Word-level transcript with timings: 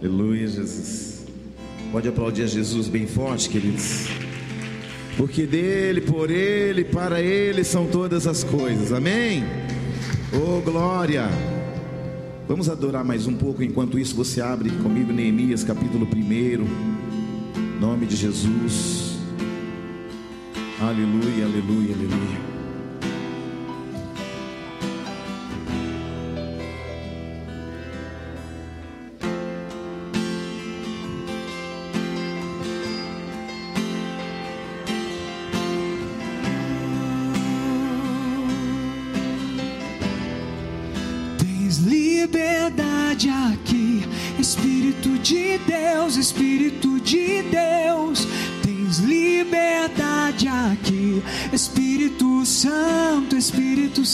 Aleluia, 0.00 0.46
Jesus. 0.46 1.26
Pode 1.90 2.08
aplaudir 2.08 2.42
a 2.42 2.46
Jesus 2.46 2.86
bem 2.86 3.06
forte, 3.06 3.48
queridos. 3.48 4.06
Porque 5.16 5.44
dele, 5.44 6.00
por 6.00 6.30
ele, 6.30 6.84
para 6.84 7.20
ele 7.20 7.64
são 7.64 7.86
todas 7.86 8.26
as 8.26 8.44
coisas. 8.44 8.92
Amém? 8.92 9.42
Oh, 10.32 10.60
glória. 10.60 11.28
Vamos 12.46 12.68
adorar 12.68 13.04
mais 13.04 13.26
um 13.26 13.34
pouco. 13.34 13.62
Enquanto 13.62 13.98
isso, 13.98 14.14
você 14.14 14.40
abre 14.40 14.70
comigo 14.70 15.12
Neemias, 15.12 15.64
capítulo 15.64 16.06
1. 16.06 17.80
Nome 17.80 18.06
de 18.06 18.14
Jesus. 18.14 19.18
Aleluia, 20.80 21.44
aleluia, 21.44 21.94
aleluia. 21.94 22.57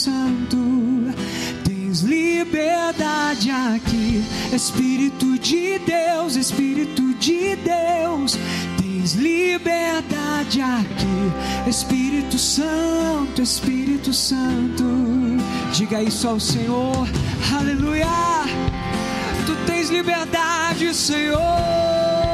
Santo. 0.05 0.59
Tens 1.65 2.03
liberdade 2.03 3.51
aqui, 3.51 4.23
Espírito 4.53 5.39
de 5.39 5.79
Deus, 5.79 6.37
Espírito 6.37 7.15
de 7.15 7.57
Deus. 7.57 8.37
Tens 8.77 9.15
liberdade 9.15 10.61
aqui, 10.61 11.71
Espírito 11.71 12.38
Santo, 12.38 13.41
Espírito 13.41 14.13
Santo. 14.13 14.85
Diga 15.73 16.02
isso 16.02 16.29
ao 16.29 16.39
Senhor, 16.39 17.09
aleluia. 17.59 18.45
Tu 19.46 19.57
tens 19.66 19.89
liberdade, 19.89 20.93
Senhor. 20.93 22.34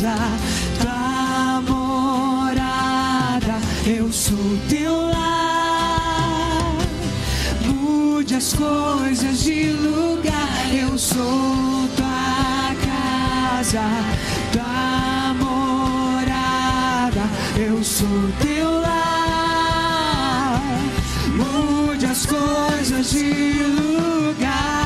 casa, 0.00 0.16
tua 0.80 1.60
morada. 1.68 3.60
Eu 3.86 4.10
sou 4.12 4.58
teu 4.68 5.08
lar. 5.10 6.76
Mude 7.66 8.34
as 8.34 8.52
coisas 8.54 9.42
de 9.42 9.70
lugar. 9.72 10.48
Eu 10.72 10.98
sou 10.98 11.88
tua 11.96 12.74
casa, 12.86 13.82
tua 14.52 15.34
morada. 15.34 17.22
Eu 17.56 17.84
sou 17.84 18.30
teu 18.40 18.80
lar. 18.80 20.62
Mude 21.36 22.06
as 22.06 22.24
coisas 22.26 23.10
de 23.10 23.62
lugar. 23.64 24.79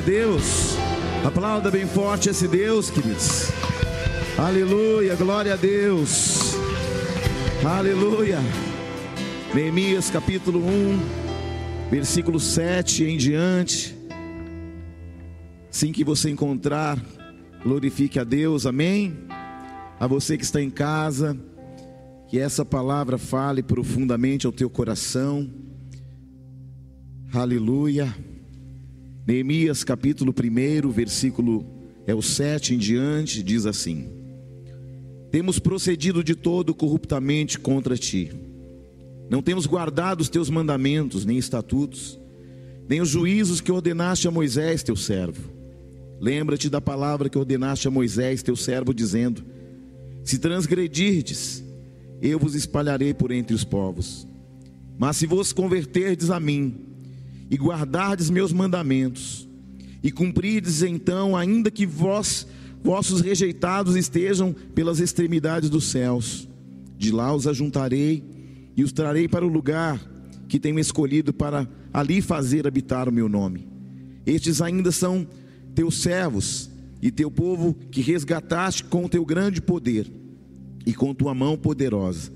A 0.00 0.02
Deus. 0.02 0.76
Aplauda 1.22 1.70
bem 1.70 1.86
forte 1.86 2.30
esse 2.30 2.48
Deus, 2.48 2.88
queridos. 2.88 3.50
Aleluia. 4.38 5.14
Glória 5.14 5.52
a 5.52 5.56
Deus. 5.56 6.54
Aleluia. 7.62 8.38
Neemias 9.54 10.08
capítulo 10.08 10.60
1, 10.60 11.90
versículo 11.90 12.40
7 12.40 13.04
em 13.04 13.18
diante. 13.18 13.94
Assim 15.70 15.92
que 15.92 16.02
você 16.02 16.30
encontrar, 16.30 16.98
glorifique 17.62 18.18
a 18.18 18.24
Deus. 18.24 18.64
Amém. 18.64 19.18
A 19.98 20.06
você 20.06 20.38
que 20.38 20.44
está 20.44 20.62
em 20.62 20.70
casa, 20.70 21.36
que 22.26 22.38
essa 22.38 22.64
palavra 22.64 23.18
fale 23.18 23.62
profundamente 23.62 24.46
ao 24.46 24.52
teu 24.52 24.70
coração. 24.70 25.46
Aleluia. 27.34 28.29
Neemias 29.26 29.84
capítulo 29.84 30.32
1, 30.32 30.90
versículo 30.90 31.64
é 32.06 32.14
o 32.14 32.22
7 32.22 32.74
em 32.74 32.78
diante, 32.78 33.42
diz 33.42 33.66
assim: 33.66 34.08
Temos 35.30 35.58
procedido 35.58 36.24
de 36.24 36.34
todo 36.34 36.74
corruptamente 36.74 37.58
contra 37.58 37.96
ti. 37.96 38.32
Não 39.28 39.42
temos 39.42 39.66
guardado 39.66 40.20
os 40.20 40.28
teus 40.28 40.50
mandamentos, 40.50 41.24
nem 41.24 41.38
estatutos, 41.38 42.18
nem 42.88 43.00
os 43.00 43.08
juízos 43.08 43.60
que 43.60 43.70
ordenaste 43.70 44.26
a 44.26 44.30
Moisés, 44.30 44.82
teu 44.82 44.96
servo. 44.96 45.50
Lembra-te 46.20 46.68
da 46.68 46.80
palavra 46.80 47.28
que 47.28 47.38
ordenaste 47.38 47.86
a 47.86 47.90
Moisés, 47.90 48.42
teu 48.42 48.56
servo, 48.56 48.92
dizendo: 48.92 49.44
Se 50.24 50.38
transgredirdes, 50.38 51.62
eu 52.20 52.38
vos 52.38 52.54
espalharei 52.54 53.14
por 53.14 53.30
entre 53.30 53.54
os 53.54 53.64
povos. 53.64 54.26
Mas 54.98 55.16
se 55.18 55.26
vos 55.26 55.52
converterdes 55.52 56.30
a 56.30 56.40
mim, 56.40 56.89
e 57.50 57.56
guardardes 57.56 58.30
meus 58.30 58.52
mandamentos, 58.52 59.48
e 60.02 60.10
cumprirdes 60.10 60.82
então, 60.82 61.36
ainda 61.36 61.70
que 61.70 61.84
vós, 61.84 62.46
vossos 62.82 63.20
rejeitados 63.20 63.96
estejam 63.96 64.54
pelas 64.74 65.00
extremidades 65.00 65.68
dos 65.68 65.84
céus, 65.90 66.48
de 66.96 67.10
lá 67.10 67.34
os 67.34 67.46
ajuntarei 67.46 68.22
e 68.76 68.84
os 68.84 68.92
trarei 68.92 69.26
para 69.26 69.44
o 69.44 69.48
lugar 69.48 70.00
que 70.48 70.60
tenho 70.60 70.78
escolhido 70.78 71.32
para 71.32 71.68
ali 71.92 72.22
fazer 72.22 72.66
habitar 72.66 73.08
o 73.08 73.12
meu 73.12 73.28
nome. 73.28 73.68
Estes 74.24 74.62
ainda 74.62 74.92
são 74.92 75.26
teus 75.74 76.00
servos 76.00 76.70
e 77.02 77.10
teu 77.10 77.30
povo 77.30 77.74
que 77.90 78.00
resgataste 78.00 78.84
com 78.84 79.04
o 79.04 79.08
teu 79.08 79.24
grande 79.24 79.60
poder 79.60 80.10
e 80.86 80.94
com 80.94 81.14
tua 81.14 81.34
mão 81.34 81.56
poderosa. 81.56 82.32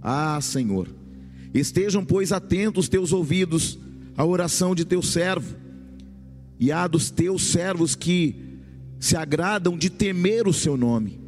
Ah, 0.00 0.38
Senhor, 0.40 0.88
estejam, 1.52 2.04
pois, 2.04 2.32
atentos 2.32 2.88
teus 2.88 3.12
ouvidos 3.12 3.78
à 4.18 4.26
oração 4.26 4.74
de 4.74 4.84
teu 4.84 5.00
servo 5.00 5.54
e 6.58 6.72
à 6.72 6.88
dos 6.88 7.08
teus 7.08 7.44
servos 7.44 7.94
que 7.94 8.34
se 8.98 9.16
agradam 9.16 9.78
de 9.78 9.88
temer 9.88 10.48
o 10.48 10.52
seu 10.52 10.76
nome. 10.76 11.20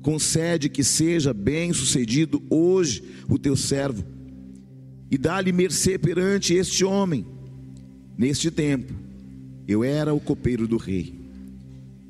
Concede 0.00 0.68
que 0.68 0.84
seja 0.84 1.34
bem 1.34 1.72
sucedido 1.72 2.40
hoje 2.48 3.02
o 3.28 3.36
teu 3.36 3.56
servo 3.56 4.04
e 5.10 5.18
dá-lhe 5.18 5.50
mercê 5.50 5.98
perante 5.98 6.54
este 6.54 6.84
homem. 6.84 7.26
Neste 8.16 8.48
tempo, 8.48 8.94
eu 9.66 9.82
era 9.82 10.14
o 10.14 10.20
copeiro 10.20 10.68
do 10.68 10.76
rei. 10.76 11.18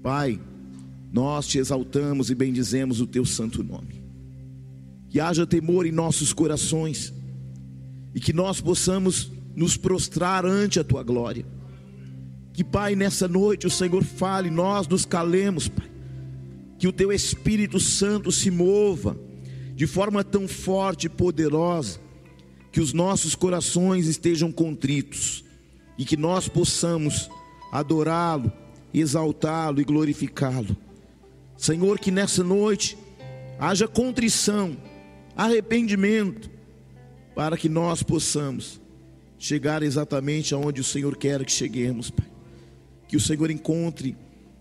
Pai, 0.03 0.39
nós 1.11 1.47
te 1.47 1.57
exaltamos 1.57 2.29
e 2.29 2.35
bendizemos 2.35 3.01
o 3.01 3.07
teu 3.07 3.25
santo 3.25 3.65
nome. 3.65 4.03
Que 5.09 5.19
haja 5.19 5.47
temor 5.47 5.87
em 5.87 5.93
nossos 5.93 6.35
corações 6.35 7.11
e 8.15 8.21
que 8.21 8.35
nós 8.35 8.61
possamos 8.61 9.40
nos 9.55 9.77
prostrar 9.77 10.45
ante 10.45 10.79
a 10.81 10.85
tua 10.85 11.03
glória. 11.03 11.45
Que, 12.53 12.65
Pai, 12.65 12.95
nessa 12.95 13.29
noite 13.29 13.67
o 13.67 13.71
Senhor 13.71 14.05
fale, 14.05 14.51
nós 14.51 14.87
nos 14.87 15.05
calemos, 15.05 15.69
Pai. 15.69 15.91
Que 16.79 16.89
o 16.89 16.93
teu 16.93 17.13
Espírito 17.13 17.79
Santo 17.79 18.33
se 18.33 18.51
mova 18.51 19.17
de 19.75 19.87
forma 19.87 20.23
tão 20.23 20.47
forte 20.47 21.07
e 21.07 21.09
poderosa, 21.09 21.99
que 22.71 22.81
os 22.81 22.93
nossos 22.93 23.35
corações 23.35 24.07
estejam 24.07 24.53
contritos 24.53 25.43
e 25.97 26.05
que 26.05 26.19
nós 26.19 26.49
possamos 26.49 27.31
adorá-lo, 27.73 28.53
exaltá-lo 28.93 29.81
e 29.81 29.85
glorificá-lo. 29.85 30.77
Senhor, 31.57 31.99
que 31.99 32.11
nessa 32.11 32.45
noite 32.45 32.97
haja 33.59 33.89
contrição, 33.89 34.77
arrependimento, 35.37 36.51
para 37.35 37.57
que 37.57 37.69
nós 37.69 38.03
possamos 38.03 38.81
chegar 39.41 39.83
exatamente 39.83 40.53
aonde 40.53 40.83
o 40.83 40.85
Senhor 40.85 41.17
quer 41.17 41.43
que 41.47 41.51
cheguemos, 41.51 42.11
Pai. 42.11 42.27
Que 43.09 43.17
o 43.17 43.21
Senhor 43.21 43.51
encontre 43.51 44.15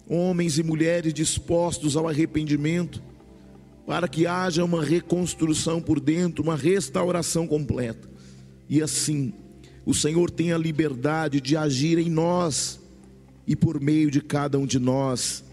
homens 0.07 0.57
e 0.57 0.63
mulheres 0.63 1.13
dispostos 1.13 1.97
ao 1.97 2.07
arrependimento, 2.07 3.03
para 3.85 4.07
que 4.07 4.25
haja 4.25 4.63
uma 4.63 4.83
reconstrução 4.83 5.81
por 5.81 5.99
dentro, 5.99 6.43
uma 6.43 6.55
restauração 6.55 7.45
completa. 7.45 8.09
E 8.69 8.81
assim, 8.81 9.33
o 9.85 9.93
Senhor 9.93 10.31
tenha 10.31 10.57
liberdade 10.57 11.41
de 11.41 11.57
agir 11.57 11.97
em 11.97 12.09
nós 12.09 12.79
e 13.45 13.55
por 13.55 13.81
meio 13.81 14.09
de 14.09 14.21
cada 14.21 14.57
um 14.57 14.65
de 14.65 14.79
nós, 14.79 15.43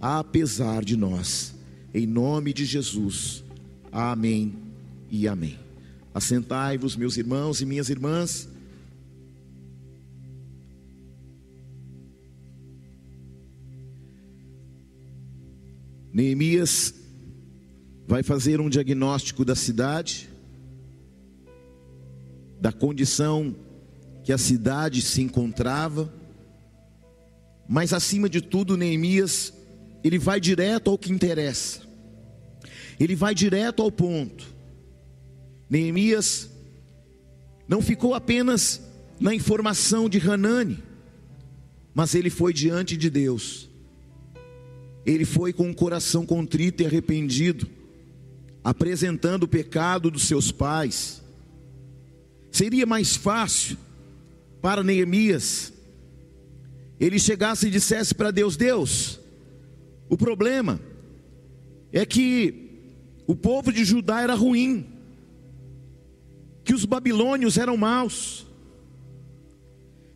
apesar 0.00 0.84
de 0.84 0.96
nós. 0.96 1.54
Em 1.94 2.06
nome 2.06 2.52
de 2.52 2.66
Jesus. 2.66 3.42
Amém 3.90 4.54
e 5.10 5.26
amém. 5.26 5.58
Assentai-vos, 6.12 6.94
meus 6.94 7.16
irmãos 7.16 7.62
e 7.62 7.66
minhas 7.66 7.88
irmãs. 7.88 8.48
Neemias 16.16 16.94
vai 18.08 18.22
fazer 18.22 18.58
um 18.58 18.70
diagnóstico 18.70 19.44
da 19.44 19.54
cidade, 19.54 20.30
da 22.58 22.72
condição 22.72 23.54
que 24.24 24.32
a 24.32 24.38
cidade 24.38 25.02
se 25.02 25.20
encontrava, 25.20 26.10
mas 27.68 27.92
acima 27.92 28.30
de 28.30 28.40
tudo, 28.40 28.78
Neemias, 28.78 29.52
ele 30.02 30.18
vai 30.18 30.40
direto 30.40 30.88
ao 30.88 30.96
que 30.96 31.12
interessa, 31.12 31.82
ele 32.98 33.14
vai 33.14 33.34
direto 33.34 33.82
ao 33.82 33.92
ponto. 33.92 34.46
Neemias 35.68 36.48
não 37.68 37.82
ficou 37.82 38.14
apenas 38.14 38.80
na 39.20 39.34
informação 39.34 40.08
de 40.08 40.18
Hanani, 40.18 40.82
mas 41.92 42.14
ele 42.14 42.30
foi 42.30 42.54
diante 42.54 42.96
de 42.96 43.10
Deus, 43.10 43.68
ele 45.06 45.24
foi 45.24 45.52
com 45.52 45.70
o 45.70 45.74
coração 45.74 46.26
contrito 46.26 46.82
e 46.82 46.86
arrependido, 46.86 47.66
apresentando 48.62 49.44
o 49.44 49.48
pecado 49.48 50.10
dos 50.10 50.24
seus 50.24 50.50
pais. 50.50 51.22
Seria 52.50 52.84
mais 52.84 53.16
fácil 53.16 53.78
para 54.60 54.82
Neemias 54.82 55.72
ele 56.98 57.18
chegasse 57.18 57.68
e 57.68 57.70
dissesse 57.70 58.14
para 58.14 58.30
Deus: 58.30 58.56
Deus, 58.56 59.20
o 60.08 60.16
problema 60.16 60.80
é 61.92 62.04
que 62.04 62.70
o 63.26 63.36
povo 63.36 63.72
de 63.72 63.84
Judá 63.84 64.22
era 64.22 64.34
ruim, 64.34 64.86
que 66.64 66.74
os 66.74 66.84
babilônios 66.84 67.58
eram 67.58 67.76
maus. 67.76 68.46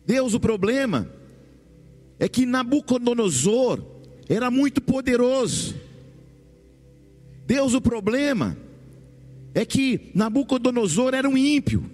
Deus, 0.05 0.33
o 0.33 0.39
problema 0.39 1.09
é 2.19 2.27
que 2.27 2.45
Nabucodonosor 2.45 4.00
era 4.27 4.49
muito 4.49 4.81
poderoso. 4.81 5.75
Deus, 7.45 7.73
o 7.73 7.81
problema 7.81 8.57
é 9.53 9.65
que 9.65 10.11
Nabucodonosor 10.13 11.13
era 11.13 11.27
um 11.27 11.37
ímpio. 11.37 11.89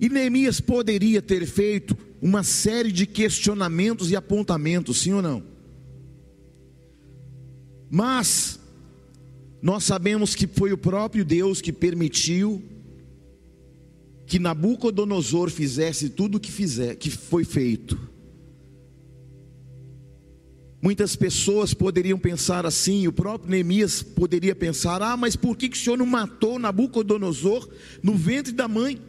E 0.00 0.08
Neemias 0.08 0.60
poderia 0.60 1.22
ter 1.22 1.46
feito 1.46 1.96
uma 2.20 2.42
série 2.42 2.90
de 2.90 3.06
questionamentos 3.06 4.10
e 4.10 4.16
apontamentos, 4.16 4.98
sim 4.98 5.12
ou 5.12 5.22
não? 5.22 5.42
Mas 7.88 8.58
nós 9.60 9.84
sabemos 9.84 10.34
que 10.34 10.46
foi 10.46 10.72
o 10.72 10.78
próprio 10.78 11.24
Deus 11.24 11.60
que 11.60 11.72
permitiu 11.72 12.60
que 14.26 14.38
Nabucodonosor 14.38 15.50
fizesse 15.50 16.08
tudo 16.08 16.36
o 16.36 16.40
que 16.40 16.50
fizer, 16.50 16.96
que 16.96 17.10
foi 17.10 17.44
feito. 17.44 18.11
Muitas 20.82 21.14
pessoas 21.14 21.72
poderiam 21.72 22.18
pensar 22.18 22.66
assim, 22.66 23.06
o 23.06 23.12
próprio 23.12 23.48
Neemias 23.48 24.02
poderia 24.02 24.52
pensar: 24.52 25.00
ah, 25.00 25.16
mas 25.16 25.36
por 25.36 25.56
que, 25.56 25.68
que 25.68 25.76
o 25.76 25.80
Senhor 25.80 25.96
não 25.96 26.04
matou 26.04 26.58
Nabucodonosor 26.58 27.68
no 28.02 28.16
ventre 28.16 28.52
da 28.52 28.66
mãe? 28.66 29.00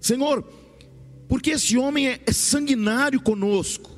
Senhor, 0.00 0.44
porque 1.28 1.50
esse 1.50 1.76
homem 1.76 2.10
é, 2.10 2.20
é 2.24 2.32
sanguinário 2.32 3.20
conosco, 3.20 3.90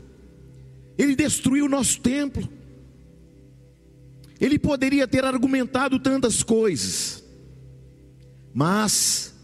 ele 0.97 1.15
destruiu 1.15 1.67
o 1.67 1.69
nosso 1.69 2.01
templo, 2.01 2.49
ele 4.41 4.59
poderia 4.59 5.07
ter 5.07 5.27
argumentado 5.27 5.99
tantas 5.99 6.43
coisas, 6.43 7.23
mas 8.55 9.35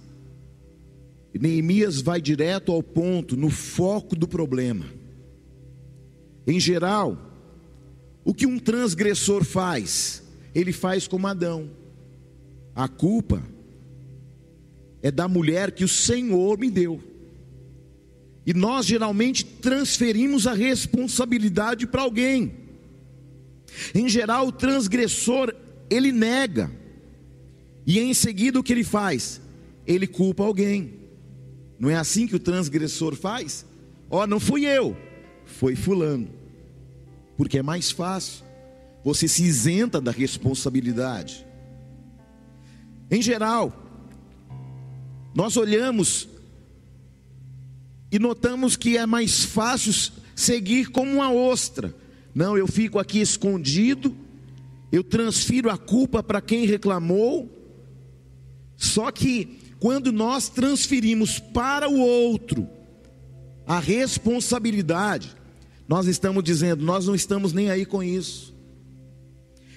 Neemias 1.39 2.01
vai 2.01 2.19
direto 2.19 2.73
ao 2.73 2.83
ponto, 2.83 3.37
no 3.37 3.51
foco 3.51 4.17
do 4.17 4.27
problema. 4.27 4.98
Em 6.49 6.59
geral, 6.59 7.19
o 8.25 8.33
que 8.33 8.47
um 8.47 8.59
transgressor 8.59 9.45
faz, 9.45 10.23
ele 10.55 10.73
faz 10.73 11.07
como 11.07 11.27
Adão. 11.27 11.71
A 12.75 12.89
culpa 12.89 13.43
é 15.03 15.11
da 15.11 15.29
mulher 15.29 15.73
que 15.73 15.85
o 15.85 15.89
Senhor 15.89 16.59
me 16.59 16.71
deu. 16.71 17.03
E 18.47 18.55
nós 18.55 18.87
geralmente 18.87 19.45
transferimos 19.45 20.47
a 20.47 20.55
responsabilidade 20.55 21.87
para 21.87 22.01
alguém. 22.01 22.55
Em 23.95 24.09
geral, 24.09 24.47
o 24.47 24.53
transgressor, 24.53 25.55
ele 25.91 26.11
nega. 26.11 26.73
E 27.87 27.99
em 27.99 28.15
seguida 28.15 28.59
o 28.59 28.63
que 28.63 28.73
ele 28.73 28.85
faz? 28.85 29.39
Ele 29.87 30.07
culpa 30.07 30.45
alguém. 30.45 30.95
Não 31.79 31.91
é 31.91 31.97
assim 31.97 32.27
que 32.27 32.37
o 32.37 32.41
transgressor 32.41 33.15
faz? 33.15 33.67
Ó, 34.09 34.23
oh, 34.23 34.27
não 34.27 34.41
fui 34.41 34.65
eu, 34.65 34.97
foi 35.45 35.77
fulano. 35.77 36.38
Porque 37.39 37.59
é 37.59 37.63
mais 37.63 37.91
fácil. 37.93 38.45
Você 39.05 39.29
se 39.29 39.45
isenta 39.45 40.01
da 40.01 40.11
responsabilidade. 40.11 41.47
Em 43.11 43.23
geral, 43.23 43.73
nós 45.35 45.57
olhamos 45.57 46.29
e 48.11 48.19
notamos 48.19 48.77
que 48.77 48.99
é 48.99 49.07
mais 49.07 49.45
fácil 49.45 50.13
seguir 50.35 50.91
como 50.91 51.13
uma 51.13 51.33
ostra. 51.33 51.95
Não, 52.35 52.59
eu 52.59 52.67
fico 52.67 52.99
aqui 52.99 53.21
escondido, 53.21 54.15
eu 54.91 55.05
transfiro 55.05 55.71
a 55.71 55.79
culpa 55.79 56.23
para 56.23 56.41
quem 56.41 56.67
reclamou. 56.67 57.49
Só 58.77 59.13
que 59.13 59.59
quando 59.79 60.11
nós 60.11 60.49
transferimos 60.49 61.39
para 61.39 61.89
o 61.89 62.01
outro 62.01 62.69
a 63.65 63.79
responsabilidade, 63.79 65.38
nós 65.89 66.07
estamos 66.07 66.45
dizendo, 66.45 66.85
nós 66.85 67.07
não 67.07 67.15
estamos 67.15 67.55
nem 67.55 67.71
aí 67.71 67.87
com 67.87 68.03
isso. 68.03 68.55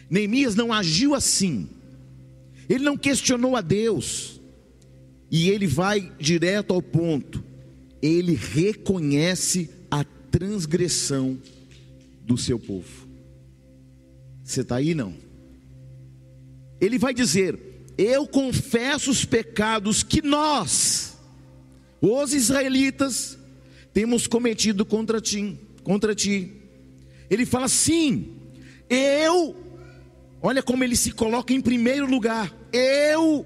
Neemias 0.09 0.55
não 0.55 0.73
agiu 0.73 1.15
assim. 1.15 1.69
Ele 2.67 2.83
não 2.83 2.97
questionou 2.97 3.55
a 3.55 3.61
Deus. 3.61 4.41
E 5.31 5.49
ele 5.49 5.65
vai 5.65 6.11
direto 6.19 6.73
ao 6.73 6.81
ponto. 6.81 7.41
Ele 8.01 8.33
reconhece 8.35 9.69
a 9.89 10.03
transgressão 10.03 11.39
do 12.25 12.37
seu 12.37 12.59
povo. 12.59 13.07
Você 14.43 14.61
está 14.61 14.75
aí 14.75 14.93
não? 14.93 15.15
Ele 16.81 16.97
vai 16.97 17.13
dizer: 17.13 17.57
Eu 17.97 18.27
confesso 18.27 19.11
os 19.11 19.23
pecados 19.23 20.03
que 20.03 20.21
nós, 20.21 21.15
os 22.01 22.33
israelitas, 22.33 23.37
temos 23.93 24.27
cometido 24.27 24.85
contra 24.85 25.21
ti, 25.21 25.57
contra 25.83 26.15
ti. 26.15 26.53
Ele 27.29 27.45
fala 27.45 27.67
sim, 27.67 28.37
eu, 28.89 29.55
olha 30.41 30.63
como 30.63 30.83
ele 30.83 30.95
se 30.95 31.11
coloca 31.11 31.53
em 31.53 31.61
primeiro 31.61 32.05
lugar, 32.05 32.51
eu 32.73 33.45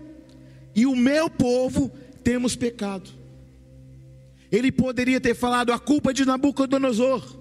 e 0.74 0.86
o 0.86 0.96
meu 0.96 1.30
povo 1.30 1.92
temos 2.24 2.56
pecado. 2.56 3.10
Ele 4.52 4.72
poderia 4.72 5.20
ter 5.20 5.36
falado 5.36 5.74
a 5.74 5.80
culpa 5.80 6.12
é 6.12 6.14
de 6.14 6.26
Nabucodonosor, 6.26 7.38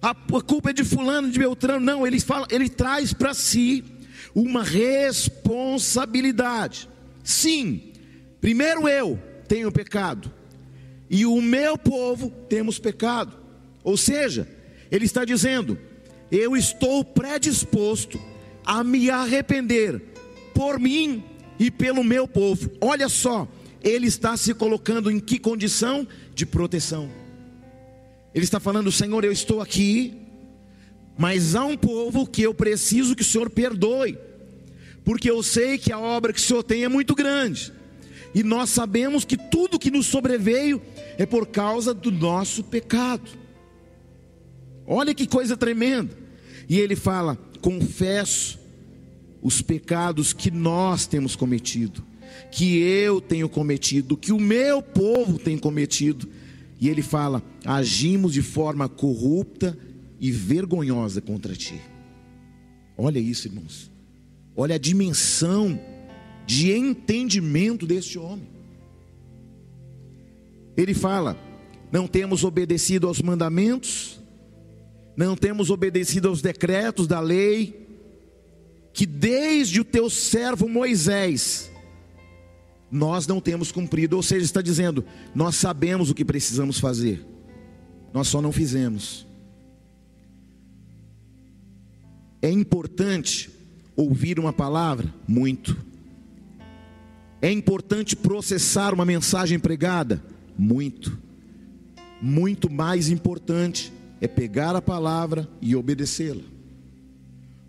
a 0.00 0.14
culpa 0.14 0.70
é 0.70 0.72
de 0.72 0.84
fulano, 0.84 1.28
de 1.30 1.38
Beltrano. 1.38 1.84
Não, 1.84 2.06
ele 2.06 2.20
fala, 2.20 2.46
ele 2.50 2.68
traz 2.68 3.12
para 3.12 3.34
si 3.34 3.84
uma 4.34 4.62
responsabilidade. 4.62 6.88
Sim, 7.24 7.88
Primeiro 8.40 8.88
eu 8.88 9.18
tenho 9.48 9.72
pecado, 9.72 10.30
e 11.10 11.26
o 11.26 11.40
meu 11.40 11.76
povo 11.76 12.30
temos 12.48 12.78
pecado. 12.78 13.36
Ou 13.88 13.96
seja, 13.96 14.46
ele 14.90 15.06
está 15.06 15.24
dizendo: 15.24 15.78
eu 16.30 16.54
estou 16.54 17.02
predisposto 17.02 18.20
a 18.62 18.84
me 18.84 19.08
arrepender 19.08 20.02
por 20.52 20.78
mim 20.78 21.24
e 21.58 21.70
pelo 21.70 22.04
meu 22.04 22.28
povo. 22.28 22.70
Olha 22.82 23.08
só, 23.08 23.48
ele 23.82 24.06
está 24.06 24.36
se 24.36 24.52
colocando 24.52 25.10
em 25.10 25.18
que 25.18 25.38
condição? 25.38 26.06
De 26.34 26.44
proteção. 26.44 27.08
Ele 28.34 28.44
está 28.44 28.60
falando: 28.60 28.92
Senhor, 28.92 29.24
eu 29.24 29.32
estou 29.32 29.58
aqui, 29.62 30.18
mas 31.16 31.54
há 31.54 31.64
um 31.64 31.76
povo 31.76 32.26
que 32.26 32.42
eu 32.42 32.52
preciso 32.52 33.16
que 33.16 33.22
o 33.22 33.24
Senhor 33.24 33.48
perdoe, 33.48 34.18
porque 35.02 35.30
eu 35.30 35.42
sei 35.42 35.78
que 35.78 35.90
a 35.90 35.98
obra 35.98 36.34
que 36.34 36.40
o 36.40 36.42
Senhor 36.42 36.62
tem 36.62 36.84
é 36.84 36.88
muito 36.90 37.14
grande, 37.14 37.72
e 38.34 38.42
nós 38.42 38.68
sabemos 38.68 39.24
que 39.24 39.38
tudo 39.38 39.78
que 39.78 39.90
nos 39.90 40.04
sobreveio 40.04 40.82
é 41.16 41.24
por 41.24 41.46
causa 41.46 41.94
do 41.94 42.12
nosso 42.12 42.62
pecado. 42.62 43.47
Olha 44.90 45.14
que 45.14 45.26
coisa 45.26 45.54
tremenda. 45.54 46.16
E 46.66 46.80
ele 46.80 46.96
fala: 46.96 47.36
confesso 47.60 48.58
os 49.42 49.60
pecados 49.60 50.32
que 50.32 50.50
nós 50.50 51.06
temos 51.06 51.36
cometido, 51.36 52.02
que 52.50 52.78
eu 52.78 53.20
tenho 53.20 53.48
cometido, 53.48 54.16
que 54.16 54.32
o 54.32 54.40
meu 54.40 54.80
povo 54.80 55.38
tem 55.38 55.58
cometido. 55.58 56.26
E 56.80 56.88
ele 56.88 57.02
fala: 57.02 57.42
agimos 57.66 58.32
de 58.32 58.40
forma 58.40 58.88
corrupta 58.88 59.78
e 60.18 60.32
vergonhosa 60.32 61.20
contra 61.20 61.54
ti. 61.54 61.80
Olha 62.96 63.18
isso, 63.18 63.46
irmãos. 63.46 63.90
Olha 64.56 64.76
a 64.76 64.78
dimensão 64.78 65.78
de 66.46 66.72
entendimento 66.72 67.86
deste 67.86 68.18
homem. 68.18 68.48
Ele 70.74 70.94
fala: 70.94 71.38
não 71.92 72.06
temos 72.06 72.42
obedecido 72.42 73.06
aos 73.06 73.20
mandamentos, 73.20 74.17
não 75.26 75.36
temos 75.36 75.68
obedecido 75.68 76.28
aos 76.28 76.40
decretos 76.40 77.08
da 77.08 77.18
lei, 77.18 77.88
que 78.92 79.04
desde 79.04 79.80
o 79.80 79.84
teu 79.84 80.08
servo 80.08 80.68
Moisés 80.68 81.68
nós 82.88 83.26
não 83.26 83.40
temos 83.40 83.72
cumprido, 83.72 84.14
ou 84.14 84.22
seja, 84.22 84.44
está 84.44 84.62
dizendo, 84.62 85.04
nós 85.34 85.56
sabemos 85.56 86.08
o 86.08 86.14
que 86.14 86.24
precisamos 86.24 86.78
fazer, 86.78 87.26
nós 88.14 88.28
só 88.28 88.40
não 88.40 88.52
fizemos. 88.52 89.26
É 92.40 92.48
importante 92.48 93.50
ouvir 93.96 94.38
uma 94.38 94.52
palavra? 94.52 95.12
Muito. 95.26 95.76
É 97.42 97.50
importante 97.50 98.14
processar 98.14 98.94
uma 98.94 99.04
mensagem 99.04 99.58
pregada? 99.58 100.22
Muito. 100.56 101.18
Muito 102.22 102.70
mais 102.70 103.08
importante 103.08 103.92
é 104.20 104.28
pegar 104.28 104.74
a 104.74 104.82
palavra 104.82 105.48
e 105.60 105.74
obedecê-la. 105.76 106.42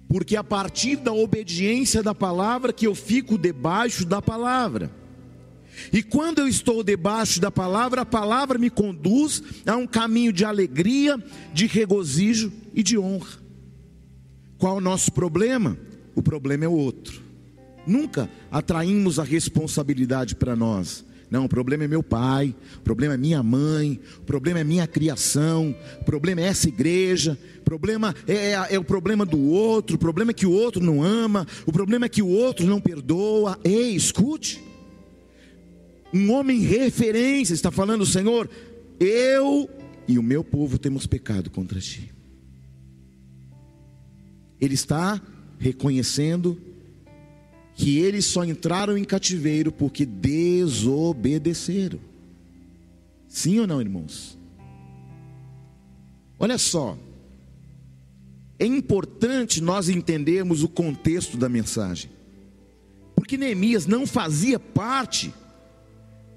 Porque 0.08 0.36
a 0.36 0.44
partir 0.44 0.96
da 0.96 1.14
obediência 1.14 2.02
da 2.02 2.16
palavra 2.16 2.74
que 2.74 2.88
eu 2.88 2.96
fico 2.96 3.38
debaixo 3.38 4.06
da 4.06 4.22
palavra. 4.22 4.92
E 5.94 6.02
quando 6.02 6.40
eu 6.40 6.48
estou 6.48 6.84
debaixo 6.84 7.40
da 7.40 7.52
palavra, 7.52 8.02
a 8.02 8.06
palavra 8.06 8.58
me 8.58 8.70
conduz 8.70 9.42
a 9.66 9.76
um 9.76 9.88
caminho 9.88 10.34
de 10.34 10.44
alegria, 10.44 11.18
de 11.54 11.68
regozijo 11.68 12.52
e 12.74 12.84
de 12.84 12.98
honra. 12.98 13.40
Qual 14.58 14.78
o 14.78 14.82
nosso 14.82 15.12
problema? 15.12 15.78
O 16.16 16.22
problema 16.22 16.66
é 16.66 16.68
o 16.68 16.74
outro. 16.74 17.22
Nunca 17.88 18.30
atraímos 18.52 19.20
a 19.20 19.24
responsabilidade 19.24 20.36
para 20.36 20.56
nós. 20.56 21.06
Não, 21.30 21.46
o 21.46 21.50
problema 21.50 21.84
é 21.84 21.88
meu 21.88 22.02
pai, 22.02 22.56
o 22.78 22.82
problema 22.82 23.14
é 23.14 23.18
minha 23.18 23.44
mãe, 23.44 24.00
o 24.18 24.22
problema 24.22 24.60
é 24.60 24.64
minha 24.64 24.88
criação, 24.88 25.76
o 26.02 26.04
problema 26.04 26.42
é 26.42 26.46
essa 26.46 26.68
igreja, 26.68 27.38
o 27.60 27.62
problema 27.62 28.16
é, 28.28 28.34
é, 28.34 28.68
é, 28.72 28.80
o 28.80 28.84
problema 28.84 29.26
do 29.26 29.40
outro, 29.40 29.96
o 29.96 30.00
problema 30.00 30.32
é 30.32 30.34
que 30.34 30.48
o 30.48 30.52
outro 30.52 30.84
não 30.84 31.04
ama, 31.04 31.46
o 31.68 31.72
problema 31.72 32.08
é 32.08 32.10
que 32.10 32.24
o 32.24 32.28
outro 32.28 32.66
não 32.66 32.82
perdoa. 32.82 33.60
Ei, 33.64 33.96
escute. 33.96 34.60
Um 36.12 36.32
homem 36.32 36.62
referência 36.62 37.54
está 37.54 37.70
falando, 37.70 38.06
Senhor, 38.08 38.50
eu 39.00 39.70
e 40.08 40.18
o 40.18 40.24
meu 40.24 40.44
povo 40.44 40.80
temos 40.80 41.06
pecado 41.06 41.52
contra 41.52 41.80
ti. 41.80 42.12
Ele 44.60 44.74
está 44.74 45.22
reconhecendo 45.60 46.60
que 47.80 47.98
eles 47.98 48.26
só 48.26 48.44
entraram 48.44 48.98
em 48.98 49.06
cativeiro 49.06 49.72
porque 49.72 50.06
desobedeceram. 50.06 51.98
Sim 53.26 53.60
ou 53.60 53.68
não, 53.68 53.80
irmãos? 53.80 54.38
Olha 56.38 56.58
só, 56.58 56.98
é 58.60 58.66
importante 58.66 59.62
nós 59.62 59.88
entendermos 59.88 60.62
o 60.62 60.68
contexto 60.68 61.38
da 61.38 61.48
mensagem, 61.48 62.12
porque 63.16 63.38
Neemias 63.38 63.86
não 63.86 64.06
fazia 64.06 64.60
parte 64.60 65.34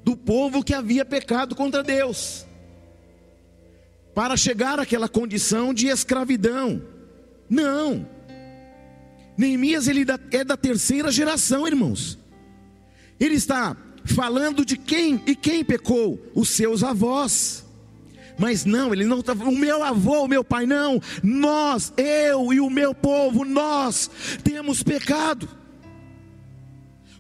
do 0.05 0.17
povo 0.17 0.63
que 0.63 0.73
havia 0.73 1.05
pecado 1.05 1.57
contra 1.57 1.83
Deus, 1.83 2.47
para 4.15 4.37
chegar 4.37 4.79
àquela 4.79 5.09
condição 5.09 5.75
de 5.75 5.89
escravidão. 5.89 6.81
Não, 7.51 8.07
Neemias 9.43 9.89
ele 9.89 10.07
é 10.31 10.45
da 10.45 10.57
terceira 10.57 11.11
geração, 11.11 11.67
irmãos. 11.67 12.17
Ele 13.19 13.35
está 13.35 13.77
falando 14.05 14.65
de 14.65 14.77
quem 14.77 15.21
e 15.27 15.35
quem 15.35 15.65
pecou? 15.65 16.31
Os 16.33 16.51
seus 16.51 16.85
avós. 16.85 17.65
Mas 18.39 18.65
não, 18.65 18.93
ele 18.93 19.05
não 19.05 19.19
está 19.19 19.33
o 19.33 19.51
meu 19.51 19.83
avô, 19.83 20.25
o 20.25 20.29
meu 20.29 20.45
pai, 20.45 20.65
não. 20.65 21.03
Nós, 21.25 21.93
eu 21.97 22.53
e 22.53 22.61
o 22.61 22.71
meu 22.71 22.95
povo, 22.95 23.45
nós 23.45 24.09
temos 24.45 24.81
pecado. 24.83 25.49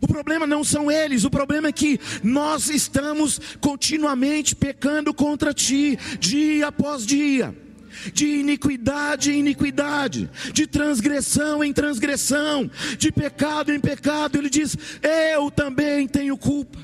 O 0.00 0.07
problema 0.07 0.47
não 0.47 0.62
são 0.62 0.91
eles, 0.91 1.25
o 1.25 1.31
problema 1.31 1.69
é 1.69 1.73
que 1.73 1.99
nós 2.23 2.69
estamos 2.69 3.41
continuamente 3.61 4.55
pecando 4.55 5.12
contra 5.12 5.52
ti, 5.52 5.99
dia 6.19 6.69
após 6.69 7.05
dia 7.05 7.55
de 8.13 8.27
iniquidade 8.27 9.33
em 9.33 9.41
iniquidade, 9.41 10.31
de 10.53 10.67
transgressão 10.67 11.63
em 11.63 11.73
transgressão, 11.73 12.71
de 12.99 13.11
pecado 13.13 13.73
em 13.73 13.81
pecado. 13.81 14.39
Ele 14.39 14.51
diz: 14.51 14.77
Eu 15.35 15.51
também 15.51 16.07
tenho 16.09 16.37
culpa. 16.37 16.79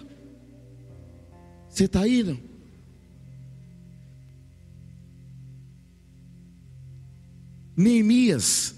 Você 1.69 1.85
está 1.85 2.01
aí, 2.01 2.23
não? 2.23 2.49
Neemias 7.77 8.75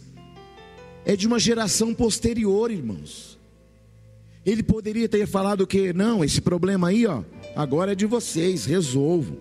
é 1.07 1.17
de 1.17 1.27
uma 1.27 1.39
geração 1.39 1.95
posterior, 1.95 2.71
irmãos. 2.71 3.41
Ele 4.45 4.63
poderia 4.63 5.09
ter 5.09 5.27
falado 5.27 5.67
que 5.67 5.93
não, 5.93 6.23
esse 6.25 6.41
problema 6.41 6.89
aí, 6.89 7.07
ó, 7.07 7.23
agora 7.57 7.93
é 7.93 7.95
de 7.95 8.05
vocês, 8.07 8.67
resolvo. 8.67 9.39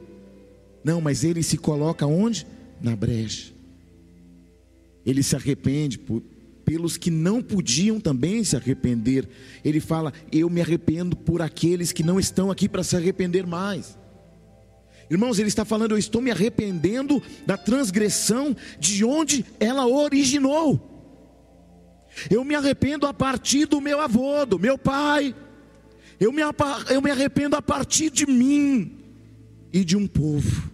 Não, 0.84 1.01
mas 1.01 1.24
ele 1.24 1.43
se 1.43 1.58
coloca 1.58 2.05
onde? 2.05 2.48
Na 2.81 2.95
brecha. 2.95 3.53
Ele 5.05 5.24
se 5.24 5.36
arrepende 5.36 5.98
por, 5.98 6.21
pelos 6.63 6.98
que 6.98 7.09
não 7.09 7.41
podiam 7.41 8.00
também 8.00 8.43
se 8.43 8.55
arrepender. 8.55 9.27
Ele 9.63 9.79
fala: 9.79 10.13
Eu 10.31 10.50
me 10.50 10.62
arrependo 10.62 11.15
por 11.15 11.41
aqueles 11.41 11.91
que 11.91 12.03
não 12.03 12.19
estão 12.19 12.51
aqui 12.51 12.69
para 12.69 12.83
se 12.83 12.95
arrepender 12.95 13.45
mais. 13.45 13.98
Irmãos, 15.09 15.39
ele 15.39 15.48
está 15.48 15.65
falando: 15.65 15.91
Eu 15.91 15.98
estou 15.98 16.21
me 16.21 16.31
arrependendo 16.31 17.21
da 17.45 17.57
transgressão 17.57 18.55
de 18.79 19.03
onde 19.03 19.45
ela 19.59 19.88
originou. 19.88 20.86
Eu 22.29 22.43
me 22.43 22.53
arrependo 22.53 23.07
a 23.07 23.13
partir 23.13 23.65
do 23.65 23.79
meu 23.79 24.00
avô, 24.00 24.45
do 24.45 24.59
meu 24.59 24.77
pai. 24.77 25.33
Eu 26.19 26.31
me, 26.31 26.41
eu 26.89 27.01
me 27.01 27.09
arrependo 27.09 27.55
a 27.55 27.62
partir 27.62 28.12
de 28.12 28.25
mim 28.27 28.98
e 29.71 29.86
de 29.86 29.95
um 29.95 30.05
povo 30.05 30.68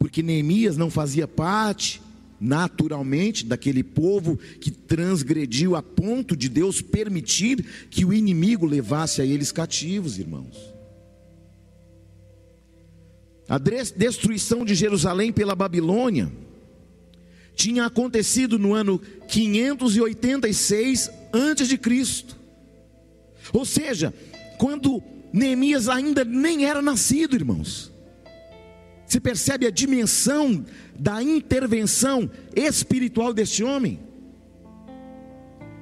porque 0.00 0.22
Neemias 0.22 0.78
não 0.78 0.90
fazia 0.90 1.28
parte 1.28 2.00
naturalmente 2.40 3.44
daquele 3.44 3.84
povo 3.84 4.38
que 4.58 4.70
transgrediu 4.70 5.76
a 5.76 5.82
ponto 5.82 6.34
de 6.34 6.48
Deus 6.48 6.80
permitir 6.80 7.62
que 7.90 8.02
o 8.06 8.14
inimigo 8.14 8.64
levasse 8.64 9.20
a 9.20 9.26
eles 9.26 9.52
cativos, 9.52 10.18
irmãos. 10.18 10.56
A 13.46 13.58
destruição 13.58 14.64
de 14.64 14.74
Jerusalém 14.74 15.30
pela 15.30 15.54
Babilônia 15.54 16.32
tinha 17.54 17.84
acontecido 17.84 18.58
no 18.58 18.72
ano 18.72 18.98
586 19.28 21.10
antes 21.30 21.68
de 21.68 21.76
Cristo. 21.76 22.38
Ou 23.52 23.66
seja, 23.66 24.14
quando 24.56 25.02
Neemias 25.30 25.90
ainda 25.90 26.24
nem 26.24 26.64
era 26.64 26.80
nascido, 26.80 27.36
irmãos. 27.36 27.92
Você 29.10 29.18
percebe 29.18 29.66
a 29.66 29.72
dimensão 29.72 30.64
da 30.96 31.20
intervenção 31.20 32.30
espiritual 32.54 33.34
deste 33.34 33.64
homem? 33.64 33.98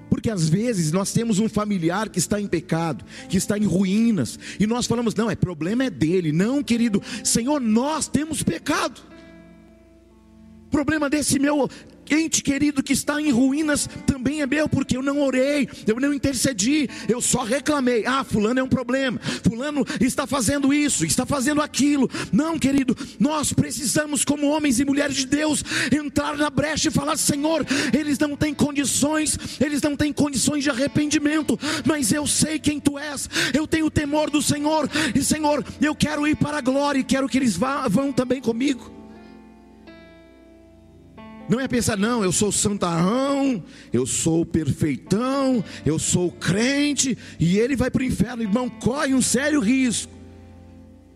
Porque 0.09 0.29
Porque 0.29 0.31
às 0.31 0.49
vezes 0.49 0.93
nós 0.93 1.13
temos 1.13 1.39
um 1.39 1.47
familiar 1.47 2.09
que 2.09 2.19
está 2.19 2.41
em 2.41 2.47
pecado, 2.47 3.05
que 3.29 3.37
está 3.37 3.59
em 3.59 3.67
ruínas, 3.67 4.39
e 4.59 4.67
nós 4.67 4.87
falamos: 4.87 5.15
não, 5.15 5.31
é 5.31 5.37
problema 5.37 5.85
é 5.85 5.91
dele. 5.91 6.33
Não, 6.33 6.63
querido, 6.63 7.03
Senhor, 7.23 7.61
nós 7.61 8.09
temos 8.09 8.43
pecado. 8.43 8.99
Problema 10.71 11.09
desse 11.09 11.39
meu 11.39 11.69
ente 12.11 12.43
querido 12.43 12.83
que 12.83 12.93
está 12.93 13.21
em 13.21 13.31
ruínas 13.31 13.89
também 14.07 14.41
é 14.41 14.47
meu, 14.47 14.69
porque 14.69 14.97
eu 14.97 15.03
não 15.03 15.21
orei, 15.21 15.69
eu 15.87 16.01
não 16.01 16.13
intercedi, 16.15 16.89
eu 17.09 17.21
só 17.21 17.43
reclamei. 17.43 18.07
Ah, 18.07 18.25
Fulano 18.25 18.61
é 18.61 18.63
um 18.63 18.69
problema, 18.69 19.21
Fulano 19.43 19.85
está 20.01 20.27
fazendo 20.27 20.73
isso, 20.73 21.05
está 21.05 21.27
fazendo 21.27 21.61
aquilo. 21.61 22.11
Não, 22.33 22.59
querido, 22.59 22.97
nós 23.19 23.53
precisamos, 23.53 24.25
como 24.25 24.49
homens 24.49 24.81
e 24.81 24.85
mulheres 24.85 25.17
de 25.17 25.27
Deus, 25.27 25.63
entrar 25.93 26.37
na 26.37 26.51
brecha 26.51 26.89
e 26.89 26.93
falar: 26.93 27.17
Senhor, 27.17 27.67
eles 27.93 28.19
não 28.19 28.37
têm 28.37 28.55
condições, 28.55 29.39
eles 29.61 29.83
não 29.83 29.97
têm 29.97 30.13
condições 30.13 30.65
de 30.65 30.71
arrependimento, 30.71 31.59
mas 31.85 32.13
eu 32.13 32.27
sei 32.27 32.59
quem 32.59 32.81
tu 32.81 32.99
és, 32.99 33.29
eu 33.53 33.67
tenho 33.67 33.91
temor 33.91 34.31
do 34.31 34.43
Senhor, 34.43 34.89
e 35.15 35.23
Senhor, 35.23 35.65
eu 35.81 35.95
quero 35.95 36.27
ir 36.27 36.37
para 36.37 36.59
a 36.59 36.63
glória 36.63 37.01
e 37.01 37.05
quero 37.05 37.29
que 37.29 37.39
eles 37.39 37.57
vá, 37.57 37.87
vão 37.89 38.13
também 38.13 38.41
comigo. 38.41 38.98
Não 41.49 41.59
é 41.59 41.67
pensar, 41.67 41.97
não, 41.97 42.23
eu 42.23 42.31
sou 42.31 42.53
santarrão, 42.53 43.63
eu 43.91 44.05
sou 44.05 44.45
perfeitão, 44.45 45.65
eu 45.87 45.99
sou 45.99 46.31
crente, 46.31 47.17
e 47.41 47.59
ele 47.59 47.75
vai 47.75 47.91
para 47.91 48.03
o 48.03 48.05
inferno. 48.05 48.43
Irmão, 48.43 48.69
corre 48.69 49.15
um 49.15 49.23
sério 49.23 49.61
risco 49.61 50.13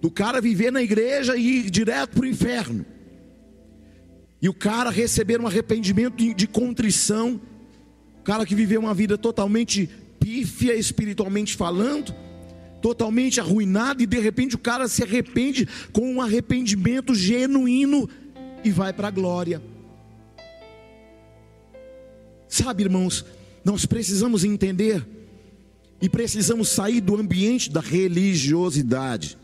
do 0.01 0.11
cara 0.11 0.41
viver 0.41 0.73
na 0.73 0.83
igreja 0.83 1.37
e 1.37 1.59
ir 1.59 1.71
direto 1.71 2.17
para 2.17 2.25
o 2.25 2.27
inferno. 2.27 2.85
E 4.41 4.49
o 4.49 4.55
cara 4.55 4.91
receber 4.91 5.41
um 5.41 5.47
arrependimento 5.47 6.17
de 6.35 6.47
contrição, 6.49 7.41
o 8.21 8.23
cara 8.25 8.45
que 8.45 8.55
viveu 8.55 8.81
uma 8.81 8.95
vida 8.95 9.19
totalmente 9.19 9.89
pífia 10.19 10.75
espiritualmente 10.75 11.55
falando, 11.57 12.15
totalmente 12.81 13.39
arruinado, 13.39 14.03
e 14.03 14.07
de 14.07 14.19
repente 14.19 14.57
o 14.57 14.59
cara 14.59 14.89
se 14.89 15.05
arrepende 15.05 15.69
com 15.93 16.15
um 16.15 16.21
arrependimento 16.21 17.15
genuíno 17.15 18.09
e 18.65 18.71
vai 18.71 18.93
para 18.93 19.09
a 19.09 19.11
glória. 19.13 19.63
Sabe, 22.53 22.83
irmãos, 22.83 23.25
nós 23.65 23.87
precisamos 23.87 24.45
entender 24.45 25.03
e 26.03 26.07
precisamos 26.07 26.69
sair 26.69 27.01
do 27.01 27.17
ambiente 27.17 27.71
da 27.71 27.81
religiosidade. 27.81 29.39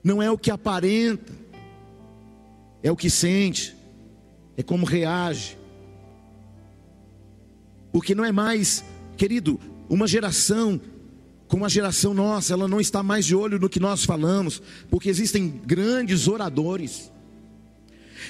Não 0.00 0.22
é 0.22 0.30
o 0.30 0.38
que 0.38 0.48
aparenta, 0.48 1.32
é 2.84 2.92
o 2.92 2.96
que 2.96 3.10
sente, 3.10 3.74
é 4.56 4.62
como 4.62 4.86
reage. 4.86 5.58
Porque 7.90 8.14
não 8.14 8.24
é 8.24 8.30
mais, 8.30 8.84
querido, 9.16 9.58
uma 9.88 10.06
geração 10.06 10.80
como 11.48 11.64
a 11.64 11.68
geração 11.68 12.14
nossa, 12.14 12.52
ela 12.52 12.68
não 12.68 12.80
está 12.80 13.02
mais 13.02 13.26
de 13.26 13.34
olho 13.34 13.58
no 13.58 13.68
que 13.68 13.80
nós 13.80 14.04
falamos, 14.04 14.62
porque 14.88 15.10
existem 15.10 15.48
grandes 15.66 16.28
oradores. 16.28 17.10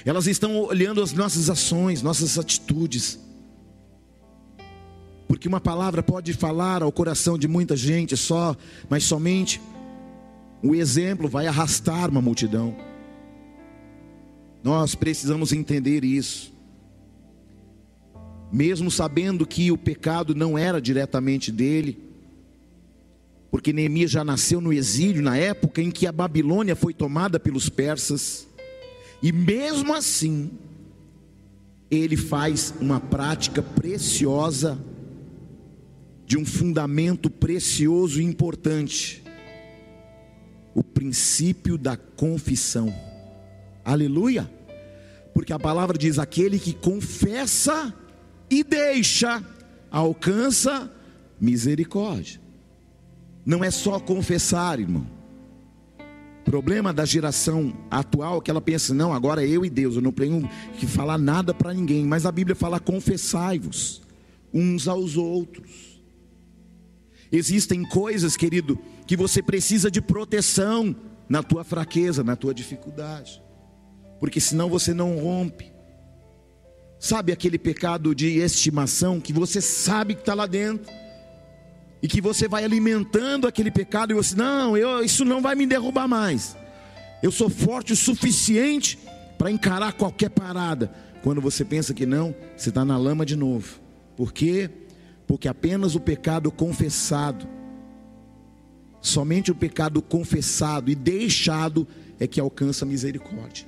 Elas 0.07 0.27
estão 0.27 0.57
olhando 0.57 1.03
as 1.03 1.13
nossas 1.13 1.51
ações, 1.51 2.01
nossas 2.01 2.39
atitudes. 2.39 3.23
Porque 5.27 5.49
uma 5.49 5.61
palavra 5.61 6.03
pode 6.03 6.33
falar 6.33 6.83
ao 6.83 6.93
coração 6.93 7.39
de 7.39 7.49
muita 7.49 7.77
gente 7.77 8.17
só, 8.17 8.57
mas 8.89 9.05
somente 9.05 9.61
o 10.63 10.75
exemplo 10.75 11.29
vai 11.29 11.47
arrastar 11.47 12.11
uma 12.11 12.21
multidão. 12.21 12.77
Nós 14.63 14.95
precisamos 14.95 15.53
entender 15.53 16.05
isso. 16.05 16.53
Mesmo 18.51 18.91
sabendo 18.91 19.47
que 19.47 19.71
o 19.71 19.77
pecado 19.77 20.35
não 20.35 20.57
era 20.57 20.81
diretamente 20.81 21.51
dele, 21.51 21.99
porque 23.51 23.73
Neemias 23.73 24.11
já 24.11 24.25
nasceu 24.25 24.61
no 24.61 24.73
exílio 24.73 25.23
na 25.23 25.37
época 25.37 25.83
em 25.83 25.91
que 25.91 26.07
a 26.07 26.13
Babilônia 26.13 26.75
foi 26.75 26.95
tomada 26.95 27.39
pelos 27.39 27.69
persas, 27.69 28.49
e 29.23 29.33
mesmo 29.33 29.95
assim, 29.95 30.51
ele 31.91 32.17
faz 32.17 32.75
uma 32.81 33.01
prática 33.01 33.63
preciosa 33.63 34.79
de 36.27 36.39
um 36.39 36.45
fundamento 36.45 37.31
precioso 37.31 38.21
e 38.21 38.25
importante: 38.25 39.23
o 40.75 40.83
princípio 40.83 41.77
da 41.77 41.97
confissão. 41.97 42.95
Aleluia! 43.85 44.51
Porque 45.33 45.53
a 45.53 45.59
palavra 45.59 45.99
diz: 45.99 46.19
aquele 46.19 46.59
que 46.59 46.73
confessa 46.73 47.93
e 48.49 48.63
deixa, 48.63 49.43
alcança 49.91 50.91
misericórdia. 51.41 52.41
Não 53.45 53.63
é 53.63 53.71
só 53.71 54.01
confessar, 54.01 54.81
irmão. 54.81 55.07
Problema 56.45 56.93
da 56.93 57.05
geração 57.05 57.75
atual 57.91 58.39
é 58.39 58.41
que 58.41 58.51
ela 58.51 58.61
pensa: 58.61 58.95
não, 58.95 59.13
agora 59.13 59.45
é 59.45 59.49
eu 59.49 59.65
e 59.65 59.71
Deus, 59.71 59.97
eu 59.97 60.03
não 60.03 60.13
tenho 60.13 60.49
que 60.79 60.87
falar 60.87 61.19
nada 61.19 61.53
para 61.53 61.75
ninguém. 61.75 62.07
Mas 62.07 62.27
a 62.27 62.33
Bíblia 62.33 62.55
fala: 62.55 62.79
confessai-vos 62.79 64.03
uns 64.53 64.87
aos 64.87 65.17
outros. 65.17 65.94
Existem 67.37 67.83
coisas, 67.83 68.37
querido, 68.37 68.79
que 69.09 69.17
você 69.17 69.43
precisa 69.43 69.91
de 69.91 70.01
proteção 70.01 70.95
na 71.29 71.43
tua 71.43 71.65
fraqueza, 71.65 72.23
na 72.23 72.37
tua 72.37 72.55
dificuldade, 72.55 73.43
porque 74.21 74.39
senão 74.39 74.69
você 74.69 74.95
não 74.95 75.19
rompe. 75.19 75.73
Sabe 76.97 77.33
aquele 77.33 77.59
pecado 77.59 78.15
de 78.15 78.39
estimação 78.39 79.21
que 79.21 79.33
você 79.33 79.61
sabe 79.61 80.15
que 80.15 80.21
está 80.21 80.33
lá 80.33 80.47
dentro? 80.47 80.93
E 82.01 82.07
que 82.07 82.21
você 82.21 82.47
vai 82.47 82.65
alimentando 82.65 83.49
aquele 83.49 83.71
pecado 83.71 84.13
e 84.13 84.15
você, 84.15 84.37
não, 84.37 84.77
eu, 84.77 85.03
isso 85.03 85.25
não 85.25 85.43
vai 85.43 85.57
me 85.57 85.67
derrubar 85.67 86.07
mais. 86.07 86.57
Eu 87.21 87.33
sou 87.33 87.51
forte 87.51 87.95
o 87.95 87.97
suficiente 87.97 88.97
para 89.37 89.51
encarar 89.51 89.95
qualquer 89.95 90.31
parada. 90.31 90.95
Quando 91.21 91.41
você 91.41 91.65
pensa 91.65 91.93
que 91.93 92.07
não, 92.07 92.33
você 92.57 92.69
está 92.69 92.85
na 92.85 92.97
lama 92.97 93.27
de 93.27 93.35
novo. 93.35 93.81
Por 94.17 94.33
quê? 94.33 94.71
Porque 95.27 95.49
apenas 95.49 95.95
o 95.95 96.01
pecado 96.01 96.51
confessado, 96.51 97.47
somente 99.01 99.51
o 99.51 99.55
pecado 99.55 100.01
confessado 100.03 100.91
e 100.91 100.95
deixado 100.95 101.87
é 102.19 102.27
que 102.27 102.41
alcança 102.41 102.87
misericórdia. 102.87 103.67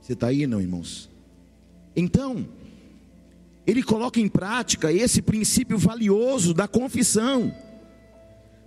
Você 0.00 0.14
está 0.14 0.28
aí, 0.28 0.46
não, 0.46 0.60
irmãos? 0.60 1.10
Então, 1.94 2.48
ele 3.66 3.82
coloca 3.82 4.18
em 4.18 4.28
prática 4.28 4.92
esse 4.92 5.20
princípio 5.20 5.78
valioso 5.78 6.54
da 6.54 6.66
confissão. 6.66 7.54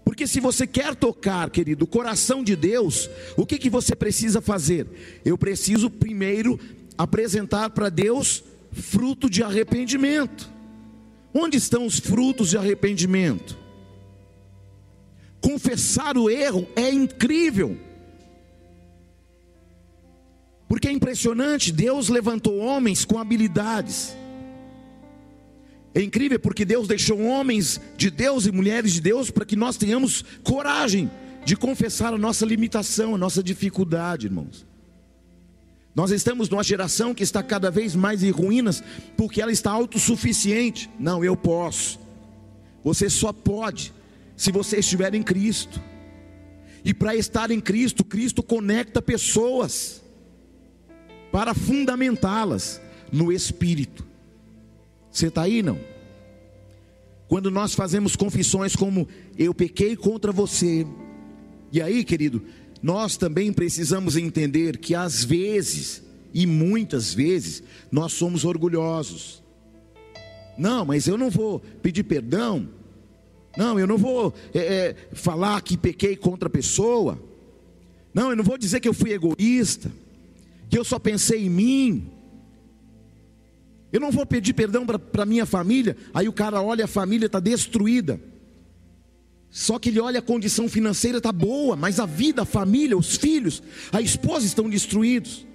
Porque 0.05 0.27
se 0.27 0.39
você 0.39 0.67
quer 0.67 0.95
tocar, 0.95 1.49
querido, 1.49 1.85
o 1.85 1.87
coração 1.87 2.43
de 2.43 2.55
Deus, 2.55 3.09
o 3.35 3.45
que, 3.45 3.57
que 3.57 3.69
você 3.69 3.95
precisa 3.95 4.41
fazer? 4.41 4.87
Eu 5.25 5.37
preciso 5.37 5.89
primeiro 5.89 6.59
apresentar 6.97 7.69
para 7.71 7.89
Deus 7.89 8.43
fruto 8.71 9.29
de 9.29 9.41
arrependimento. 9.41 10.52
Onde 11.33 11.57
estão 11.57 11.85
os 11.85 11.99
frutos 11.99 12.49
de 12.49 12.57
arrependimento? 12.57 13.57
Confessar 15.41 16.17
o 16.17 16.29
erro 16.29 16.67
é 16.75 16.89
incrível. 16.91 17.77
Porque 20.67 20.87
é 20.87 20.91
impressionante, 20.91 21.71
Deus 21.71 22.07
levantou 22.09 22.57
homens 22.57 23.03
com 23.03 23.17
habilidades. 23.17 24.15
É 25.93 26.01
incrível 26.01 26.39
porque 26.39 26.65
Deus 26.65 26.87
deixou 26.87 27.21
homens 27.21 27.79
de 27.97 28.09
Deus 28.09 28.45
e 28.45 28.51
mulheres 28.51 28.93
de 28.93 29.01
Deus 29.01 29.29
para 29.29 29.45
que 29.45 29.55
nós 29.55 29.77
tenhamos 29.77 30.23
coragem 30.43 31.09
de 31.45 31.55
confessar 31.55 32.13
a 32.13 32.17
nossa 32.17 32.45
limitação, 32.45 33.13
a 33.13 33.17
nossa 33.17 33.43
dificuldade, 33.43 34.27
irmãos. 34.27 34.65
Nós 35.95 36.11
estamos 36.11 36.49
numa 36.49 36.63
geração 36.63 37.13
que 37.13 37.23
está 37.23 37.43
cada 37.43 37.69
vez 37.69 37.95
mais 37.95 38.23
em 38.23 38.31
ruínas, 38.31 38.83
porque 39.15 39.41
ela 39.41 39.51
está 39.51 39.71
autossuficiente. 39.71 40.89
Não, 40.99 41.23
eu 41.23 41.37
posso. 41.37 41.99
Você 42.83 43.09
só 43.09 43.31
pode 43.31 43.93
se 44.35 44.51
você 44.51 44.79
estiver 44.79 45.13
em 45.13 45.21
Cristo. 45.21 45.79
E 46.83 46.93
para 46.93 47.15
estar 47.15 47.51
em 47.51 47.61
Cristo, 47.61 48.03
Cristo 48.03 48.41
conecta 48.41 49.01
pessoas 49.01 50.01
para 51.31 51.53
fundamentá-las 51.53 52.81
no 53.11 53.31
Espírito. 53.31 54.05
Você 55.11 55.27
está 55.27 55.43
aí, 55.43 55.61
não? 55.61 55.79
Quando 57.27 57.49
nós 57.49 57.73
fazemos 57.73 58.15
confissões 58.15 58.75
como 58.75 59.07
eu 59.37 59.53
pequei 59.53 59.95
contra 59.95 60.31
você, 60.31 60.85
e 61.71 61.81
aí, 61.81 62.03
querido, 62.03 62.43
nós 62.83 63.15
também 63.15 63.53
precisamos 63.53 64.17
entender 64.17 64.75
que 64.77 64.93
às 64.93 65.23
vezes, 65.23 66.03
e 66.33 66.45
muitas 66.45 67.13
vezes, 67.13 67.63
nós 67.89 68.11
somos 68.11 68.43
orgulhosos. 68.43 69.41
Não, 70.57 70.83
mas 70.83 71.07
eu 71.07 71.17
não 71.17 71.29
vou 71.29 71.61
pedir 71.81 72.03
perdão. 72.03 72.67
Não, 73.55 73.79
eu 73.79 73.87
não 73.87 73.97
vou 73.97 74.33
é, 74.53 74.59
é, 74.59 74.95
falar 75.13 75.61
que 75.61 75.77
pequei 75.77 76.17
contra 76.17 76.47
a 76.47 76.51
pessoa. 76.51 77.17
Não, 78.13 78.31
eu 78.31 78.35
não 78.35 78.43
vou 78.43 78.57
dizer 78.57 78.81
que 78.81 78.89
eu 78.89 78.93
fui 78.93 79.13
egoísta, 79.13 79.89
que 80.69 80.77
eu 80.77 80.83
só 80.83 80.99
pensei 80.99 81.45
em 81.45 81.49
mim. 81.49 82.11
Eu 83.93 84.01
não 84.01 84.11
vou 84.11 84.25
pedir 84.25 84.53
perdão 84.53 84.85
para 84.85 85.25
minha 85.25 85.45
família. 85.45 85.95
Aí 86.13 86.27
o 86.27 86.33
cara 86.33 86.61
olha, 86.61 86.83
a 86.83 86.87
família 86.87 87.27
está 87.27 87.39
destruída. 87.39 88.19
Só 89.55 89.77
que 89.77 89.89
ele 89.89 89.99
olha 89.99 90.17
a 90.17 90.21
condição 90.23 90.67
financeira 90.67 91.19
está 91.19 91.31
boa, 91.31 91.75
mas 91.75 91.99
a 91.99 92.07
vida, 92.07 92.41
a 92.41 92.45
família, 92.45 92.97
os 92.97 93.15
filhos, 93.15 93.61
a 93.91 94.01
esposa 94.01 94.47
estão 94.47 94.67
destruídos. 94.67 95.45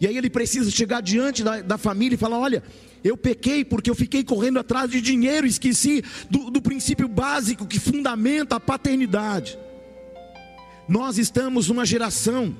E 0.00 0.06
aí 0.06 0.16
ele 0.16 0.30
precisa 0.30 0.70
chegar 0.70 1.02
diante 1.02 1.44
da, 1.44 1.60
da 1.60 1.76
família 1.76 2.14
e 2.14 2.18
falar: 2.18 2.38
Olha, 2.38 2.62
eu 3.04 3.18
pequei 3.18 3.62
porque 3.62 3.90
eu 3.90 3.94
fiquei 3.94 4.24
correndo 4.24 4.58
atrás 4.58 4.90
de 4.90 4.98
dinheiro, 4.98 5.46
esqueci 5.46 6.02
do, 6.30 6.50
do 6.50 6.62
princípio 6.62 7.06
básico 7.06 7.66
que 7.66 7.78
fundamenta 7.78 8.56
a 8.56 8.60
paternidade. 8.60 9.58
Nós 10.88 11.18
estamos 11.18 11.68
numa 11.68 11.84
geração 11.84 12.56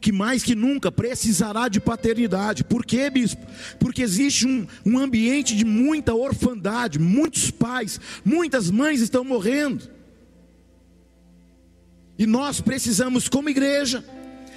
que 0.00 0.10
mais 0.10 0.42
que 0.42 0.54
nunca 0.54 0.90
precisará 0.90 1.68
de 1.68 1.80
paternidade. 1.80 2.64
Por 2.64 2.84
quê, 2.84 3.10
bispo? 3.10 3.44
Porque 3.78 4.02
existe 4.02 4.46
um, 4.46 4.66
um 4.84 4.98
ambiente 4.98 5.54
de 5.54 5.64
muita 5.64 6.14
orfandade, 6.14 6.98
muitos 6.98 7.50
pais, 7.50 8.00
muitas 8.24 8.70
mães 8.70 9.00
estão 9.00 9.22
morrendo. 9.22 9.88
E 12.18 12.26
nós 12.26 12.60
precisamos, 12.60 13.28
como 13.28 13.48
igreja, 13.48 14.04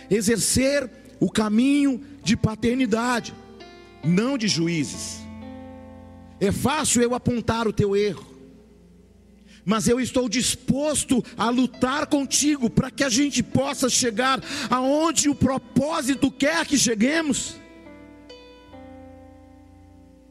exercer 0.09 0.89
o 1.19 1.29
caminho 1.29 2.01
de 2.23 2.35
paternidade, 2.35 3.33
não 4.03 4.37
de 4.37 4.47
juízes. 4.47 5.21
É 6.39 6.51
fácil 6.51 7.01
eu 7.01 7.15
apontar 7.15 7.67
o 7.67 7.73
teu 7.73 7.95
erro 7.95 8.32
mas 9.65 9.87
eu 9.87 9.99
estou 9.99 10.27
disposto 10.27 11.23
a 11.37 11.49
lutar 11.49 12.07
contigo 12.07 12.69
para 12.69 12.91
que 12.91 13.03
a 13.03 13.09
gente 13.09 13.41
possa 13.41 13.89
chegar 13.89 14.41
aonde 14.69 15.29
o 15.29 15.35
propósito 15.35 16.29
quer 16.31 16.65
que 16.65 16.77
cheguemos. 16.77 17.55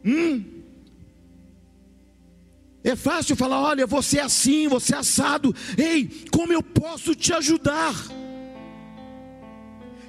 Hum. 0.05 0.45
É 2.85 2.97
fácil 2.97 3.37
falar, 3.37 3.61
olha, 3.63 3.87
você 3.87 4.19
é 4.19 4.23
assim, 4.23 4.67
você 4.67 4.95
é 4.95 4.99
assado. 4.99 5.55
Ei, 5.79 6.27
como 6.33 6.53
eu 6.53 6.63
posso 6.63 7.15
te 7.15 7.33
ajudar? 7.33 7.95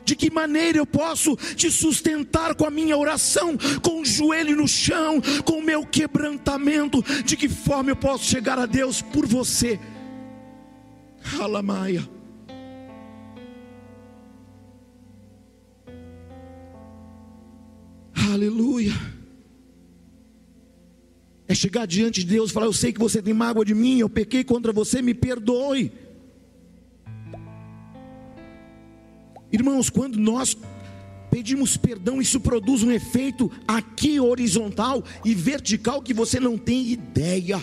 De 0.05 0.15
que 0.15 0.29
maneira 0.29 0.77
eu 0.77 0.85
posso 0.85 1.35
te 1.55 1.71
sustentar 1.71 2.55
com 2.55 2.65
a 2.65 2.71
minha 2.71 2.97
oração, 2.97 3.57
com 3.81 4.01
o 4.01 4.05
joelho 4.05 4.55
no 4.55 4.67
chão, 4.67 5.21
com 5.45 5.59
o 5.59 5.63
meu 5.63 5.85
quebrantamento? 5.85 7.03
De 7.23 7.37
que 7.37 7.47
forma 7.47 7.91
eu 7.91 7.95
posso 7.95 8.25
chegar 8.25 8.59
a 8.59 8.65
Deus 8.65 9.01
por 9.01 9.25
você? 9.25 9.79
Alamaia. 11.39 12.07
Aleluia. 18.31 18.93
É 21.47 21.53
chegar 21.53 21.85
diante 21.85 22.21
de 22.21 22.27
Deus 22.27 22.49
e 22.49 22.53
falar: 22.53 22.65
Eu 22.65 22.73
sei 22.73 22.91
que 22.91 22.99
você 22.99 23.21
tem 23.21 23.33
mágoa 23.33 23.63
de 23.63 23.75
mim, 23.75 23.99
eu 23.99 24.09
pequei 24.09 24.43
contra 24.43 24.73
você, 24.73 25.01
me 25.01 25.13
perdoe. 25.13 25.91
Irmãos, 29.53 29.87
quando 29.87 30.17
nós 30.17 30.57
pedimos 31.29 31.77
perdão, 31.77 32.19
isso 32.19 32.39
produz 32.39 32.81
um 32.81 32.91
efeito 32.91 33.51
aqui 33.67 34.19
horizontal 34.19 35.03
e 35.23 35.35
vertical 35.35 36.01
que 36.01 36.11
você 36.11 36.39
não 36.39 36.57
tem 36.57 36.89
ideia. 36.89 37.61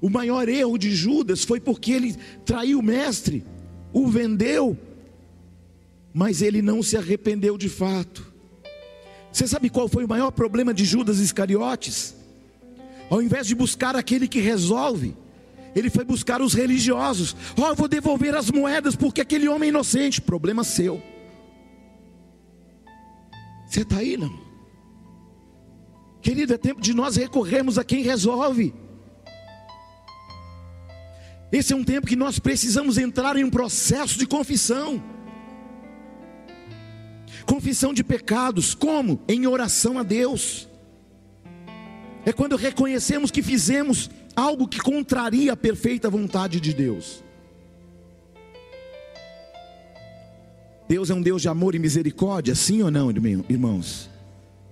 O 0.00 0.10
maior 0.10 0.46
erro 0.46 0.76
de 0.76 0.94
Judas 0.94 1.42
foi 1.42 1.58
porque 1.58 1.92
ele 1.92 2.16
traiu 2.44 2.78
o 2.78 2.82
mestre, 2.82 3.42
o 3.94 4.08
vendeu, 4.08 4.78
mas 6.12 6.42
ele 6.42 6.60
não 6.60 6.82
se 6.82 6.98
arrependeu 6.98 7.56
de 7.56 7.68
fato. 7.70 8.30
Você 9.32 9.46
sabe 9.46 9.70
qual 9.70 9.88
foi 9.88 10.04
o 10.04 10.08
maior 10.08 10.30
problema 10.32 10.74
de 10.74 10.84
Judas 10.84 11.18
Iscariotes? 11.18 12.14
Ao 13.08 13.22
invés 13.22 13.46
de 13.46 13.54
buscar 13.54 13.96
aquele 13.96 14.28
que 14.28 14.40
resolve, 14.40 15.16
ele 15.74 15.90
foi 15.90 16.04
buscar 16.04 16.40
os 16.42 16.54
religiosos. 16.54 17.36
Ó, 17.58 17.66
oh, 17.66 17.68
eu 17.68 17.76
vou 17.76 17.88
devolver 17.88 18.34
as 18.34 18.50
moedas 18.50 18.96
porque 18.96 19.20
aquele 19.20 19.48
homem 19.48 19.68
é 19.68 19.70
inocente. 19.70 20.20
Problema 20.20 20.64
seu. 20.64 21.02
Você 23.66 23.82
está 23.82 23.98
aí, 23.98 24.16
não? 24.16 24.36
Querido, 26.20 26.52
é 26.52 26.58
tempo 26.58 26.80
de 26.80 26.92
nós 26.92 27.16
recorrermos 27.16 27.78
a 27.78 27.84
quem 27.84 28.02
resolve. 28.02 28.74
Esse 31.52 31.72
é 31.72 31.76
um 31.76 31.84
tempo 31.84 32.06
que 32.06 32.16
nós 32.16 32.38
precisamos 32.38 32.98
entrar 32.98 33.36
em 33.36 33.44
um 33.44 33.50
processo 33.50 34.18
de 34.18 34.26
confissão. 34.26 35.02
Confissão 37.46 37.92
de 37.92 38.04
pecados, 38.04 38.74
como? 38.74 39.20
Em 39.28 39.46
oração 39.46 39.98
a 39.98 40.02
Deus. 40.02 40.68
É 42.24 42.32
quando 42.32 42.54
reconhecemos 42.54 43.30
que 43.30 43.42
fizemos 43.42 44.10
algo 44.34 44.68
que 44.68 44.80
contraria 44.80 45.52
a 45.52 45.56
perfeita 45.56 46.08
vontade 46.08 46.60
de 46.60 46.72
Deus. 46.72 47.22
Deus 50.88 51.08
é 51.08 51.14
um 51.14 51.22
Deus 51.22 51.40
de 51.42 51.48
amor 51.48 51.74
e 51.74 51.78
misericórdia, 51.78 52.54
sim 52.54 52.82
ou 52.82 52.90
não, 52.90 53.10
irmãos? 53.48 54.10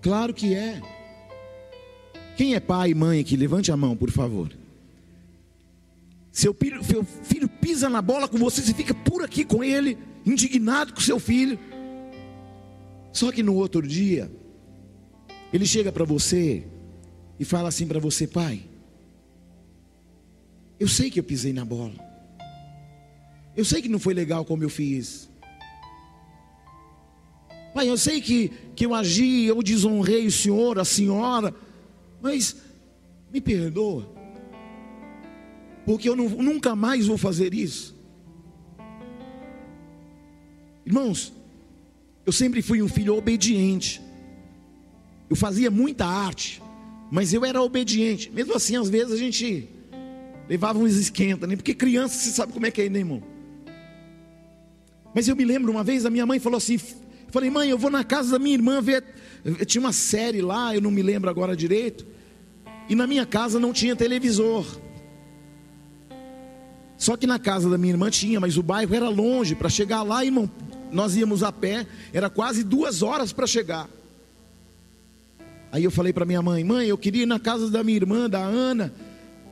Claro 0.02 0.34
que 0.34 0.54
é. 0.54 0.80
Quem 2.36 2.54
é 2.54 2.60
pai 2.60 2.90
e 2.90 2.94
mãe 2.94 3.20
aqui? 3.20 3.36
Levante 3.36 3.70
a 3.70 3.76
mão, 3.76 3.96
por 3.96 4.10
favor. 4.10 4.50
Seu 6.32 6.54
filho, 6.54 6.82
seu 6.84 7.04
filho 7.04 7.48
pisa 7.48 7.88
na 7.88 8.00
bola 8.00 8.28
com 8.28 8.38
você, 8.38 8.62
você 8.62 8.74
fica 8.74 8.94
por 8.94 9.24
aqui 9.24 9.44
com 9.44 9.62
ele, 9.62 9.98
indignado 10.24 10.92
com 10.92 11.00
seu 11.00 11.18
filho. 11.18 11.58
Só 13.12 13.32
que 13.32 13.42
no 13.42 13.54
outro 13.54 13.86
dia, 13.86 14.30
ele 15.52 15.66
chega 15.66 15.90
para 15.90 16.04
você 16.04 16.64
e 17.40 17.44
fala 17.44 17.68
assim 17.68 17.86
para 17.86 17.98
você, 17.98 18.26
pai, 18.26 18.62
eu 20.78 20.86
sei 20.88 21.10
que 21.10 21.18
eu 21.18 21.24
pisei 21.24 21.52
na 21.52 21.64
bola. 21.64 21.94
Eu 23.56 23.64
sei 23.64 23.82
que 23.82 23.88
não 23.88 23.98
foi 23.98 24.14
legal 24.14 24.44
como 24.44 24.62
eu 24.62 24.70
fiz. 24.70 25.28
Pai, 27.74 27.88
eu 27.88 27.96
sei 27.96 28.20
que, 28.20 28.50
que 28.74 28.86
eu 28.86 28.94
agi, 28.94 29.44
eu 29.44 29.62
desonrei 29.62 30.26
o 30.26 30.32
senhor, 30.32 30.78
a 30.78 30.84
senhora, 30.84 31.54
mas 32.20 32.56
me 33.32 33.40
perdoa, 33.40 34.08
porque 35.84 36.08
eu 36.08 36.16
não, 36.16 36.28
nunca 36.28 36.74
mais 36.74 37.06
vou 37.06 37.18
fazer 37.18 37.52
isso. 37.52 37.94
Irmãos, 40.84 41.32
eu 42.24 42.32
sempre 42.32 42.62
fui 42.62 42.82
um 42.82 42.88
filho 42.88 43.16
obediente, 43.16 44.00
eu 45.28 45.36
fazia 45.36 45.70
muita 45.70 46.06
arte, 46.06 46.62
mas 47.10 47.32
eu 47.34 47.44
era 47.44 47.62
obediente, 47.62 48.30
mesmo 48.30 48.54
assim, 48.54 48.76
às 48.76 48.88
vezes 48.88 49.12
a 49.12 49.16
gente 49.16 49.68
levava 50.48 50.78
uns 50.78 50.94
esquenta, 50.94 51.46
né? 51.46 51.54
Porque 51.54 51.74
criança, 51.74 52.14
você 52.16 52.30
sabe 52.30 52.52
como 52.52 52.66
é 52.66 52.70
que 52.70 52.82
é, 52.82 52.88
né, 52.88 53.00
irmão? 53.00 53.22
Mas 55.14 55.28
eu 55.28 55.37
me 55.37 55.44
lembro 55.44 55.70
uma 55.70 55.84
vez, 55.84 56.06
a 56.06 56.11
minha 56.11 56.24
mãe 56.24 56.38
falou 56.38 56.56
assim: 56.56 56.80
falei, 57.28 57.50
mãe, 57.50 57.68
eu 57.68 57.78
vou 57.78 57.90
na 57.90 58.02
casa 58.02 58.32
da 58.32 58.38
minha 58.38 58.54
irmã 58.54 58.80
ver. 58.80 59.04
Tinha 59.66 59.80
uma 59.80 59.92
série 59.92 60.40
lá, 60.40 60.74
eu 60.74 60.80
não 60.80 60.90
me 60.90 61.02
lembro 61.02 61.28
agora 61.28 61.56
direito. 61.56 62.06
E 62.88 62.94
na 62.94 63.06
minha 63.06 63.26
casa 63.26 63.61
não 63.61 63.72
tinha 63.72 63.94
televisor. 63.94 64.66
Só 66.96 67.16
que 67.16 67.26
na 67.26 67.38
casa 67.38 67.70
da 67.70 67.78
minha 67.78 67.92
irmã 67.92 68.11
tinha, 68.11 68.40
mas 68.40 68.56
o 68.56 68.62
bairro 68.62 68.94
era 68.94 69.08
longe. 69.08 69.54
Para 69.54 69.68
chegar 69.68 70.02
lá, 70.02 70.24
irmão, 70.24 70.50
nós 70.90 71.14
íamos 71.14 71.42
a 71.42 71.52
pé, 71.52 71.87
era 72.12 72.28
quase 72.28 72.64
duas 72.64 73.02
horas 73.02 73.32
para 73.32 73.46
chegar. 73.46 73.88
Aí 75.70 75.84
eu 75.84 75.90
falei 75.90 76.12
para 76.12 76.24
minha 76.24 76.40
mãe: 76.40 76.64
mãe, 76.64 76.88
eu 76.88 76.98
queria 76.98 77.22
ir 77.22 77.26
na 77.26 77.38
casa 77.38 77.70
da 77.70 77.84
minha 77.84 77.96
irmã, 77.96 78.28
da 78.28 78.40
Ana 78.40 78.92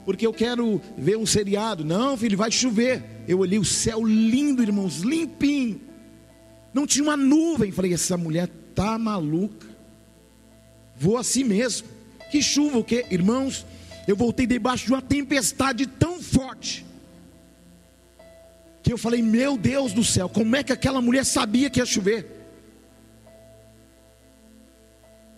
porque 0.06 0.24
eu 0.24 0.32
quero 0.32 0.80
ver 0.96 1.18
um 1.18 1.26
seriado. 1.26 1.84
Não, 1.84 2.16
filho, 2.16 2.38
vai 2.38 2.52
chover. 2.52 3.02
Eu 3.26 3.40
olhei 3.40 3.58
o 3.58 3.64
céu 3.64 4.06
lindo, 4.06 4.62
irmãos, 4.62 5.00
limpinho. 5.00 5.80
Não 6.72 6.86
tinha 6.86 7.02
uma 7.02 7.16
nuvem. 7.16 7.72
Falei, 7.72 7.92
essa 7.92 8.16
mulher 8.16 8.48
tá 8.72 8.96
maluca. 8.96 9.66
Vou 10.96 11.18
assim 11.18 11.42
mesmo. 11.42 11.88
Que 12.30 12.40
chuva 12.40 12.78
o 12.78 12.84
quê? 12.84 13.04
Irmãos, 13.10 13.66
eu 14.06 14.14
voltei 14.14 14.46
debaixo 14.46 14.86
de 14.86 14.92
uma 14.92 15.02
tempestade 15.02 15.88
tão 15.88 16.22
forte. 16.22 16.86
Que 18.84 18.92
eu 18.92 18.98
falei, 18.98 19.20
meu 19.20 19.58
Deus 19.58 19.92
do 19.92 20.04
céu, 20.04 20.28
como 20.28 20.54
é 20.54 20.62
que 20.62 20.72
aquela 20.72 21.02
mulher 21.02 21.24
sabia 21.26 21.68
que 21.68 21.80
ia 21.80 21.86
chover? 21.86 22.30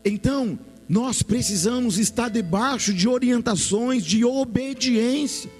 Então, 0.05 0.59
nós 0.89 1.23
precisamos 1.23 1.99
estar 1.99 2.31
debaixo 2.31 2.95
de 2.95 3.07
orientações 3.07 4.03
de 4.03 4.25
obediência. 4.25 5.51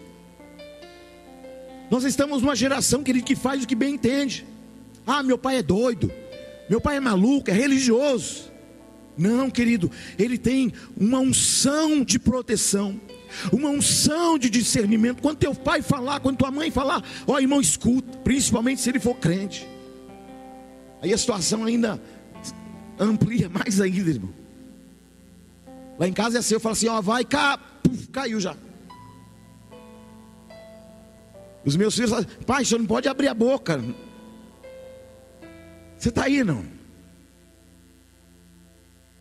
Nós 1.91 2.05
estamos 2.05 2.41
numa 2.41 2.57
geração, 2.57 3.03
querido, 3.03 3.27
que 3.27 3.37
faz 3.37 3.63
o 3.63 3.67
que 3.67 3.75
bem 3.75 3.95
entende. 3.95 4.47
Ah, 5.07 5.23
meu 5.23 5.37
pai 5.37 5.59
é 5.59 5.63
doido, 5.63 6.11
meu 6.69 6.81
pai 6.81 6.97
é 6.97 7.01
maluco, 7.01 7.51
é 7.51 7.53
religioso. 7.53 8.51
Não, 9.17 9.51
querido, 9.51 9.91
ele 10.19 10.39
tem 10.39 10.73
uma 10.97 11.19
unção 11.19 12.05
de 12.05 12.19
proteção, 12.19 12.99
uma 13.53 13.69
unção 13.69 14.39
de 14.39 14.49
discernimento. 14.49 15.21
Quando 15.21 15.39
teu 15.39 15.55
pai 15.55 15.83
falar, 15.83 16.21
quando 16.21 16.39
tua 16.39 16.51
mãe 16.51 16.71
falar, 16.71 17.03
ó 17.27 17.39
irmão, 17.39 17.61
escuta, 17.61 18.17
principalmente 18.19 18.81
se 18.81 18.89
ele 18.89 19.01
for 19.01 19.17
crente. 19.17 19.69
Aí 21.03 21.13
a 21.13 21.19
situação 21.19 21.65
ainda 21.65 22.01
amplia 22.99 23.49
mais 23.49 23.81
ainda, 23.81 24.11
irmão. 24.11 24.38
Lá 25.99 26.07
em 26.07 26.13
casa 26.13 26.39
é 26.39 26.41
assim, 26.41 26.55
eu 26.55 26.61
falo 26.61 26.75
assim, 26.75 26.89
ó, 26.89 27.01
vai, 27.01 27.25
cá, 27.25 27.59
puf, 27.59 28.07
caiu 28.09 28.39
já. 28.39 28.57
Os 31.65 31.77
meus 31.77 31.95
filhos 31.95 32.11
falam, 32.11 32.27
pai, 32.47 32.65
você 32.65 32.79
não 32.79 32.87
pode 32.87 33.09
abrir 33.09 33.29
a 33.29 33.35
boca. 33.35 33.83
Você 35.99 36.09
está 36.09 36.25
aí, 36.25 36.45
não? 36.45 36.65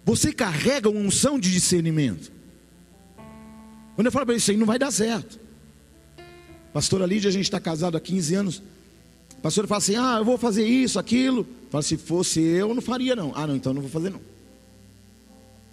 Você 0.06 0.32
carrega 0.32 0.90
uma 0.90 1.00
unção 1.00 1.40
de 1.40 1.52
discernimento. 1.52 2.32
Quando 3.96 4.06
eu 4.06 4.12
falo 4.12 4.26
para 4.26 4.36
ele, 4.36 4.40
isso 4.40 4.52
aí 4.52 4.58
não 4.58 4.66
vai 4.66 4.78
dar 4.78 4.92
certo. 4.92 5.40
Pastora 6.72 7.06
Lídia, 7.06 7.30
a 7.30 7.32
gente 7.32 7.46
está 7.46 7.60
casado 7.60 7.98
há 7.98 8.00
15 8.00 8.36
anos. 8.36 8.64
A 9.38 9.42
pastora 9.42 9.68
fala 9.68 9.80
assim: 9.80 9.96
ah, 9.96 10.18
eu 10.20 10.26
vou 10.26 10.38
fazer 10.38 10.66
isso, 10.66 11.00
aquilo. 11.00 11.46
Fala, 11.72 11.82
se 11.82 11.98
fosse 11.98 12.40
eu, 12.40 12.74
não 12.74 12.82
faria, 12.82 13.16
não. 13.16 13.34
Ah, 13.36 13.48
não, 13.48 13.56
então 13.56 13.74
não 13.74 13.82
vou 13.82 13.90
fazer, 13.90 14.12
não. 14.12 14.22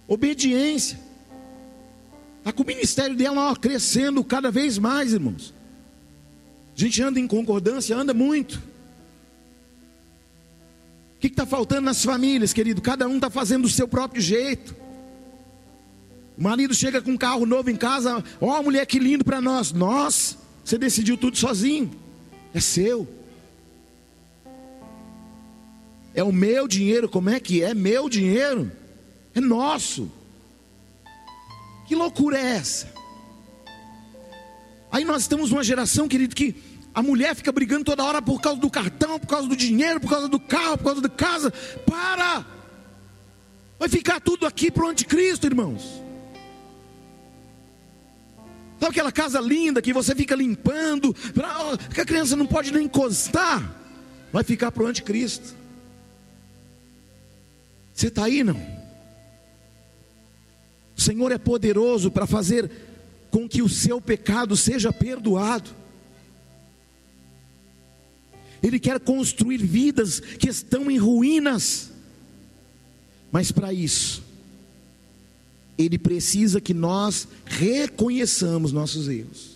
Obediência. 0.07 0.99
Está 2.39 2.51
com 2.51 2.63
o 2.63 2.67
ministério 2.67 3.15
dela 3.15 3.51
ó, 3.51 3.55
crescendo 3.55 4.23
cada 4.23 4.51
vez 4.51 4.77
mais, 4.77 5.13
irmãos. 5.13 5.53
A 6.75 6.79
gente 6.79 7.01
anda 7.01 7.19
em 7.19 7.27
concordância, 7.27 7.95
anda 7.95 8.13
muito. 8.13 8.61
O 11.15 11.19
que 11.19 11.27
está 11.27 11.45
faltando 11.45 11.81
nas 11.81 12.03
famílias, 12.03 12.53
querido? 12.53 12.81
Cada 12.81 13.07
um 13.07 13.15
está 13.15 13.29
fazendo 13.29 13.63
do 13.63 13.69
seu 13.69 13.87
próprio 13.87 14.21
jeito. 14.21 14.75
O 16.37 16.43
marido 16.43 16.73
chega 16.73 17.01
com 17.01 17.11
um 17.11 17.17
carro 17.17 17.45
novo 17.45 17.69
em 17.69 17.77
casa, 17.77 18.23
ó, 18.41 18.59
oh, 18.59 18.63
mulher, 18.63 18.85
que 18.85 18.99
lindo 18.99 19.23
para 19.23 19.39
nós. 19.39 19.71
Nós, 19.71 20.37
você 20.63 20.77
decidiu 20.77 21.17
tudo 21.17 21.37
sozinho, 21.37 21.89
é 22.53 22.59
seu. 22.59 23.07
É 26.13 26.23
o 26.23 26.31
meu 26.31 26.67
dinheiro, 26.67 27.07
como 27.07 27.29
é 27.29 27.39
que 27.39 27.63
é? 27.63 27.73
Meu 27.73 28.09
dinheiro, 28.09 28.71
é 29.35 29.41
nosso. 29.41 30.09
Que 31.85 31.93
loucura 31.93 32.39
é 32.39 32.55
essa? 32.55 32.91
Aí 34.91 35.03
nós 35.03 35.23
estamos 35.23 35.51
numa 35.51 35.63
geração, 35.63 36.07
querido, 36.07 36.33
que 36.33 36.55
a 36.93 37.03
mulher 37.03 37.35
fica 37.35 37.51
brigando 37.51 37.83
toda 37.83 38.03
hora 38.03 38.21
por 38.21 38.39
causa 38.39 38.59
do 38.59 38.69
cartão, 38.69 39.19
por 39.19 39.27
causa 39.27 39.47
do 39.47 39.55
dinheiro, 39.55 39.99
por 39.99 40.09
causa 40.09 40.29
do 40.29 40.39
carro, 40.39 40.77
por 40.77 40.85
causa 40.85 41.01
da 41.01 41.09
casa. 41.09 41.51
Para! 41.85 42.45
Vai 43.77 43.89
ficar 43.89 44.21
tudo 44.21 44.47
aqui 44.47 44.71
para 44.71 44.85
o 44.85 44.87
anticristo, 44.87 45.45
irmãos. 45.45 45.83
Sabe 48.79 48.91
aquela 48.91 49.11
casa 49.11 49.41
linda 49.41 49.81
que 49.81 49.91
você 49.91 50.15
fica 50.15 50.33
limpando, 50.33 51.13
que 51.93 51.99
a 51.99 52.05
criança 52.05 52.37
não 52.37 52.45
pode 52.45 52.71
nem 52.71 52.85
encostar? 52.85 53.75
Vai 54.31 54.43
ficar 54.43 54.71
para 54.71 54.83
o 54.83 54.87
anticristo. 54.87 55.53
Você 57.93 58.07
está 58.07 58.25
aí, 58.25 58.43
não? 58.43 58.84
O 60.97 61.01
Senhor 61.01 61.31
é 61.31 61.37
poderoso 61.37 62.09
para 62.09 62.25
fazer 62.25 62.69
com 63.29 63.49
que 63.49 63.61
o 63.61 63.69
seu 63.69 63.99
pecado 63.99 64.55
seja 64.55 64.93
perdoado. 64.93 65.69
Ele 68.63 68.79
quer 68.79 68.99
construir 68.99 69.57
vidas 69.57 70.19
que 70.19 70.49
estão 70.49 70.89
em 70.89 70.97
ruínas. 70.97 71.91
Mas 73.31 73.51
para 73.51 73.73
isso, 73.73 74.23
ele 75.77 75.97
precisa 75.97 76.61
que 76.61 76.73
nós 76.73 77.27
reconheçamos 77.45 78.71
nossos 78.71 79.09
erros. 79.09 79.55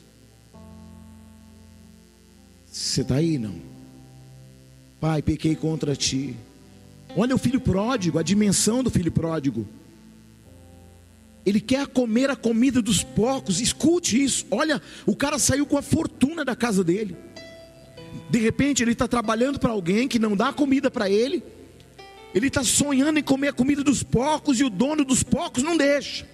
Você 2.69 3.02
está 3.02 3.15
aí, 3.15 3.38
não? 3.38 3.56
Pai, 4.99 5.21
pequei 5.21 5.56
contra 5.56 5.95
ti. 5.95 6.36
Olha 7.15 7.34
o 7.34 7.39
filho 7.39 7.62
pródigo, 7.62 8.19
a 8.19 8.23
dimensão 8.23 8.84
do 8.84 8.89
filho 8.89 9.12
pródigo. 9.12 9.65
Ele 11.49 11.59
quer 11.59 11.88
comer 11.88 12.29
a 12.29 12.35
comida 12.35 12.79
dos 12.79 13.01
porcos, 13.01 13.59
escute 13.59 14.23
isso. 14.23 14.45
Olha, 14.51 14.79
o 15.03 15.15
cara 15.15 15.39
saiu 15.39 15.65
com 15.65 15.79
a 15.79 15.81
fortuna 15.81 16.45
da 16.45 16.55
casa 16.55 16.83
dele. 16.83 17.17
De 18.29 18.38
repente 18.38 18.83
ele 18.83 18.91
está 18.91 19.07
trabalhando 19.07 19.57
para 19.57 19.71
alguém 19.71 20.07
que 20.07 20.19
não 20.19 20.35
dá 20.35 20.53
comida 20.53 20.91
para 20.91 21.09
ele. 21.09 21.41
Ele 22.35 22.45
está 22.45 22.63
sonhando 22.63 23.17
em 23.17 23.23
comer 23.23 23.47
a 23.47 23.53
comida 23.53 23.83
dos 23.83 24.03
porcos 24.03 24.59
e 24.59 24.63
o 24.63 24.69
dono 24.69 25.03
dos 25.03 25.23
porcos 25.23 25.63
não 25.63 25.75
deixa. 25.75 26.27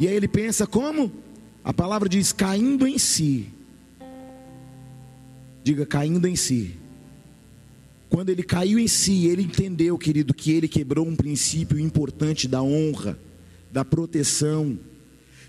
E 0.00 0.08
aí 0.08 0.14
ele 0.16 0.26
pensa 0.26 0.66
como? 0.66 1.12
A 1.62 1.72
palavra 1.72 2.08
diz 2.08 2.32
caindo 2.32 2.84
em 2.84 2.98
si. 2.98 3.46
Diga 5.62 5.86
caindo 5.86 6.26
em 6.26 6.34
si. 6.34 6.74
Quando 8.10 8.30
ele 8.30 8.42
caiu 8.42 8.76
em 8.76 8.88
si, 8.88 9.28
ele 9.28 9.42
entendeu, 9.42 9.96
querido, 9.96 10.34
que 10.34 10.50
ele 10.50 10.66
quebrou 10.66 11.06
um 11.06 11.14
princípio 11.14 11.78
importante 11.78 12.48
da 12.48 12.60
honra, 12.60 13.16
da 13.76 13.84
proteção. 13.84 14.78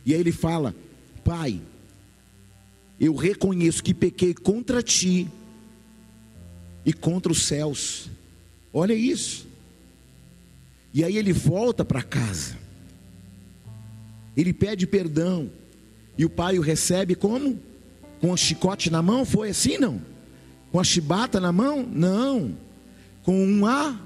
E 0.05 0.13
aí 0.13 0.19
ele 0.19 0.33
fala: 0.33 0.75
Pai, 1.23 1.61
eu 2.99 3.15
reconheço 3.15 3.81
que 3.81 3.93
pequei 3.93 4.33
contra 4.33 4.83
ti 4.83 5.29
e 6.85 6.91
contra 6.91 7.31
os 7.31 7.43
céus. 7.43 8.09
Olha 8.73 8.93
isso. 8.93 9.47
E 10.93 11.05
aí 11.05 11.15
ele 11.15 11.31
volta 11.31 11.85
para 11.85 12.03
casa. 12.03 12.57
Ele 14.35 14.51
pede 14.51 14.85
perdão. 14.85 15.49
E 16.17 16.25
o 16.25 16.29
pai 16.29 16.59
o 16.59 16.61
recebe 16.61 17.15
como? 17.15 17.57
Com 18.19 18.31
o 18.31 18.37
chicote 18.37 18.89
na 18.89 19.01
mão? 19.01 19.23
Foi 19.23 19.51
assim 19.51 19.77
não? 19.77 20.01
Com 20.69 20.81
a 20.81 20.83
chibata 20.83 21.39
na 21.39 21.53
mão? 21.53 21.87
Não. 21.89 22.57
Com 23.23 23.41
um 23.41 23.65
A. 23.65 23.97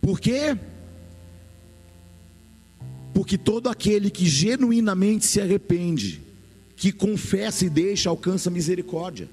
Por 0.00 0.20
quê? 0.20 0.56
Porque 3.14 3.38
todo 3.38 3.68
aquele 3.68 4.10
que 4.10 4.26
genuinamente 4.26 5.24
se 5.24 5.40
arrepende 5.40 6.20
que 6.76 6.92
confessa 6.92 7.64
e 7.64 7.70
deixa 7.70 8.10
alcança 8.10 8.50
misericórdia. 8.50 9.28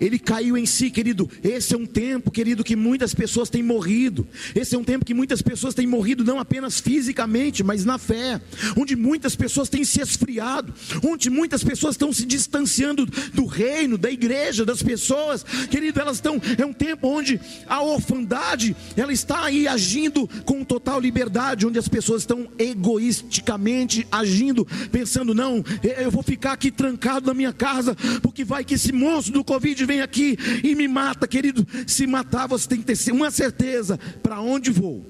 Ele 0.00 0.18
caiu 0.18 0.56
em 0.56 0.64
si, 0.64 0.90
querido. 0.90 1.30
Esse 1.44 1.74
é 1.74 1.78
um 1.78 1.84
tempo, 1.84 2.30
querido, 2.30 2.64
que 2.64 2.74
muitas 2.74 3.14
pessoas 3.14 3.50
têm 3.50 3.62
morrido. 3.62 4.26
Esse 4.54 4.74
é 4.74 4.78
um 4.78 4.84
tempo 4.84 5.04
que 5.04 5.12
muitas 5.12 5.42
pessoas 5.42 5.74
têm 5.74 5.86
morrido, 5.86 6.24
não 6.24 6.38
apenas 6.38 6.80
fisicamente, 6.80 7.62
mas 7.62 7.84
na 7.84 7.98
fé. 7.98 8.40
Onde 8.76 8.96
muitas 8.96 9.36
pessoas 9.36 9.68
têm 9.68 9.84
se 9.84 10.00
esfriado. 10.00 10.72
Onde 11.04 11.28
muitas 11.28 11.62
pessoas 11.62 11.94
estão 11.94 12.12
se 12.12 12.24
distanciando 12.24 13.04
do 13.34 13.44
reino, 13.44 13.98
da 13.98 14.10
igreja, 14.10 14.64
das 14.64 14.82
pessoas. 14.82 15.44
Querido, 15.70 16.00
elas 16.00 16.16
estão. 16.16 16.40
É 16.56 16.64
um 16.64 16.72
tempo 16.72 17.06
onde 17.06 17.38
a 17.66 17.82
orfandade, 17.82 18.74
ela 18.96 19.12
está 19.12 19.44
aí 19.44 19.68
agindo 19.68 20.26
com 20.44 20.64
total 20.64 20.98
liberdade. 20.98 21.66
Onde 21.66 21.78
as 21.78 21.88
pessoas 21.88 22.22
estão 22.22 22.48
egoisticamente 22.58 24.06
agindo, 24.10 24.66
pensando: 24.90 25.34
não, 25.34 25.62
eu 25.82 26.10
vou 26.10 26.22
ficar 26.22 26.52
aqui 26.52 26.70
trancado 26.70 27.26
na 27.26 27.34
minha 27.34 27.52
casa, 27.52 27.94
porque 28.22 28.44
vai 28.44 28.64
que 28.64 28.74
esse 28.74 28.92
monstro 28.92 29.34
do 29.34 29.44
Covid 29.44 29.89
vem 29.90 30.00
aqui 30.00 30.38
e 30.62 30.74
me 30.76 30.86
mata, 30.86 31.26
querido. 31.26 31.66
Se 31.86 32.06
matar, 32.06 32.46
você 32.46 32.68
tem 32.68 32.80
que 32.80 32.84
ter 32.84 33.12
uma 33.12 33.30
certeza: 33.30 33.98
para 34.22 34.40
onde 34.40 34.70
vou? 34.70 35.04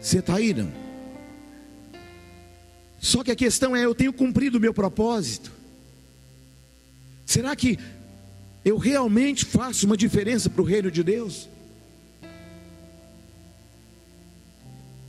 Você 0.00 0.18
está 0.18 0.36
aí, 0.36 0.52
não? 0.52 0.70
Só 3.00 3.24
que 3.24 3.30
a 3.30 3.36
questão 3.36 3.74
é: 3.74 3.84
eu 3.84 3.94
tenho 3.94 4.12
cumprido 4.12 4.58
o 4.58 4.60
meu 4.60 4.74
propósito? 4.74 5.50
Será 7.24 7.56
que 7.56 7.78
eu 8.64 8.76
realmente 8.76 9.46
faço 9.46 9.86
uma 9.86 9.96
diferença 9.96 10.50
para 10.50 10.60
o 10.60 10.64
reino 10.64 10.90
de 10.90 11.02
Deus? 11.02 11.48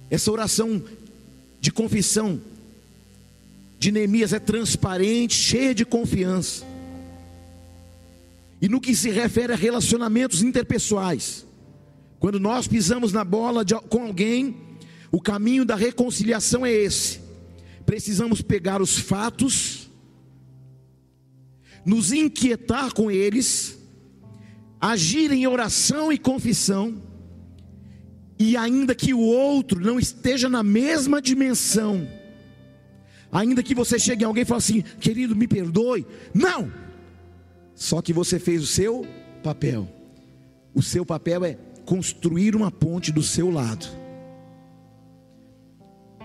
Essa 0.09 0.31
oração 0.31 0.81
de 1.59 1.71
confissão 1.71 2.39
de 3.79 3.91
Neemias 3.91 4.31
é 4.31 4.39
transparente, 4.39 5.33
cheia 5.33 5.75
de 5.75 5.83
confiança. 5.83 6.72
E 8.63 8.69
no 8.69 8.79
que 8.79 8.95
se 8.95 9.09
refere 9.09 9.51
a 9.51 9.57
relacionamentos 9.57 10.41
interpessoais, 10.41 11.45
quando 12.17 12.39
nós 12.39 12.65
pisamos 12.65 13.11
na 13.11 13.21
bola 13.25 13.65
de, 13.65 13.75
com 13.89 14.03
alguém, 14.03 14.55
o 15.11 15.19
caminho 15.19 15.65
da 15.65 15.75
reconciliação 15.75 16.65
é 16.65 16.71
esse. 16.71 17.19
Precisamos 17.85 18.41
pegar 18.41 18.81
os 18.81 18.97
fatos, 18.97 19.91
nos 21.85 22.13
inquietar 22.13 22.93
com 22.93 23.11
eles, 23.11 23.77
agir 24.79 25.29
em 25.33 25.45
oração 25.45 26.09
e 26.09 26.17
confissão, 26.17 27.03
e 28.39 28.55
ainda 28.55 28.95
que 28.95 29.13
o 29.13 29.19
outro 29.19 29.81
não 29.81 29.99
esteja 29.99 30.47
na 30.47 30.63
mesma 30.63 31.21
dimensão, 31.21 32.07
ainda 33.29 33.61
que 33.61 33.75
você 33.75 33.99
chegue 33.99 34.23
a 34.23 34.27
alguém 34.27 34.43
e 34.43 34.45
fale 34.45 34.59
assim, 34.59 34.81
querido, 35.01 35.35
me 35.35 35.49
perdoe, 35.49 36.07
não, 36.33 36.71
só 37.75 38.01
que 38.01 38.13
você 38.13 38.39
fez 38.39 38.61
o 38.61 38.67
seu 38.67 39.05
papel. 39.43 39.87
O 40.73 40.81
seu 40.81 41.05
papel 41.05 41.43
é 41.43 41.57
construir 41.85 42.55
uma 42.55 42.71
ponte 42.71 43.11
do 43.11 43.21
seu 43.21 43.49
lado. 43.49 43.85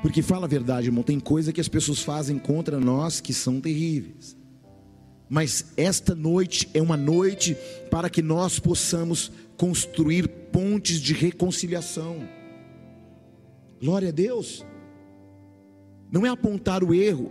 Porque 0.03 0.23
fala 0.23 0.47
a 0.47 0.49
verdade, 0.49 0.87
irmão, 0.87 1.03
tem 1.03 1.19
coisa 1.19 1.53
que 1.53 1.61
as 1.61 1.69
pessoas 1.69 2.01
fazem 2.01 2.39
contra 2.39 2.79
nós 2.79 3.21
que 3.21 3.35
são 3.35 3.61
terríveis. 3.61 4.37
Mas 5.29 5.73
esta 5.77 6.15
noite 6.15 6.69
é 6.73 6.81
uma 6.81 6.97
noite 6.97 7.57
para 7.91 8.09
que 8.09 8.23
nós 8.23 8.59
possamos 8.59 9.31
construir 9.57 10.29
pontes 10.29 11.01
de 11.01 11.13
reconciliação. 11.13 12.17
Glória 13.81 14.09
a 14.09 14.13
Deus. 14.13 14.65
Não 16.11 16.25
é 16.25 16.31
apontar 16.31 16.83
o 16.83 16.95
erro, 16.95 17.31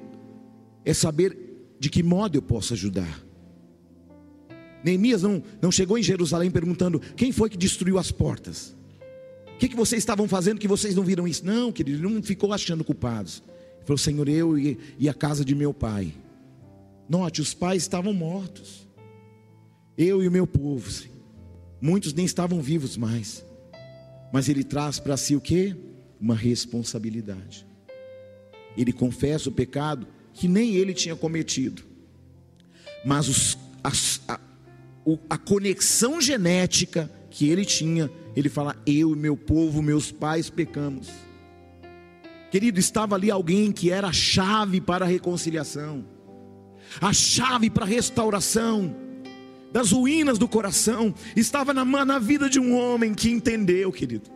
é 0.86 0.93
saber 0.93 1.75
de 1.80 1.89
que 1.89 2.03
modo 2.03 2.38
eu 2.38 2.41
posso 2.41 2.73
ajudar. 2.73 3.27
Neemias 4.84 5.24
não, 5.24 5.44
não 5.62 5.72
chegou 5.72 5.98
em 5.98 6.04
Jerusalém 6.04 6.52
perguntando: 6.52 7.00
quem 7.16 7.32
foi 7.32 7.50
que 7.50 7.58
destruiu 7.58 7.98
as 7.98 8.12
portas? 8.12 8.76
O 9.56 9.58
que, 9.58 9.70
que 9.70 9.76
vocês 9.76 10.02
estavam 10.02 10.28
fazendo 10.28 10.60
que 10.60 10.68
vocês 10.68 10.96
não 10.96 11.04
viram 11.04 11.28
isso? 11.28 11.46
Não, 11.46 11.72
querido, 11.72 11.98
ele 11.98 12.13
não 12.13 12.22
ficou 12.22 12.54
achando 12.54 12.84
culpados. 12.84 13.44
Ele 13.78 13.86
falou: 13.86 13.98
Senhor, 13.98 14.30
eu 14.30 14.58
e, 14.58 14.78
e 15.00 15.10
a 15.10 15.13
casa 15.13 15.44
de 15.44 15.56
meu 15.56 15.74
pai. 15.74 16.13
Note, 17.10 17.42
os 17.42 17.54
pais 17.54 17.82
estavam 17.82 18.13
mortos. 18.13 18.88
Eu 19.98 20.22
e 20.22 20.28
o 20.28 20.32
meu 20.32 20.46
povo, 20.46 20.88
muitos 21.82 22.13
nem 22.13 22.26
estavam 22.26 22.62
vivos 22.62 22.96
mais. 22.98 23.44
Mas 24.32 24.48
ele 24.48 24.63
traz 24.63 25.00
para 25.00 25.18
si 25.18 25.36
o 25.36 25.42
que? 25.42 25.76
Uma 26.20 26.36
responsabilidade. 26.36 27.66
Ele 28.78 28.94
confessa 28.94 29.50
o 29.50 29.52
pecado 29.52 30.08
que 30.34 30.48
nem 30.48 30.76
ele 30.76 30.94
tinha 30.94 31.16
cometido. 31.16 31.82
Mas 33.04 33.28
os, 33.28 33.58
as, 33.84 34.22
a 35.30 35.38
conexão 35.38 36.20
genética 36.20 37.10
que 37.30 37.50
ele 37.50 37.63
tinha, 37.63 38.10
ele 38.36 38.50
fala: 38.50 38.76
Eu 38.86 39.15
meu 39.15 39.38
povo, 39.38 39.82
meus 39.82 40.12
pais 40.12 40.50
pecamos. 40.50 41.08
Querido, 42.52 42.80
estava 42.80 43.15
ali 43.15 43.30
alguém 43.30 43.72
que 43.72 43.91
era 43.91 44.08
a 44.08 44.13
chave 44.13 44.80
para 44.82 45.06
a 45.06 45.08
reconciliação, 45.08 46.06
a 47.00 47.13
chave 47.13 47.70
para 47.70 47.84
a 47.84 47.88
restauração 47.88 48.96
das 49.72 49.91
ruínas 49.91 50.38
do 50.38 50.48
coração, 50.48 51.13
estava 51.36 51.74
na, 51.74 51.84
na 51.84 52.20
vida 52.20 52.50
de 52.50 52.60
um 52.60 52.76
homem 52.76 53.13
que 53.13 53.30
entendeu, 53.30 53.91
querido, 53.91 54.30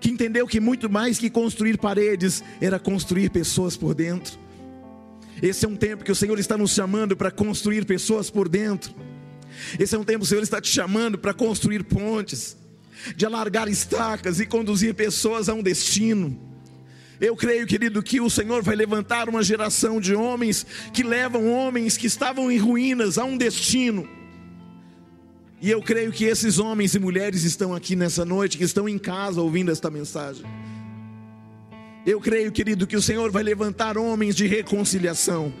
que 0.00 0.10
entendeu 0.10 0.46
que 0.46 0.58
muito 0.58 0.90
mais 0.90 1.18
que 1.18 1.30
construir 1.30 1.78
paredes 1.78 2.42
era 2.60 2.78
construir 2.78 3.30
pessoas 3.30 3.76
por 3.76 3.94
dentro. 3.94 4.38
Esse 5.40 5.64
é 5.64 5.68
um 5.68 5.76
tempo 5.76 6.04
que 6.04 6.12
o 6.12 6.16
Senhor 6.16 6.38
está 6.38 6.58
nos 6.58 6.72
chamando 6.72 7.16
para 7.16 7.30
construir 7.30 7.84
pessoas 7.84 8.28
por 8.28 8.48
dentro. 8.48 8.92
Esse 9.78 9.94
é 9.94 9.98
um 9.98 10.04
tempo 10.04 10.20
que 10.20 10.24
o 10.24 10.28
Senhor 10.28 10.42
está 10.42 10.60
te 10.60 10.68
chamando 10.68 11.18
para 11.18 11.34
construir 11.34 11.84
pontes, 11.84 12.56
de 13.16 13.24
alargar 13.24 13.68
estacas 13.68 14.40
e 14.40 14.46
conduzir 14.46 14.94
pessoas 14.94 15.48
a 15.48 15.54
um 15.54 15.62
destino. 15.62 16.38
Eu 17.20 17.36
creio, 17.36 17.66
querido, 17.66 18.02
que 18.02 18.20
o 18.20 18.30
Senhor 18.30 18.62
vai 18.62 18.74
levantar 18.74 19.28
uma 19.28 19.42
geração 19.42 20.00
de 20.00 20.14
homens 20.14 20.66
que 20.92 21.02
levam 21.02 21.52
homens 21.52 21.96
que 21.96 22.06
estavam 22.06 22.50
em 22.50 22.56
ruínas 22.56 23.18
a 23.18 23.24
um 23.24 23.36
destino. 23.36 24.08
E 25.60 25.70
eu 25.70 25.82
creio 25.82 26.10
que 26.10 26.24
esses 26.24 26.58
homens 26.58 26.94
e 26.94 26.98
mulheres 26.98 27.44
estão 27.44 27.74
aqui 27.74 27.94
nessa 27.94 28.24
noite, 28.24 28.56
que 28.56 28.64
estão 28.64 28.88
em 28.88 28.98
casa 28.98 29.42
ouvindo 29.42 29.70
esta 29.70 29.90
mensagem. 29.90 30.46
Eu 32.06 32.18
creio, 32.18 32.50
querido, 32.50 32.86
que 32.86 32.96
o 32.96 33.02
Senhor 33.02 33.30
vai 33.30 33.42
levantar 33.42 33.98
homens 33.98 34.34
de 34.34 34.46
reconciliação 34.46 35.52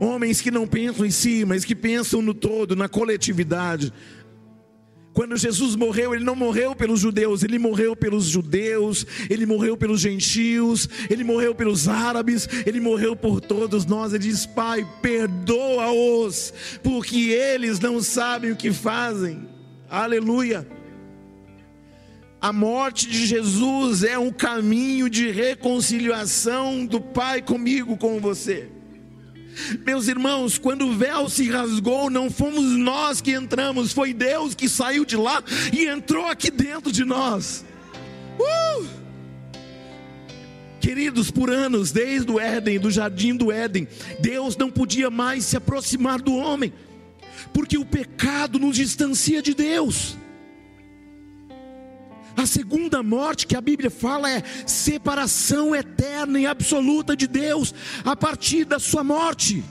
Homens 0.00 0.40
que 0.40 0.50
não 0.50 0.66
pensam 0.66 1.04
em 1.04 1.10
si, 1.10 1.44
mas 1.44 1.64
que 1.64 1.74
pensam 1.74 2.22
no 2.22 2.32
todo, 2.32 2.76
na 2.76 2.88
coletividade. 2.88 3.92
Quando 5.18 5.36
Jesus 5.36 5.74
morreu, 5.74 6.14
ele 6.14 6.22
não 6.22 6.36
morreu 6.36 6.76
pelos 6.76 7.00
judeus, 7.00 7.42
ele 7.42 7.58
morreu 7.58 7.96
pelos 7.96 8.26
judeus, 8.26 9.04
ele 9.28 9.46
morreu 9.46 9.76
pelos 9.76 10.00
gentios, 10.00 10.88
ele 11.10 11.24
morreu 11.24 11.52
pelos 11.56 11.88
árabes, 11.88 12.48
ele 12.64 12.78
morreu 12.78 13.16
por 13.16 13.40
todos 13.40 13.84
nós. 13.84 14.12
Ele 14.12 14.22
diz: 14.22 14.46
Pai, 14.46 14.86
perdoa-os, 15.02 16.54
porque 16.84 17.30
eles 17.30 17.80
não 17.80 18.00
sabem 18.00 18.52
o 18.52 18.56
que 18.56 18.72
fazem. 18.72 19.48
Aleluia. 19.90 20.64
A 22.40 22.52
morte 22.52 23.08
de 23.08 23.26
Jesus 23.26 24.04
é 24.04 24.16
um 24.16 24.30
caminho 24.30 25.10
de 25.10 25.32
reconciliação 25.32 26.86
do 26.86 27.00
Pai 27.00 27.42
comigo, 27.42 27.96
com 27.96 28.20
você. 28.20 28.68
Meus 29.84 30.08
irmãos, 30.08 30.58
quando 30.58 30.86
o 30.86 30.96
véu 30.96 31.28
se 31.28 31.48
rasgou, 31.50 32.10
não 32.10 32.30
fomos 32.30 32.64
nós 32.76 33.20
que 33.20 33.32
entramos, 33.32 33.92
foi 33.92 34.12
Deus 34.12 34.54
que 34.54 34.68
saiu 34.68 35.04
de 35.04 35.16
lá 35.16 35.42
e 35.72 35.86
entrou 35.86 36.26
aqui 36.26 36.50
dentro 36.50 36.92
de 36.92 37.04
nós. 37.04 37.64
Uh! 38.38 38.86
Queridos, 40.80 41.30
por 41.30 41.50
anos, 41.50 41.90
desde 41.90 42.30
o 42.30 42.38
Éden, 42.38 42.78
do 42.78 42.90
jardim 42.90 43.34
do 43.34 43.50
Éden, 43.50 43.88
Deus 44.20 44.56
não 44.56 44.70
podia 44.70 45.10
mais 45.10 45.44
se 45.44 45.56
aproximar 45.56 46.20
do 46.20 46.34
homem, 46.34 46.72
porque 47.52 47.76
o 47.76 47.84
pecado 47.84 48.58
nos 48.58 48.76
distancia 48.76 49.42
de 49.42 49.54
Deus. 49.54 50.16
A 52.38 52.46
segunda 52.46 53.02
morte 53.02 53.48
que 53.48 53.56
a 53.56 53.60
Bíblia 53.60 53.90
fala 53.90 54.30
é 54.30 54.44
separação 54.64 55.74
eterna 55.74 56.38
e 56.38 56.46
absoluta 56.46 57.16
de 57.16 57.26
Deus 57.26 57.74
a 58.04 58.14
partir 58.14 58.64
da 58.64 58.78
sua 58.78 59.02
morte. 59.02 59.64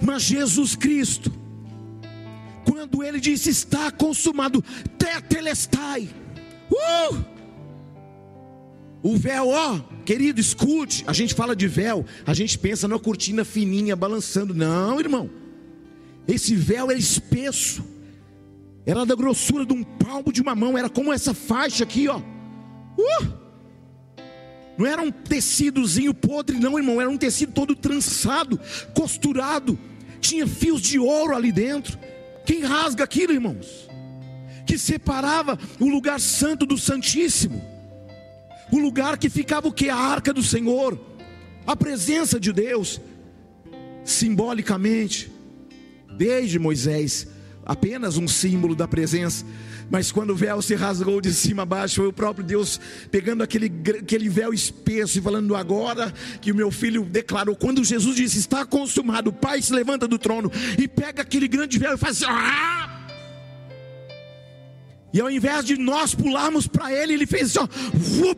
Mas 0.00 0.22
Jesus 0.22 0.76
Cristo, 0.76 1.32
quando 2.64 3.02
ele 3.02 3.18
disse 3.18 3.50
está 3.50 3.90
consumado, 3.90 4.62
tetelestai, 4.96 6.08
uh! 6.70 7.24
o 9.02 9.16
véu, 9.16 9.48
ó, 9.48 9.80
querido, 10.04 10.40
escute, 10.40 11.02
a 11.08 11.12
gente 11.12 11.34
fala 11.34 11.56
de 11.56 11.66
véu, 11.66 12.06
a 12.24 12.32
gente 12.32 12.56
pensa 12.56 12.86
numa 12.86 13.00
cortina 13.00 13.44
fininha 13.44 13.96
balançando, 13.96 14.54
não, 14.54 15.00
irmão, 15.00 15.28
esse 16.28 16.54
véu 16.54 16.92
é 16.92 16.94
espesso, 16.94 17.84
era 18.84 19.06
da 19.06 19.14
grossura 19.14 19.64
de 19.64 19.72
um 19.72 19.82
palmo 19.82 20.32
de 20.32 20.42
uma 20.42 20.54
mão, 20.54 20.76
era 20.76 20.88
como 20.88 21.12
essa 21.12 21.32
faixa 21.32 21.84
aqui, 21.84 22.08
ó. 22.08 22.18
Uh! 22.18 23.42
Não 24.76 24.86
era 24.86 25.02
um 25.02 25.10
tecidozinho 25.10 26.14
podre, 26.14 26.58
não, 26.58 26.78
irmão, 26.78 27.00
era 27.00 27.08
um 27.08 27.18
tecido 27.18 27.52
todo 27.52 27.76
trançado, 27.76 28.58
costurado, 28.94 29.78
tinha 30.20 30.46
fios 30.46 30.80
de 30.80 30.98
ouro 30.98 31.36
ali 31.36 31.52
dentro. 31.52 31.98
Quem 32.44 32.62
rasga 32.62 33.04
aquilo, 33.04 33.32
irmãos? 33.32 33.88
Que 34.66 34.78
separava 34.78 35.58
o 35.78 35.88
lugar 35.88 36.18
santo 36.18 36.64
do 36.64 36.78
Santíssimo, 36.78 37.62
o 38.72 38.78
lugar 38.78 39.18
que 39.18 39.28
ficava 39.28 39.68
o 39.68 39.72
que? 39.72 39.90
A 39.90 39.96
arca 39.96 40.32
do 40.32 40.42
Senhor, 40.42 40.98
a 41.66 41.76
presença 41.76 42.40
de 42.40 42.52
Deus, 42.52 43.00
simbolicamente, 44.04 45.30
desde 46.16 46.58
Moisés 46.58 47.28
apenas 47.64 48.16
um 48.16 48.26
símbolo 48.28 48.74
da 48.74 48.88
presença. 48.88 49.44
Mas 49.90 50.10
quando 50.10 50.30
o 50.30 50.36
véu 50.36 50.62
se 50.62 50.74
rasgou 50.74 51.20
de 51.20 51.32
cima 51.32 51.62
a 51.62 51.66
baixo, 51.66 51.96
foi 51.96 52.06
o 52.06 52.12
próprio 52.12 52.44
Deus 52.44 52.80
pegando 53.10 53.42
aquele, 53.42 53.72
aquele 54.00 54.28
véu 54.28 54.54
espesso 54.54 55.18
e 55.18 55.22
falando 55.22 55.54
agora 55.54 56.12
que 56.40 56.52
o 56.52 56.54
meu 56.54 56.70
filho 56.70 57.04
declarou. 57.04 57.54
Quando 57.54 57.84
Jesus 57.84 58.16
disse: 58.16 58.38
Está 58.38 58.64
consumado, 58.64 59.30
o 59.30 59.32
Pai 59.32 59.60
se 59.60 59.72
levanta 59.72 60.08
do 60.08 60.18
trono 60.18 60.50
e 60.78 60.88
pega 60.88 61.22
aquele 61.22 61.48
grande 61.48 61.78
véu 61.78 61.94
e 61.94 61.98
faz 61.98 62.22
assim. 62.22 62.32
Ah! 62.32 62.92
E 65.12 65.20
ao 65.20 65.30
invés 65.30 65.64
de 65.64 65.76
nós 65.76 66.14
pularmos 66.14 66.66
para 66.66 66.90
ele, 66.92 67.12
ele 67.12 67.26
fez 67.26 67.54
assim, 67.54 67.68
ó, 67.68 68.34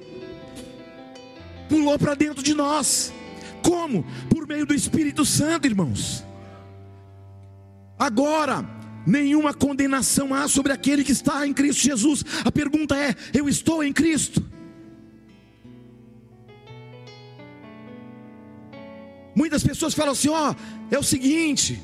pulou 1.68 1.98
para 1.98 2.14
dentro 2.14 2.42
de 2.42 2.52
nós. 2.52 3.12
Como? 3.62 4.04
Por 4.28 4.46
meio 4.46 4.66
do 4.66 4.74
Espírito 4.74 5.24
Santo, 5.24 5.66
irmãos. 5.66 6.24
Agora, 7.96 8.64
nenhuma 9.06 9.52
condenação 9.52 10.32
há 10.32 10.48
sobre 10.48 10.72
aquele 10.72 11.04
que 11.04 11.12
está 11.12 11.46
em 11.46 11.52
Cristo 11.52 11.82
Jesus. 11.82 12.24
A 12.44 12.50
pergunta 12.50 12.96
é: 12.96 13.14
eu 13.32 13.48
estou 13.48 13.82
em 13.82 13.92
Cristo? 13.92 14.42
Muitas 19.34 19.62
pessoas 19.62 19.94
falam 19.94 20.12
assim: 20.12 20.28
ó, 20.28 20.54
é 20.90 20.98
o 20.98 21.02
seguinte, 21.02 21.80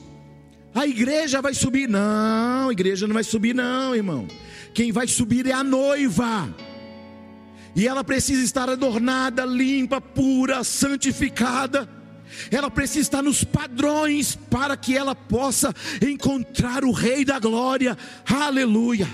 a 0.75 0.87
igreja 0.87 1.43
vai 1.43 1.55
subir. 1.55 1.89
Não, 1.89 2.69
a 2.69 2.73
igreja 2.73 3.07
não 3.07 3.15
vai 3.15 3.25
subir, 3.25 3.55
não, 3.55 3.95
irmão. 3.95 4.27
Quem 4.73 4.93
vai 4.93 5.07
subir 5.07 5.47
é 5.47 5.53
a 5.53 5.65
noiva. 5.65 6.55
E 7.75 7.87
ela 7.87 8.03
precisa 8.03 8.43
estar 8.43 8.69
adornada, 8.69 9.45
limpa, 9.45 10.01
pura, 10.01 10.65
santificada 10.65 12.00
ela 12.51 12.71
precisa 12.71 13.01
estar 13.01 13.23
nos 13.23 13.45
padrões 13.45 14.37
para 14.51 14.77
que 14.77 14.97
ela 14.97 15.15
possa 15.15 15.75
encontrar 16.01 16.85
o 16.85 16.93
Rei 16.93 17.25
da 17.25 17.39
Glória, 17.39 17.97
aleluia. 18.25 19.09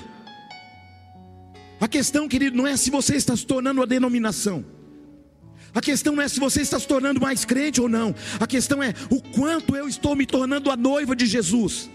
A 1.80 1.86
questão, 1.86 2.28
querido, 2.28 2.56
não 2.56 2.66
é 2.66 2.76
se 2.76 2.90
você 2.90 3.16
está 3.16 3.36
se 3.36 3.46
tornando 3.46 3.80
uma 3.80 3.86
denominação. 3.86 4.64
A 5.74 5.80
questão 5.80 6.16
não 6.16 6.22
é 6.22 6.28
se 6.28 6.40
você 6.40 6.62
está 6.62 6.80
se 6.80 6.88
tornando 6.88 7.20
mais 7.20 7.44
crente 7.44 7.82
ou 7.82 7.88
não. 7.88 8.14
A 8.40 8.46
questão 8.46 8.82
é 8.82 8.94
o 9.10 9.20
quanto 9.20 9.76
eu 9.76 9.86
estou 9.86 10.16
me 10.16 10.24
tornando 10.24 10.70
a 10.70 10.76
noiva 10.76 11.14
de 11.14 11.26
Jesus. 11.26 11.90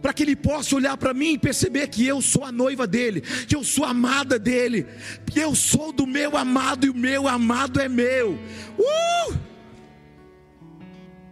Para 0.00 0.12
que 0.12 0.22
ele 0.22 0.36
possa 0.36 0.76
olhar 0.76 0.96
para 0.96 1.12
mim 1.12 1.32
e 1.32 1.38
perceber 1.38 1.88
que 1.88 2.06
eu 2.06 2.22
sou 2.22 2.44
a 2.44 2.52
noiva 2.52 2.86
dele, 2.86 3.20
que 3.20 3.56
eu 3.56 3.64
sou 3.64 3.84
amada 3.84 4.38
dele, 4.38 4.86
que 5.26 5.40
eu 5.40 5.56
sou 5.56 5.92
do 5.92 6.06
meu 6.06 6.36
amado 6.36 6.86
e 6.86 6.90
o 6.90 6.94
meu 6.94 7.26
amado 7.26 7.80
é 7.80 7.88
meu. 7.88 8.38
Uh! 8.78 9.53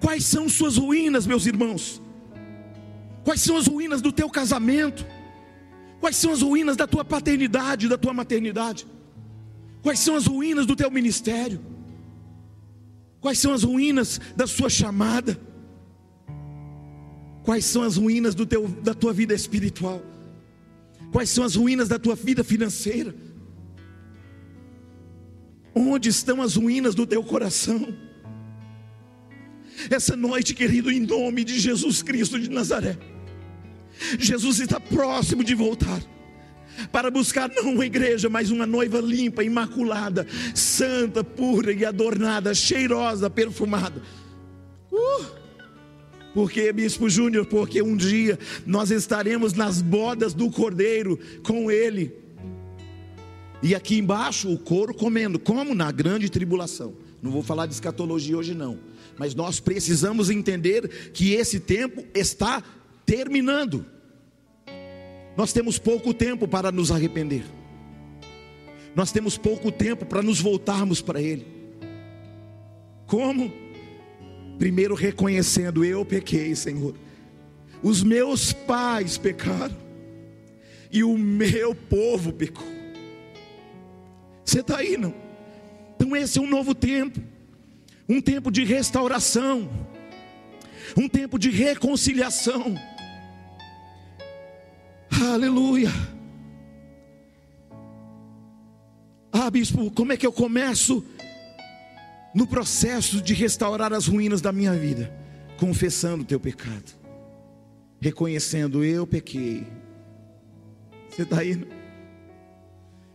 Quais 0.03 0.25
são 0.25 0.49
suas 0.49 0.77
ruínas, 0.77 1.29
meus 1.29 1.47
irmãos? 1.47 2.03
Quais 3.23 3.41
são 3.41 3.57
as 3.57 3.69
ruínas 3.69 4.03
do 4.03 4.11
teu 4.11 4.29
casamento? 4.29 5.07
Quais 6.01 6.17
são 6.17 6.33
as 6.33 6.43
ruínas 6.43 6.77
da 6.77 6.89
tua 6.89 7.05
paternidade, 7.05 7.89
da 7.89 7.97
tua 7.97 8.13
maternidade? 8.13 8.85
Quais 9.81 10.01
são 10.01 10.17
as 10.17 10.27
ruínas 10.27 10.67
do 10.67 10.75
teu 10.75 10.91
ministério? 10.91 11.61
Quais 13.21 13.39
são 13.39 13.55
as 13.55 13.63
ruínas 13.63 14.21
da 14.35 14.49
sua 14.49 14.69
chamada? 14.69 15.41
Quais 17.45 17.65
são 17.65 17.83
as 17.83 17.97
ruínas 17.97 18.35
do 18.35 18.45
teu, 18.45 18.67
da 18.67 18.95
tua 18.95 19.13
vida 19.13 19.33
espiritual? 19.33 20.03
Quais 21.13 21.31
são 21.31 21.45
as 21.45 21.55
ruínas 21.55 21.89
da 21.89 21.99
tua 22.01 22.17
vida 22.17 22.43
financeira? 22.43 23.15
Onde 25.73 26.09
estão 26.09 26.43
as 26.43 26.57
ruínas 26.57 26.97
do 26.97 27.07
teu 27.07 27.23
coração? 27.23 28.12
Essa 29.91 30.17
noite, 30.17 30.55
querido, 30.55 30.91
em 30.91 31.01
nome 31.01 31.45
de 31.45 31.59
Jesus 31.59 32.03
Cristo 32.03 32.39
de 32.39 32.51
Nazaré, 32.51 32.99
Jesus 34.19 34.61
está 34.61 34.81
próximo 34.81 35.45
de 35.45 35.55
voltar 35.55 36.03
para 36.91 37.11
buscar 37.11 37.51
não 37.51 37.75
uma 37.75 37.87
igreja, 37.87 38.29
mas 38.29 38.51
uma 38.51 38.67
noiva 38.67 39.01
limpa, 39.01 39.45
imaculada, 39.45 40.27
santa, 40.55 41.23
pura 41.23 41.73
e 41.73 41.85
adornada, 41.85 42.55
cheirosa, 42.55 43.29
perfumada. 43.29 44.03
Uh! 44.91 45.43
Porque, 46.35 46.73
Bispo 46.73 47.11
Júnior, 47.11 47.45
porque 47.45 47.83
um 47.83 47.95
dia 47.95 48.39
nós 48.65 48.91
estaremos 48.91 49.53
nas 49.53 49.83
bodas 49.83 50.33
do 50.33 50.51
Cordeiro 50.51 51.19
com 51.43 51.71
Ele. 51.71 52.11
E 53.63 53.75
aqui 53.75 53.99
embaixo 53.99 54.51
o 54.51 54.59
couro 54.59 54.95
comendo, 54.95 55.39
como 55.39 55.75
na 55.75 55.93
grande 55.93 56.31
tribulação. 56.31 56.95
Não 57.23 57.31
vou 57.31 57.43
falar 57.43 57.67
de 57.67 57.75
escatologia 57.75 58.37
hoje 58.37 58.55
não, 58.55 58.79
mas 59.19 59.35
nós 59.35 59.61
precisamos 59.61 60.31
entender 60.31 60.89
que 61.13 61.33
esse 61.33 61.61
tempo 61.61 62.05
está 62.15 62.63
terminando. 63.05 63.85
Nós 65.37 65.53
temos 65.53 65.79
pouco 65.79 66.13
tempo 66.13 66.47
para 66.47 66.71
nos 66.71 66.91
arrepender. 66.91 67.45
Nós 68.95 69.11
temos 69.11 69.39
pouco 69.39 69.73
tempo 69.73 70.05
para 70.05 70.23
nos 70.23 70.41
voltarmos 70.41 71.01
para 71.01 71.21
Ele. 71.21 71.47
Como? 73.07 73.53
Primeiro 74.59 74.95
reconhecendo: 74.95 75.85
eu 75.85 76.05
pequei, 76.05 76.55
Senhor. 76.55 76.95
Os 77.83 78.03
meus 78.03 78.53
pais 78.53 79.19
pecaram. 79.19 79.77
E 80.91 81.03
o 81.03 81.17
meu 81.17 81.75
povo 81.75 82.33
pecou. 82.33 82.67
Você 84.45 84.61
está 84.61 84.79
aí, 84.79 84.99
não? 84.99 85.15
Então, 85.97 86.15
esse 86.15 86.39
é 86.39 86.43
um 86.43 86.49
novo 86.49 86.75
tempo. 86.75 87.19
Um 88.09 88.21
tempo 88.21 88.51
de 88.51 88.65
restauração. 88.65 89.69
Um 90.97 91.09
tempo 91.09 91.39
de 91.39 91.51
reconciliação 91.51 92.77
Aleluia. 95.21 95.91
Ah, 99.31 99.51
bispo, 99.51 99.91
como 99.91 100.13
é 100.13 100.17
que 100.17 100.27
eu 100.27 100.33
começo 100.33 101.05
no 102.35 102.47
processo 102.47 103.21
de 103.21 103.35
restaurar 103.35 103.93
as 103.93 104.07
ruínas 104.07 104.41
da 104.41 104.53
minha 104.53 104.73
vida? 104.73 105.15
Confessando 105.59 106.23
o 106.23 106.27
teu 106.27 106.41
pecado, 106.41 106.93
reconhecendo 108.01 108.85
eu 108.85 109.07
pequei. 109.07 109.67
Você 111.09 111.23
está 111.23 111.41
aí? 111.41 111.67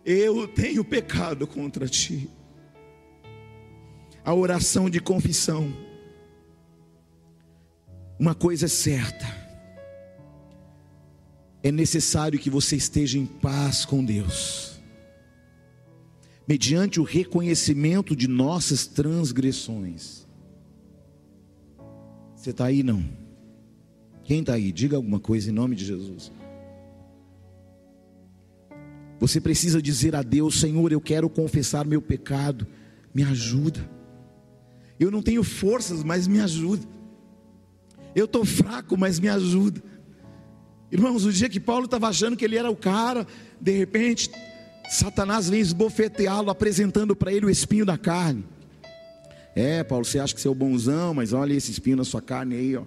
Eu 0.06 0.48
tenho 0.48 0.84
pecado 0.84 1.46
contra 1.46 1.88
ti. 1.88 2.30
A 4.28 4.34
oração 4.34 4.90
de 4.90 5.00
confissão. 5.00 5.74
Uma 8.20 8.36
coisa 8.36 8.66
é 8.66 8.70
certa 8.70 9.48
é 11.64 11.72
necessário 11.72 12.40
que 12.40 12.50
você 12.50 12.76
esteja 12.76 13.18
em 13.18 13.26
paz 13.26 13.84
com 13.84 14.04
Deus, 14.04 14.80
mediante 16.48 17.00
o 17.00 17.04
reconhecimento 17.04 18.16
de 18.16 18.28
nossas 18.28 18.88
transgressões. 18.88 20.26
Você 22.36 22.52
está 22.52 22.66
aí 22.66 22.84
não? 22.84 23.04
Quem 24.24 24.42
está 24.42 24.54
aí? 24.54 24.72
Diga 24.72 24.96
alguma 24.96 25.20
coisa 25.20 25.50
em 25.50 25.54
nome 25.54 25.76
de 25.76 25.86
Jesus. 25.86 26.32
Você 29.20 29.42
precisa 29.42 29.82
dizer 29.82 30.16
a 30.16 30.22
Deus: 30.22 30.60
Senhor, 30.60 30.92
eu 30.92 31.02
quero 31.02 31.30
confessar 31.30 31.86
meu 31.86 32.02
pecado, 32.02 32.66
me 33.14 33.24
ajuda. 33.24 33.97
Eu 35.00 35.12
não 35.12 35.22
tenho 35.22 35.44
forças, 35.44 36.04
mas 36.04 36.28
me 36.28 36.40
ajuda. 36.40 36.86
Eu 38.16 38.26
estou 38.26 38.44
fraco, 38.44 38.98
mas 38.98 39.20
me 39.20 39.30
ajuda. 39.30 39.82
Irmãos, 40.92 41.26
o 41.26 41.32
dia 41.32 41.50
que 41.50 41.60
Paulo 41.60 41.86
estava 41.86 42.08
achando 42.08 42.38
que 42.38 42.46
ele 42.46 42.58
era 42.58 42.70
o 42.70 42.76
cara, 42.76 43.28
de 43.60 43.72
repente, 43.72 44.32
Satanás 44.90 45.50
vem 45.50 45.60
esbofeteá-lo, 45.60 46.50
apresentando 46.50 47.16
para 47.16 47.32
ele 47.32 47.46
o 47.46 47.50
espinho 47.50 47.86
da 47.86 47.98
carne. 47.98 48.46
É, 49.54 49.84
Paulo, 49.84 50.06
você 50.06 50.20
acha 50.20 50.34
que 50.34 50.40
você 50.40 50.48
é 50.48 50.52
o 50.52 50.56
bonzão, 50.56 51.14
mas 51.14 51.34
olha 51.34 51.54
esse 51.54 51.72
espinho 51.72 51.98
na 51.98 52.04
sua 52.04 52.22
carne 52.22 52.56
aí, 52.56 52.76
ó. 52.76 52.84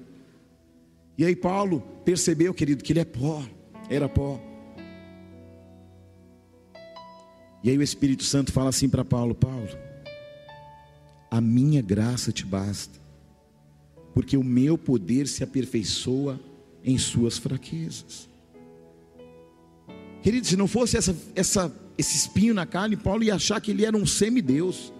E 1.18 1.24
aí 1.24 1.36
Paulo 1.36 1.80
percebeu, 2.04 2.54
querido, 2.54 2.82
que 2.82 2.92
ele 2.92 3.00
é 3.00 3.04
pó, 3.04 3.44
era 3.90 4.08
pó. 4.08 4.40
E 7.62 7.68
aí 7.68 7.76
o 7.76 7.82
Espírito 7.82 8.24
Santo 8.24 8.52
fala 8.52 8.70
assim 8.70 8.88
para 8.88 9.04
Paulo: 9.04 9.34
Paulo, 9.34 9.68
a 11.30 11.40
minha 11.40 11.80
graça 11.80 12.32
te 12.32 12.44
basta, 12.44 12.98
porque 14.12 14.36
o 14.36 14.42
meu 14.42 14.76
poder 14.76 15.28
se 15.28 15.44
aperfeiçoa 15.44 16.40
em 16.84 16.98
suas 16.98 17.38
fraquezas. 17.38 18.28
Querido, 20.22 20.46
se 20.46 20.56
não 20.56 20.66
fosse 20.66 20.96
essa, 20.96 21.16
essa, 21.34 21.72
esse 21.96 22.16
espinho 22.16 22.52
na 22.52 22.66
carne, 22.66 22.96
Paulo 22.96 23.22
ia 23.22 23.36
achar 23.36 23.60
que 23.60 23.70
ele 23.70 23.84
era 23.84 23.96
um 23.96 24.04
semideus. 24.04 24.92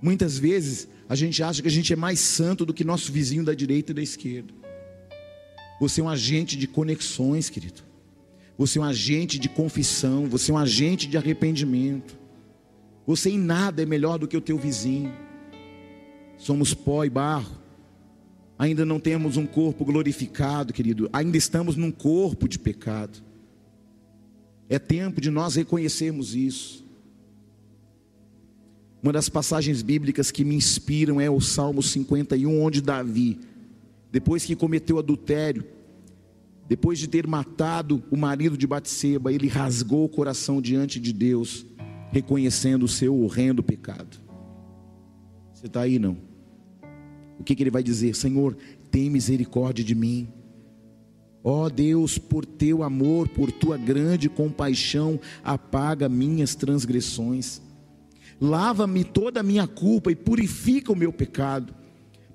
Muitas 0.00 0.38
vezes 0.38 0.88
a 1.08 1.14
gente 1.14 1.42
acha 1.42 1.60
que 1.60 1.68
a 1.68 1.70
gente 1.70 1.92
é 1.92 1.96
mais 1.96 2.20
santo 2.20 2.64
do 2.64 2.72
que 2.72 2.84
nosso 2.84 3.12
vizinho 3.12 3.44
da 3.44 3.52
direita 3.52 3.90
e 3.90 3.94
da 3.94 4.02
esquerda. 4.02 4.54
Você 5.80 6.00
é 6.00 6.04
um 6.04 6.08
agente 6.08 6.56
de 6.56 6.66
conexões, 6.66 7.50
querido. 7.50 7.82
Você 8.56 8.78
é 8.78 8.82
um 8.82 8.84
agente 8.84 9.38
de 9.38 9.48
confissão. 9.48 10.26
Você 10.28 10.50
é 10.50 10.54
um 10.54 10.58
agente 10.58 11.06
de 11.06 11.16
arrependimento. 11.16 12.19
Você 13.10 13.30
em 13.30 13.38
nada 13.38 13.82
é 13.82 13.84
melhor 13.84 14.20
do 14.20 14.28
que 14.28 14.36
o 14.36 14.40
teu 14.40 14.56
vizinho. 14.56 15.12
Somos 16.38 16.72
pó 16.72 17.04
e 17.04 17.10
barro 17.10 17.58
ainda 18.56 18.84
não 18.84 19.00
temos 19.00 19.36
um 19.36 19.46
corpo 19.46 19.84
glorificado, 19.84 20.72
querido, 20.72 21.10
ainda 21.12 21.36
estamos 21.36 21.74
num 21.74 21.90
corpo 21.90 22.46
de 22.46 22.56
pecado. 22.56 23.20
É 24.68 24.78
tempo 24.78 25.20
de 25.20 25.28
nós 25.28 25.56
reconhecermos 25.56 26.36
isso. 26.36 26.86
Uma 29.02 29.12
das 29.12 29.28
passagens 29.28 29.82
bíblicas 29.82 30.30
que 30.30 30.44
me 30.44 30.54
inspiram 30.54 31.20
é 31.20 31.28
o 31.28 31.40
Salmo 31.40 31.82
51, 31.82 32.62
onde 32.62 32.80
Davi, 32.80 33.40
depois 34.12 34.44
que 34.44 34.54
cometeu 34.54 35.00
adultério, 35.00 35.64
depois 36.68 37.00
de 37.00 37.08
ter 37.08 37.26
matado 37.26 38.00
o 38.12 38.16
marido 38.16 38.56
de 38.56 38.64
Batseba, 38.64 39.32
ele 39.32 39.48
rasgou 39.48 40.04
o 40.04 40.08
coração 40.08 40.62
diante 40.62 41.00
de 41.00 41.12
Deus, 41.12 41.66
reconhecendo 42.10 42.84
o 42.84 42.88
seu 42.88 43.18
horrendo 43.20 43.62
pecado. 43.62 44.18
Você 45.52 45.66
está 45.66 45.82
aí 45.82 45.98
não? 45.98 46.30
o 47.40 47.44
que, 47.44 47.54
que 47.54 47.62
ele 47.62 47.70
vai 47.70 47.82
dizer? 47.82 48.14
Senhor, 48.14 48.54
tem 48.90 49.08
misericórdia 49.08 49.82
de 49.82 49.94
mim. 49.94 50.28
Ó 51.42 51.64
oh 51.64 51.70
Deus, 51.70 52.18
por 52.18 52.44
teu 52.44 52.82
amor, 52.82 53.28
por 53.28 53.50
tua 53.50 53.78
grande 53.78 54.28
compaixão, 54.28 55.18
apaga 55.42 56.06
minhas 56.06 56.54
transgressões. 56.54 57.62
Lava-me 58.38 59.04
toda 59.04 59.40
a 59.40 59.42
minha 59.42 59.66
culpa 59.66 60.12
e 60.12 60.16
purifica 60.16 60.92
o 60.92 60.96
meu 60.96 61.12
pecado, 61.12 61.74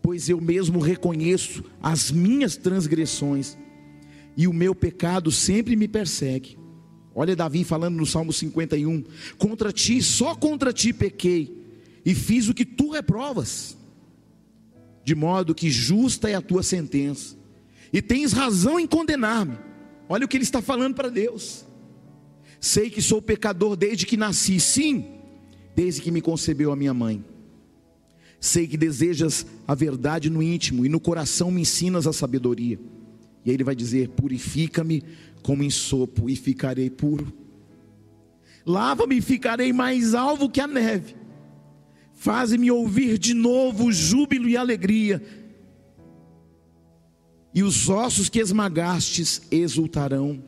pois 0.02 0.28
eu 0.28 0.42
mesmo 0.42 0.80
reconheço 0.80 1.64
as 1.82 2.12
minhas 2.12 2.58
transgressões 2.58 3.56
e 4.36 4.48
o 4.48 4.54
meu 4.54 4.74
pecado 4.74 5.32
sempre 5.32 5.76
me 5.76 5.88
persegue. 5.88 6.58
Olha 7.16 7.36
Davi 7.36 7.64
falando 7.64 7.96
no 7.96 8.06
Salmo 8.06 8.34
51: 8.34 9.04
Contra 9.38 9.72
ti, 9.72 10.04
só 10.04 10.36
contra 10.36 10.74
ti 10.74 10.94
pequei 10.94 11.64
e 12.06 12.14
fiz 12.14 12.50
o 12.50 12.54
que 12.54 12.66
tu 12.66 12.92
reprovas 12.92 13.76
de 15.06 15.14
modo 15.14 15.54
que 15.54 15.70
justa 15.70 16.28
é 16.28 16.34
a 16.34 16.42
tua 16.42 16.64
sentença, 16.64 17.38
e 17.94 18.02
tens 18.02 18.34
razão 18.34 18.80
em 18.80 18.88
condenar-me. 18.88 19.56
Olha 20.10 20.26
o 20.26 20.28
que 20.28 20.36
ele 20.36 20.44
está 20.44 20.62
falando 20.64 20.96
para 20.96 21.10
Deus. 21.10 21.64
Sei 22.60 22.90
que 22.90 23.02
sou 23.02 23.22
pecador 23.22 23.76
desde 23.76 24.08
que 24.08 24.18
nasci, 24.18 24.60
sim, 24.60 25.06
desde 25.76 26.02
que 26.02 26.10
me 26.10 26.22
concebeu 26.22 26.72
a 26.72 26.76
minha 26.76 26.94
mãe. 26.94 27.24
Sei 28.40 28.68
que 28.68 28.76
desejas 28.76 29.46
a 29.68 29.76
verdade 29.76 30.30
no 30.30 30.42
íntimo 30.42 30.84
e 30.86 30.90
no 30.90 31.00
coração 31.00 31.52
me 31.52 31.62
ensinas 31.62 32.08
a 32.08 32.14
sabedoria. 32.14 32.80
E 33.46 33.50
aí 33.52 33.56
ele 33.56 33.64
vai 33.64 33.76
dizer: 33.76 34.10
Purifica-me 34.10 35.04
como 35.46 35.62
em 35.62 35.70
sopo 35.70 36.28
e 36.28 36.36
ficarei 36.36 36.90
puro. 36.90 37.32
Lava-me 38.66 39.18
e 39.18 39.22
ficarei 39.22 39.72
mais 39.72 40.16
alvo 40.16 40.50
que 40.50 40.60
a 40.60 40.66
neve 40.66 41.16
Faze-me 42.16 42.72
ouvir 42.72 43.20
de 43.20 43.36
novo 43.36 43.92
júbilo 43.92 44.50
e 44.50 44.58
alegria, 44.58 45.22
e 47.54 47.62
os 47.62 47.88
ossos 47.88 48.30
que 48.30 48.40
esmagastes 48.40 49.44
exultarão. 49.52 50.44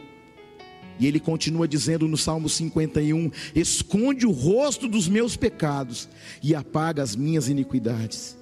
E 1.00 1.06
ele 1.06 1.20
continua 1.20 1.68
dizendo 1.68 2.08
no 2.08 2.18
Salmo 2.18 2.50
51: 2.50 3.30
Esconde 3.54 4.26
o 4.26 4.32
rosto 4.32 4.88
dos 4.88 5.08
meus 5.08 5.38
pecados 5.38 6.10
e 6.42 6.56
apaga 6.56 7.04
as 7.04 7.16
minhas 7.16 7.48
iniquidades. 7.48 8.36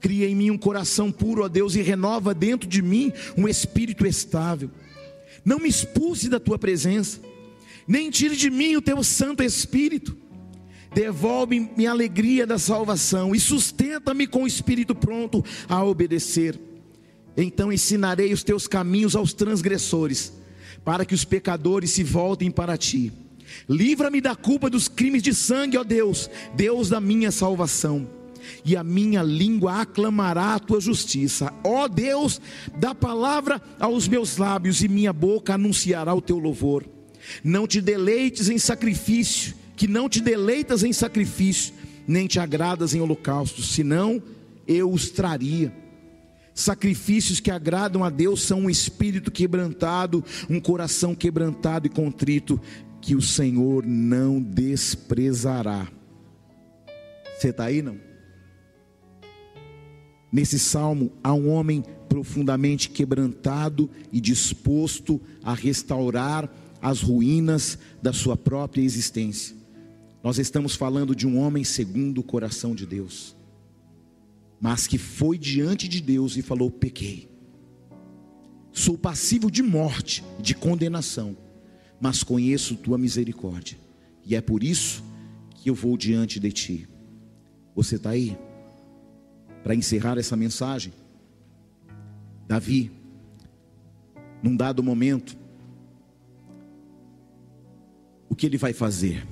Cria 0.00 0.28
em 0.28 0.34
mim 0.34 0.50
um 0.50 0.58
coração 0.58 1.12
puro, 1.12 1.44
ó 1.44 1.48
Deus, 1.48 1.76
e 1.76 1.82
renova 1.82 2.34
dentro 2.34 2.68
de 2.68 2.82
mim 2.82 3.12
um 3.38 3.46
espírito 3.46 4.04
estável. 4.04 4.68
Não 5.44 5.58
me 5.58 5.68
expulse 5.68 6.28
da 6.28 6.38
tua 6.38 6.58
presença, 6.58 7.20
nem 7.86 8.10
tire 8.10 8.36
de 8.36 8.50
mim 8.50 8.76
o 8.76 8.82
teu 8.82 9.02
Santo 9.02 9.42
Espírito. 9.42 10.16
Devolve-me 10.94 11.86
a 11.86 11.90
alegria 11.90 12.46
da 12.46 12.58
salvação 12.58 13.34
e 13.34 13.40
sustenta-me 13.40 14.26
com 14.26 14.44
o 14.44 14.46
espírito 14.46 14.94
pronto 14.94 15.42
a 15.68 15.82
obedecer. 15.82 16.60
Então 17.36 17.72
ensinarei 17.72 18.32
os 18.32 18.42
teus 18.42 18.66
caminhos 18.66 19.16
aos 19.16 19.32
transgressores 19.32 20.32
para 20.84 21.04
que 21.04 21.14
os 21.14 21.24
pecadores 21.24 21.90
se 21.90 22.04
voltem 22.04 22.50
para 22.50 22.76
ti. 22.76 23.12
Livra-me 23.68 24.20
da 24.20 24.34
culpa 24.34 24.68
dos 24.68 24.88
crimes 24.88 25.22
de 25.22 25.34
sangue, 25.34 25.78
ó 25.78 25.84
Deus, 25.84 26.28
Deus 26.54 26.88
da 26.88 27.00
minha 27.00 27.30
salvação. 27.30 28.21
E 28.64 28.76
a 28.76 28.84
minha 28.84 29.22
língua 29.22 29.82
aclamará 29.82 30.54
a 30.54 30.58
tua 30.58 30.80
justiça. 30.80 31.52
Ó 31.64 31.88
Deus, 31.88 32.40
dá 32.78 32.94
palavra 32.94 33.60
aos 33.78 34.08
meus 34.08 34.36
lábios 34.36 34.82
e 34.82 34.88
minha 34.88 35.12
boca 35.12 35.54
anunciará 35.54 36.14
o 36.14 36.20
teu 36.20 36.38
louvor. 36.38 36.84
Não 37.42 37.66
te 37.66 37.80
deleites 37.80 38.48
em 38.48 38.58
sacrifício, 38.58 39.54
que 39.76 39.86
não 39.86 40.08
te 40.08 40.20
deleitas 40.20 40.82
em 40.82 40.92
sacrifício, 40.92 41.74
nem 42.06 42.26
te 42.26 42.38
agradas 42.38 42.94
em 42.94 43.00
holocaustos, 43.00 43.72
senão 43.74 44.22
eu 44.66 44.90
os 44.90 45.10
traria. 45.10 45.72
Sacrifícios 46.54 47.40
que 47.40 47.50
agradam 47.50 48.04
a 48.04 48.10
Deus 48.10 48.42
são 48.42 48.60
um 48.60 48.70
espírito 48.70 49.30
quebrantado, 49.30 50.22
um 50.50 50.60
coração 50.60 51.14
quebrantado 51.14 51.86
e 51.86 51.90
contrito, 51.90 52.60
que 53.00 53.16
o 53.16 53.22
Senhor 53.22 53.84
não 53.86 54.40
desprezará. 54.40 55.88
Você 57.36 57.48
está 57.48 57.64
aí, 57.64 57.82
não? 57.82 58.11
Nesse 60.32 60.58
salmo 60.58 61.12
há 61.22 61.34
um 61.34 61.50
homem 61.50 61.84
profundamente 62.08 62.88
quebrantado 62.88 63.88
e 64.10 64.20
disposto 64.20 65.20
a 65.42 65.54
restaurar 65.54 66.50
as 66.80 67.00
ruínas 67.00 67.78
da 68.02 68.12
sua 68.12 68.36
própria 68.36 68.82
existência. 68.82 69.54
Nós 70.24 70.38
estamos 70.38 70.74
falando 70.74 71.14
de 71.14 71.26
um 71.26 71.38
homem 71.38 71.62
segundo 71.62 72.18
o 72.18 72.24
coração 72.24 72.74
de 72.74 72.86
Deus 72.86 73.36
mas 74.62 74.86
que 74.86 74.96
foi 74.96 75.36
diante 75.36 75.88
de 75.88 76.00
Deus 76.00 76.36
e 76.36 76.42
falou: 76.42 76.70
pequei. 76.70 77.28
Sou 78.72 78.96
passivo 78.96 79.50
de 79.50 79.60
morte, 79.60 80.22
de 80.38 80.54
condenação, 80.54 81.36
mas 82.00 82.22
conheço 82.22 82.76
tua 82.76 82.96
misericórdia, 82.96 83.76
e 84.24 84.36
é 84.36 84.40
por 84.40 84.62
isso 84.62 85.02
que 85.56 85.68
eu 85.68 85.74
vou 85.74 85.96
diante 85.96 86.38
de 86.38 86.52
ti. 86.52 86.88
Você 87.74 87.96
está 87.96 88.10
aí? 88.10 88.38
Para 89.62 89.74
encerrar 89.74 90.18
essa 90.18 90.36
mensagem, 90.36 90.92
Davi, 92.48 92.90
num 94.42 94.56
dado 94.56 94.82
momento, 94.82 95.36
o 98.28 98.34
que 98.34 98.46
ele 98.46 98.58
vai 98.58 98.72
fazer? 98.72 99.26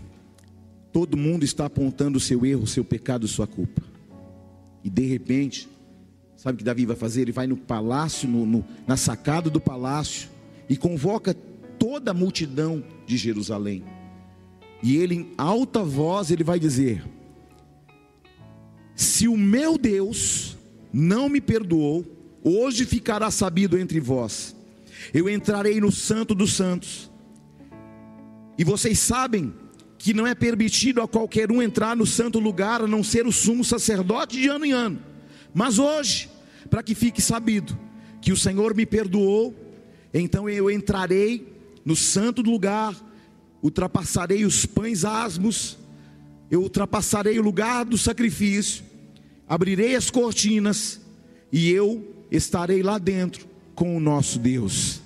Todo 0.93 1.16
mundo 1.16 1.45
está 1.45 1.66
apontando 1.66 2.18
o 2.18 2.20
seu 2.20 2.45
erro, 2.45 2.62
o 2.62 2.66
seu 2.66 2.85
pecado, 2.85 3.26
sua 3.26 3.47
culpa. 3.47 3.83
E 4.83 4.91
de 4.91 5.07
repente, 5.07 5.68
sabe 6.37 6.55
o 6.55 6.59
que 6.59 6.64
Davi 6.64 6.87
vai 6.87 6.97
fazer? 6.97 7.22
Ele 7.22 7.33
vai 7.33 7.47
no 7.47 7.57
palácio, 7.57 8.28
no, 8.28 8.47
no, 8.47 8.64
na 8.87 8.97
sacada 8.97 9.51
do 9.51 9.61
palácio, 9.61 10.28
e 10.68 10.76
convoca 10.76 11.35
toda 11.78 12.11
a 12.11 12.14
multidão 12.14 12.85
de 13.07 13.16
Jerusalém. 13.16 13.85
E 14.83 14.97
ele, 14.97 15.14
em 15.14 15.33
alta 15.37 15.83
voz, 15.83 16.31
ele 16.31 16.45
vai 16.45 16.59
dizer: 16.59 17.05
Se 19.01 19.27
o 19.27 19.35
meu 19.35 19.79
Deus 19.79 20.59
não 20.93 21.27
me 21.27 21.41
perdoou, 21.41 22.05
hoje 22.45 22.85
ficará 22.85 23.31
sabido 23.31 23.79
entre 23.79 23.99
vós. 23.99 24.55
Eu 25.15 25.27
entrarei 25.27 25.81
no 25.81 25.91
Santo 25.91 26.35
dos 26.35 26.53
Santos. 26.53 27.11
E 28.59 28.63
vocês 28.63 28.99
sabem 28.99 29.55
que 29.97 30.13
não 30.13 30.27
é 30.27 30.35
permitido 30.35 31.01
a 31.01 31.09
qualquer 31.09 31.51
um 31.51 31.63
entrar 31.63 31.97
no 31.97 32.05
santo 32.05 32.39
lugar 32.39 32.83
a 32.83 32.87
não 32.87 33.03
ser 33.03 33.27
o 33.27 33.33
sumo 33.33 33.65
sacerdote 33.65 34.39
de 34.39 34.49
ano 34.49 34.67
em 34.67 34.73
ano. 34.73 35.01
Mas 35.55 35.79
hoje, 35.79 36.29
para 36.69 36.83
que 36.83 36.95
fique 36.95 37.23
sabido 37.23 37.79
que 38.21 38.33
o 38.33 38.37
Senhor 38.37 38.75
me 38.75 38.85
perdoou, 38.85 39.55
então 40.13 40.47
eu 40.47 40.71
entrarei 40.71 41.51
no 41.87 41.97
santo 41.97 42.43
lugar, 42.43 42.95
ultrapassarei 43.63 44.45
os 44.45 44.67
pães 44.67 45.07
asmos, 45.07 45.79
eu 46.51 46.61
ultrapassarei 46.61 47.39
o 47.39 47.43
lugar 47.43 47.87
do 47.87 47.97
sacrifício, 47.97 48.89
abrirei 49.51 49.97
as 49.97 50.13
cortinas 50.13 51.01
e 51.51 51.71
eu 51.71 52.25
estarei 52.31 52.85
lá 52.85 52.99
dentro 52.99 53.49
com 53.75 53.97
o 53.97 54.01
nosso 54.01 54.39
Deus. 54.39 55.03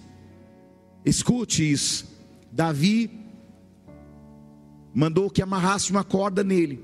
Escute 1.03 1.73
isso. 1.73 2.15
Davi 2.53 3.11
mandou 4.93 5.31
que 5.31 5.41
amarrasse 5.41 5.91
uma 5.91 6.05
corda 6.05 6.45
nele, 6.45 6.79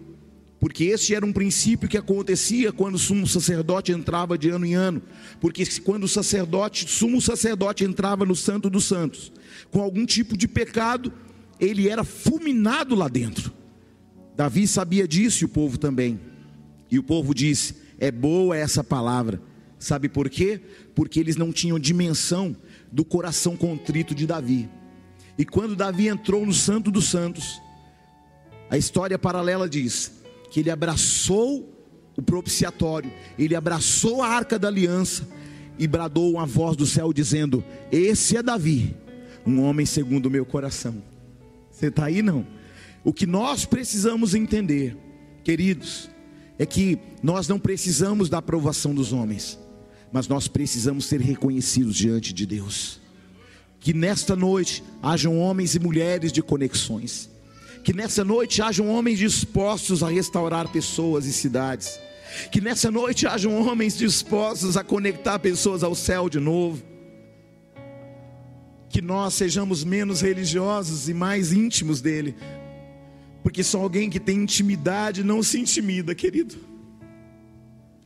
porque 0.59 0.85
esse 0.85 1.15
era 1.15 1.25
um 1.25 1.35
princípio 1.35 1.87
que 1.87 1.99
acontecia 1.99 2.73
quando 2.73 2.95
o 2.95 2.99
sumo 2.99 3.27
sacerdote 3.27 3.93
entrava 3.93 4.39
de 4.39 4.49
ano 4.49 4.65
em 4.65 4.75
ano, 4.75 5.03
porque 5.39 5.63
quando 5.83 6.05
o 6.05 6.09
sacerdote, 6.09 6.91
sumo 6.91 7.21
sacerdote 7.21 7.85
entrava 7.85 8.25
no 8.25 8.35
Santo 8.35 8.71
dos 8.71 8.87
Santos, 8.87 9.31
com 9.71 9.83
algum 9.83 10.07
tipo 10.07 10.35
de 10.35 10.49
pecado, 10.49 11.13
ele 11.61 11.91
era 11.91 12.05
fulminado 12.05 12.95
lá 12.95 13.07
dentro. 13.07 13.53
Davi 14.35 14.67
sabia 14.67 15.07
disso 15.07 15.45
e 15.45 15.47
o 15.47 15.49
povo 15.49 15.77
também. 15.77 16.30
E 16.91 16.99
o 16.99 17.03
povo 17.03 17.35
disse: 17.35 17.77
"É 17.99 18.11
boa 18.11 18.57
essa 18.57 18.83
palavra". 18.83 19.41
Sabe 19.79 20.09
por 20.09 20.29
quê? 20.29 20.61
Porque 20.95 21.19
eles 21.19 21.37
não 21.37 21.51
tinham 21.51 21.79
dimensão 21.79 22.55
do 22.93 23.05
coração 23.05 23.57
contrito 23.57 24.15
de 24.15 24.27
Davi. 24.27 24.69
E 25.39 25.45
quando 25.45 25.75
Davi 25.75 26.09
entrou 26.09 26.45
no 26.45 26.53
Santo 26.53 26.91
dos 26.91 27.07
Santos, 27.07 27.63
a 28.69 28.77
história 28.77 29.19
paralela 29.19 29.67
diz 29.67 30.13
que 30.51 30.61
ele 30.61 30.71
abraçou 30.71 31.75
o 32.15 32.21
propiciatório, 32.21 33.11
ele 33.39 33.55
abraçou 33.55 34.23
a 34.23 34.29
arca 34.29 34.59
da 34.59 34.69
aliança 34.69 35.27
e 35.79 35.87
bradou 35.87 36.33
uma 36.33 36.45
voz 36.45 36.77
do 36.77 36.85
céu 36.85 37.11
dizendo: 37.11 37.65
Esse 37.91 38.37
é 38.37 38.43
Davi, 38.43 38.95
um 39.47 39.63
homem 39.63 39.87
segundo 39.87 40.27
o 40.27 40.31
meu 40.31 40.45
coração. 40.45 41.03
Você 41.71 41.87
está 41.87 42.05
aí 42.05 42.21
não? 42.21 42.47
O 43.03 43.15
que 43.15 43.25
nós 43.25 43.65
precisamos 43.65 44.35
entender, 44.35 44.95
queridos, 45.43 46.10
é 46.61 46.65
que 46.65 46.97
nós 47.21 47.49
não 47.49 47.59
precisamos 47.59 48.29
da 48.29 48.39
aprovação 48.39 48.95
dos 48.95 49.13
homens, 49.13 49.59
mas 50.13 50.29
nós 50.29 50.47
precisamos 50.47 51.07
ser 51.07 51.21
reconhecidos 51.21 51.97
diante 51.97 52.33
de 52.33 52.47
Deus. 52.47 53.01
Que 53.81 53.93
nesta 53.93 54.37
noite 54.37 54.85
hajam 55.03 55.37
homens 55.41 55.75
e 55.75 55.81
mulheres 55.81 56.31
de 56.31 56.41
conexões 56.41 57.29
que 57.83 57.93
nessa 57.95 58.23
noite 58.25 58.61
hajam 58.61 58.89
homens 58.89 59.19
dispostos 59.19 60.03
a 60.03 60.09
restaurar 60.09 60.69
pessoas 60.69 61.25
e 61.27 61.33
cidades. 61.33 61.99
Que 62.53 62.61
nessa 62.61 62.91
noite 62.91 63.27
hajam 63.27 63.67
homens 63.67 63.97
dispostos 63.97 64.77
a 64.77 64.85
conectar 64.85 65.39
pessoas 65.39 65.83
ao 65.83 65.95
céu 65.95 66.29
de 66.29 66.39
novo. 66.39 66.83
Que 68.89 69.01
nós 69.01 69.35
sejamos 69.35 69.83
menos 69.83 70.21
religiosos 70.21 71.09
e 71.09 71.15
mais 71.15 71.53
íntimos 71.53 72.01
dele. 72.01 72.37
Porque 73.43 73.63
só 73.63 73.81
alguém 73.81 74.11
que 74.11 74.21
tem 74.21 74.39
intimidade 74.39 75.25
não 75.25 75.43
se 75.43 75.59
intimida, 75.59 76.15
querido. 76.15 76.57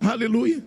Aleluia. 0.00 0.62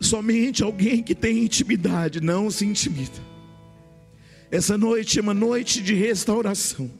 Somente 0.00 0.62
alguém 0.62 1.02
que 1.02 1.14
tem 1.14 1.44
intimidade 1.44 2.20
não 2.20 2.50
se 2.50 2.66
intimida. 2.66 3.34
Essa 4.50 4.76
noite 4.76 5.18
é 5.18 5.22
uma 5.22 5.34
noite 5.34 5.82
de 5.82 5.94
restauração. 5.94 6.90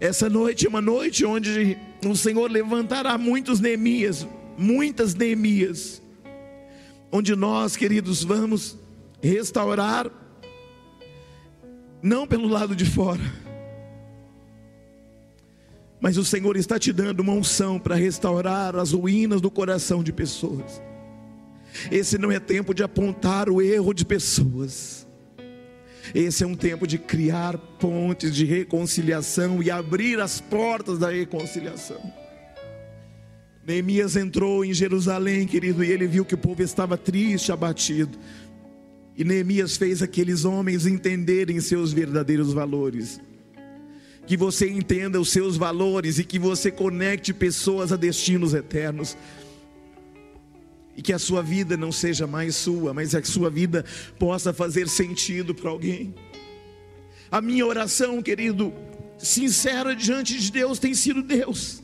Essa 0.00 0.28
noite 0.28 0.66
é 0.66 0.68
uma 0.68 0.80
noite 0.80 1.24
onde 1.24 1.76
o 2.04 2.14
Senhor 2.14 2.50
levantará 2.50 3.16
muitos 3.18 3.60
Neemias, 3.60 4.26
muitas 4.56 5.14
Neemias, 5.14 6.00
onde 7.10 7.34
nós, 7.34 7.76
queridos, 7.76 8.22
vamos 8.22 8.76
restaurar, 9.20 10.10
não 12.00 12.26
pelo 12.26 12.46
lado 12.46 12.76
de 12.76 12.84
fora, 12.84 13.22
mas 16.00 16.16
o 16.16 16.24
Senhor 16.24 16.56
está 16.56 16.78
te 16.78 16.92
dando 16.92 17.20
uma 17.20 17.32
unção 17.32 17.78
para 17.78 17.96
restaurar 17.96 18.76
as 18.76 18.92
ruínas 18.92 19.40
do 19.40 19.50
coração 19.50 20.02
de 20.02 20.12
pessoas. 20.12 20.80
Esse 21.90 22.18
não 22.18 22.30
é 22.30 22.38
tempo 22.38 22.72
de 22.72 22.82
apontar 22.82 23.48
o 23.48 23.60
erro 23.60 23.92
de 23.92 24.04
pessoas. 24.04 25.06
Esse 26.14 26.42
é 26.42 26.46
um 26.46 26.54
tempo 26.54 26.86
de 26.86 26.98
criar 26.98 27.58
pontes 27.58 28.34
de 28.34 28.44
reconciliação 28.44 29.62
e 29.62 29.70
abrir 29.70 30.20
as 30.20 30.40
portas 30.40 30.98
da 30.98 31.10
reconciliação. 31.10 32.00
Neemias 33.66 34.16
entrou 34.16 34.64
em 34.64 34.72
Jerusalém, 34.72 35.46
querido, 35.46 35.84
e 35.84 35.90
ele 35.90 36.06
viu 36.06 36.24
que 36.24 36.34
o 36.34 36.38
povo 36.38 36.62
estava 36.62 36.96
triste, 36.96 37.52
abatido. 37.52 38.16
E 39.14 39.24
Neemias 39.24 39.76
fez 39.76 40.00
aqueles 40.00 40.46
homens 40.46 40.86
entenderem 40.86 41.60
seus 41.60 41.92
verdadeiros 41.92 42.52
valores. 42.52 43.20
Que 44.28 44.36
você 44.36 44.68
entenda 44.68 45.18
os 45.18 45.30
seus 45.30 45.56
valores 45.56 46.18
e 46.18 46.24
que 46.24 46.38
você 46.38 46.70
conecte 46.70 47.32
pessoas 47.32 47.90
a 47.92 47.96
destinos 47.96 48.52
eternos. 48.52 49.16
E 50.94 51.00
que 51.00 51.14
a 51.14 51.18
sua 51.18 51.42
vida 51.42 51.78
não 51.78 51.90
seja 51.90 52.26
mais 52.26 52.54
sua, 52.54 52.92
mas 52.92 53.14
a 53.14 53.24
sua 53.24 53.48
vida 53.48 53.86
possa 54.18 54.52
fazer 54.52 54.86
sentido 54.86 55.54
para 55.54 55.70
alguém. 55.70 56.14
A 57.30 57.40
minha 57.40 57.64
oração, 57.64 58.20
querido, 58.20 58.70
sincera 59.16 59.96
diante 59.96 60.38
de 60.38 60.52
Deus 60.52 60.78
tem 60.78 60.92
sido 60.92 61.22
Deus. 61.22 61.82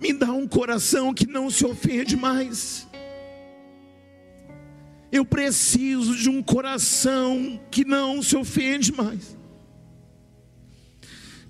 Me 0.00 0.12
dá 0.12 0.32
um 0.32 0.48
coração 0.48 1.14
que 1.14 1.28
não 1.28 1.48
se 1.48 1.64
ofende 1.64 2.16
mais. 2.16 2.88
Eu 5.12 5.24
preciso 5.24 6.16
de 6.16 6.28
um 6.28 6.42
coração 6.42 7.60
que 7.70 7.84
não 7.84 8.20
se 8.20 8.36
ofende 8.36 8.92
mais. 8.92 9.36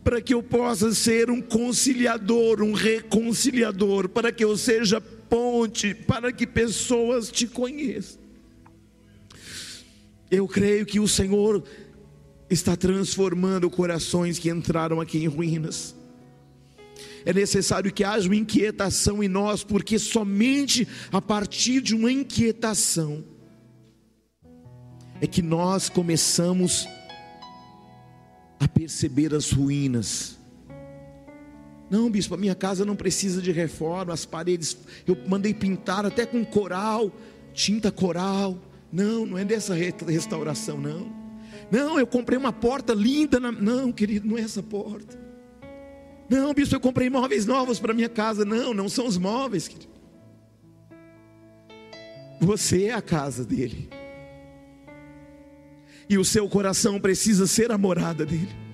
Para 0.04 0.20
que 0.20 0.34
eu 0.34 0.42
possa 0.42 0.92
ser 0.94 1.30
um 1.30 1.40
conciliador, 1.40 2.62
um 2.62 2.72
reconciliador, 2.72 4.08
para 4.08 4.30
que 4.30 4.44
eu 4.44 4.56
seja 4.56 5.00
ponte, 5.00 5.94
para 5.94 6.30
que 6.30 6.46
pessoas 6.46 7.32
te 7.32 7.46
conheçam. 7.46 8.20
Eu 10.30 10.46
creio 10.46 10.84
que 10.84 11.00
o 11.00 11.08
Senhor 11.08 11.64
está 12.50 12.76
transformando 12.76 13.70
corações 13.70 14.38
que 14.38 14.50
entraram 14.50 15.00
aqui 15.00 15.18
em 15.18 15.26
ruínas. 15.26 15.94
É 17.24 17.32
necessário 17.32 17.92
que 17.92 18.04
haja 18.04 18.28
uma 18.28 18.36
inquietação 18.36 19.22
em 19.22 19.28
nós, 19.28 19.64
porque 19.64 19.98
somente 19.98 20.86
a 21.10 21.22
partir 21.22 21.80
de 21.80 21.94
uma 21.94 22.12
inquietação 22.12 23.24
é 25.20 25.26
que 25.26 25.40
nós 25.40 25.88
começamos 25.88 26.86
a 26.86 27.03
perceber 28.68 29.34
as 29.34 29.50
ruínas. 29.50 30.38
Não, 31.90 32.10
bispo, 32.10 32.34
a 32.34 32.38
minha 32.38 32.54
casa 32.54 32.84
não 32.84 32.96
precisa 32.96 33.40
de 33.40 33.52
reforma, 33.52 34.12
as 34.12 34.24
paredes 34.24 34.76
eu 35.06 35.16
mandei 35.28 35.52
pintar 35.52 36.04
até 36.04 36.24
com 36.26 36.44
coral, 36.44 37.12
tinta 37.52 37.92
coral. 37.92 38.58
Não, 38.92 39.26
não 39.26 39.38
é 39.38 39.44
dessa 39.44 39.74
restauração, 39.74 40.80
não. 40.80 41.12
Não, 41.70 41.98
eu 41.98 42.06
comprei 42.06 42.38
uma 42.38 42.52
porta 42.52 42.94
linda. 42.94 43.40
Na... 43.40 43.50
Não, 43.50 43.90
querido, 43.90 44.26
não 44.26 44.38
é 44.38 44.42
essa 44.42 44.62
porta. 44.62 45.18
Não, 46.28 46.54
bispo, 46.54 46.74
eu 46.74 46.80
comprei 46.80 47.10
móveis 47.10 47.46
novos 47.46 47.78
para 47.78 47.92
minha 47.92 48.08
casa. 48.08 48.44
Não, 48.44 48.72
não 48.72 48.88
são 48.88 49.06
os 49.06 49.18
móveis, 49.18 49.68
querido. 49.68 49.92
Você 52.40 52.84
é 52.84 52.92
a 52.92 53.02
casa 53.02 53.44
dele. 53.44 53.88
E 56.08 56.18
o 56.18 56.24
seu 56.24 56.48
coração 56.48 57.00
precisa 57.00 57.46
ser 57.46 57.72
a 57.72 57.78
morada 57.78 58.26
dele. 58.26 58.64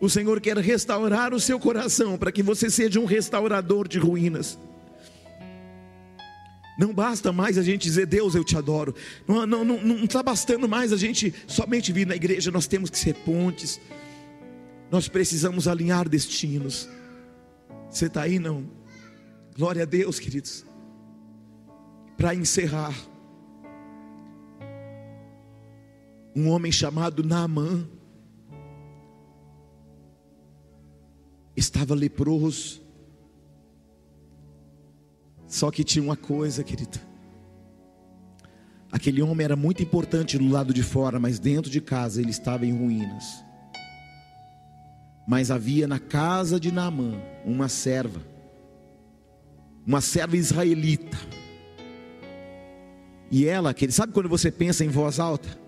O 0.00 0.08
Senhor 0.08 0.40
quer 0.40 0.56
restaurar 0.58 1.34
o 1.34 1.40
seu 1.40 1.58
coração 1.58 2.16
para 2.16 2.30
que 2.30 2.42
você 2.42 2.70
seja 2.70 3.00
um 3.00 3.04
restaurador 3.04 3.88
de 3.88 3.98
ruínas. 3.98 4.58
Não 6.78 6.94
basta 6.94 7.32
mais 7.32 7.58
a 7.58 7.62
gente 7.62 7.82
dizer, 7.82 8.06
Deus, 8.06 8.36
eu 8.36 8.44
te 8.44 8.56
adoro. 8.56 8.94
Não, 9.26 9.44
não, 9.44 9.64
não, 9.64 9.82
não 9.82 10.04
está 10.04 10.22
bastando 10.22 10.68
mais 10.68 10.92
a 10.92 10.96
gente 10.96 11.34
somente 11.48 11.92
vir 11.92 12.06
na 12.06 12.14
igreja, 12.14 12.52
nós 12.52 12.68
temos 12.68 12.88
que 12.88 12.98
ser 12.98 13.14
pontes. 13.14 13.80
Nós 14.88 15.08
precisamos 15.08 15.66
alinhar 15.66 16.08
destinos. 16.08 16.88
Você 17.90 18.06
está 18.06 18.22
aí, 18.22 18.38
não? 18.38 18.70
Glória 19.56 19.82
a 19.82 19.86
Deus, 19.86 20.20
queridos. 20.20 20.64
Para 22.16 22.32
encerrar, 22.32 22.94
um 26.34 26.48
homem 26.48 26.70
chamado 26.70 27.22
Naamã 27.22 27.86
estava 31.56 31.94
leproso. 31.94 32.80
Só 35.46 35.70
que 35.70 35.82
tinha 35.82 36.02
uma 36.02 36.16
coisa, 36.16 36.62
querido. 36.62 36.98
Aquele 38.90 39.20
homem 39.20 39.44
era 39.44 39.56
muito 39.56 39.82
importante 39.82 40.38
do 40.38 40.48
lado 40.48 40.72
de 40.72 40.82
fora, 40.82 41.18
mas 41.18 41.38
dentro 41.38 41.70
de 41.70 41.80
casa 41.80 42.20
ele 42.20 42.30
estava 42.30 42.64
em 42.64 42.76
ruínas. 42.76 43.44
Mas 45.26 45.50
havia 45.50 45.86
na 45.86 45.98
casa 45.98 46.58
de 46.58 46.72
Naamã 46.72 47.12
uma 47.44 47.68
serva, 47.68 48.20
uma 49.86 50.00
serva 50.00 50.36
israelita. 50.36 51.18
E 53.30 53.46
ela, 53.46 53.74
que 53.74 53.90
sabe 53.90 54.12
quando 54.12 54.28
você 54.28 54.50
pensa 54.50 54.84
em 54.84 54.88
voz 54.88 55.20
alta? 55.20 55.67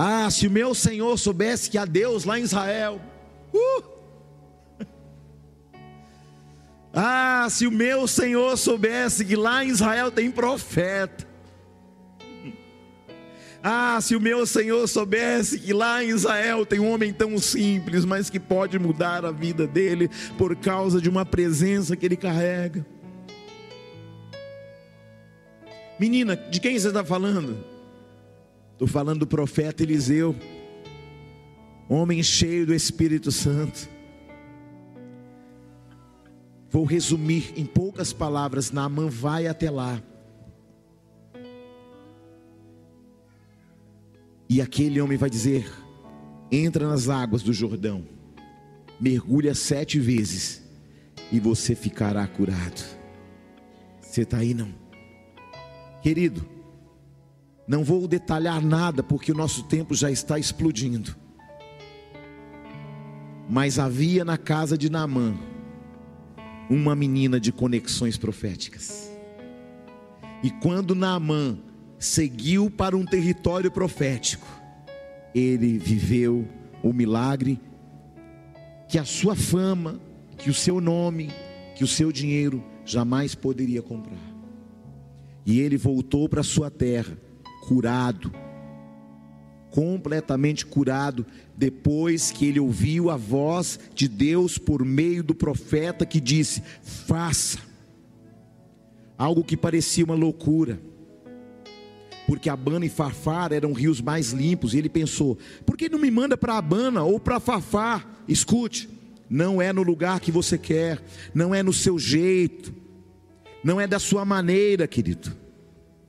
Ah, 0.00 0.30
se 0.30 0.46
o 0.46 0.50
meu 0.50 0.76
Senhor 0.76 1.18
soubesse 1.18 1.68
que 1.68 1.76
há 1.76 1.84
Deus 1.84 2.22
lá 2.22 2.38
em 2.38 2.44
Israel. 2.44 3.00
Uh! 3.52 3.98
Ah, 7.00 7.46
se 7.50 7.66
o 7.66 7.70
meu 7.70 8.08
Senhor 8.08 8.56
soubesse 8.56 9.24
que 9.24 9.36
lá 9.36 9.62
em 9.64 9.68
Israel 9.68 10.10
tem 10.10 10.30
profeta. 10.30 11.26
Ah, 13.62 13.98
se 14.00 14.16
o 14.16 14.20
meu 14.20 14.46
Senhor 14.46 14.88
soubesse 14.88 15.58
que 15.60 15.72
lá 15.72 16.02
em 16.02 16.08
Israel 16.08 16.64
tem 16.64 16.80
um 16.80 16.90
homem 16.90 17.12
tão 17.12 17.38
simples, 17.38 18.04
mas 18.04 18.30
que 18.30 18.40
pode 18.40 18.78
mudar 18.78 19.24
a 19.24 19.30
vida 19.30 19.66
dele 19.66 20.08
por 20.36 20.56
causa 20.56 21.00
de 21.00 21.08
uma 21.08 21.26
presença 21.26 21.94
que 21.94 22.06
ele 22.06 22.16
carrega. 22.16 22.86
Menina, 26.00 26.36
de 26.36 26.58
quem 26.58 26.78
você 26.78 26.88
está 26.88 27.04
falando? 27.04 27.77
Estou 28.78 28.86
falando 28.86 29.18
do 29.18 29.26
profeta 29.26 29.82
Eliseu, 29.82 30.36
homem 31.88 32.22
cheio 32.22 32.64
do 32.64 32.72
Espírito 32.72 33.32
Santo. 33.32 33.88
Vou 36.70 36.84
resumir 36.84 37.52
em 37.56 37.66
poucas 37.66 38.12
palavras: 38.12 38.70
Naamã 38.70 39.08
vai 39.08 39.48
até 39.48 39.68
lá. 39.68 40.00
E 44.48 44.62
aquele 44.62 45.00
homem 45.00 45.18
vai 45.18 45.28
dizer: 45.28 45.68
entra 46.48 46.86
nas 46.86 47.08
águas 47.08 47.42
do 47.42 47.52
Jordão, 47.52 48.06
mergulha 49.00 49.56
sete 49.56 49.98
vezes, 49.98 50.62
e 51.32 51.40
você 51.40 51.74
ficará 51.74 52.24
curado. 52.28 52.80
Você 54.00 54.22
está 54.22 54.36
aí, 54.36 54.54
não? 54.54 54.72
Querido, 56.00 56.57
não 57.68 57.84
vou 57.84 58.08
detalhar 58.08 58.64
nada, 58.64 59.02
porque 59.02 59.30
o 59.30 59.34
nosso 59.34 59.62
tempo 59.64 59.94
já 59.94 60.10
está 60.10 60.38
explodindo. 60.38 61.14
Mas 63.46 63.78
havia 63.78 64.24
na 64.24 64.38
casa 64.38 64.76
de 64.78 64.90
Naamã 64.90 65.36
uma 66.70 66.96
menina 66.96 67.38
de 67.38 67.52
conexões 67.52 68.16
proféticas. 68.16 69.10
E 70.42 70.50
quando 70.50 70.94
Naamã 70.94 71.58
seguiu 71.98 72.70
para 72.70 72.96
um 72.96 73.04
território 73.04 73.70
profético, 73.70 74.48
ele 75.34 75.76
viveu 75.76 76.48
o 76.82 76.90
milagre 76.90 77.60
que 78.88 78.98
a 78.98 79.04
sua 79.04 79.36
fama, 79.36 80.00
que 80.38 80.48
o 80.48 80.54
seu 80.54 80.80
nome, 80.80 81.30
que 81.76 81.84
o 81.84 81.86
seu 81.86 82.10
dinheiro 82.10 82.64
jamais 82.86 83.34
poderia 83.34 83.82
comprar. 83.82 84.16
E 85.44 85.60
ele 85.60 85.76
voltou 85.76 86.28
para 86.28 86.42
sua 86.42 86.70
terra 86.70 87.27
curado, 87.68 88.32
completamente 89.70 90.64
curado, 90.64 91.26
depois 91.54 92.30
que 92.30 92.46
ele 92.46 92.58
ouviu 92.58 93.10
a 93.10 93.16
voz 93.16 93.78
de 93.94 94.08
Deus 94.08 94.56
por 94.56 94.82
meio 94.82 95.22
do 95.22 95.34
profeta 95.34 96.06
que 96.06 96.18
disse: 96.18 96.62
faça. 96.82 97.58
Algo 99.18 99.44
que 99.44 99.56
parecia 99.56 100.04
uma 100.04 100.14
loucura, 100.14 100.80
porque 102.26 102.48
Abana 102.48 102.86
e 102.86 102.88
Farfar 102.88 103.52
eram 103.52 103.74
rios 103.74 104.00
mais 104.00 104.30
limpos, 104.32 104.72
e 104.72 104.78
ele 104.78 104.88
pensou: 104.88 105.36
por 105.66 105.76
que 105.76 105.90
não 105.90 105.98
me 105.98 106.10
manda 106.10 106.38
para 106.38 106.56
Abana 106.56 107.02
ou 107.02 107.20
para 107.20 107.38
Farfar? 107.38 108.08
Escute, 108.26 108.88
não 109.28 109.60
é 109.60 109.74
no 109.74 109.82
lugar 109.82 110.20
que 110.20 110.32
você 110.32 110.56
quer, 110.56 111.04
não 111.34 111.54
é 111.54 111.62
no 111.62 111.72
seu 111.72 111.98
jeito, 111.98 112.72
não 113.62 113.78
é 113.78 113.86
da 113.86 113.98
sua 113.98 114.24
maneira, 114.24 114.88
querido 114.88 115.47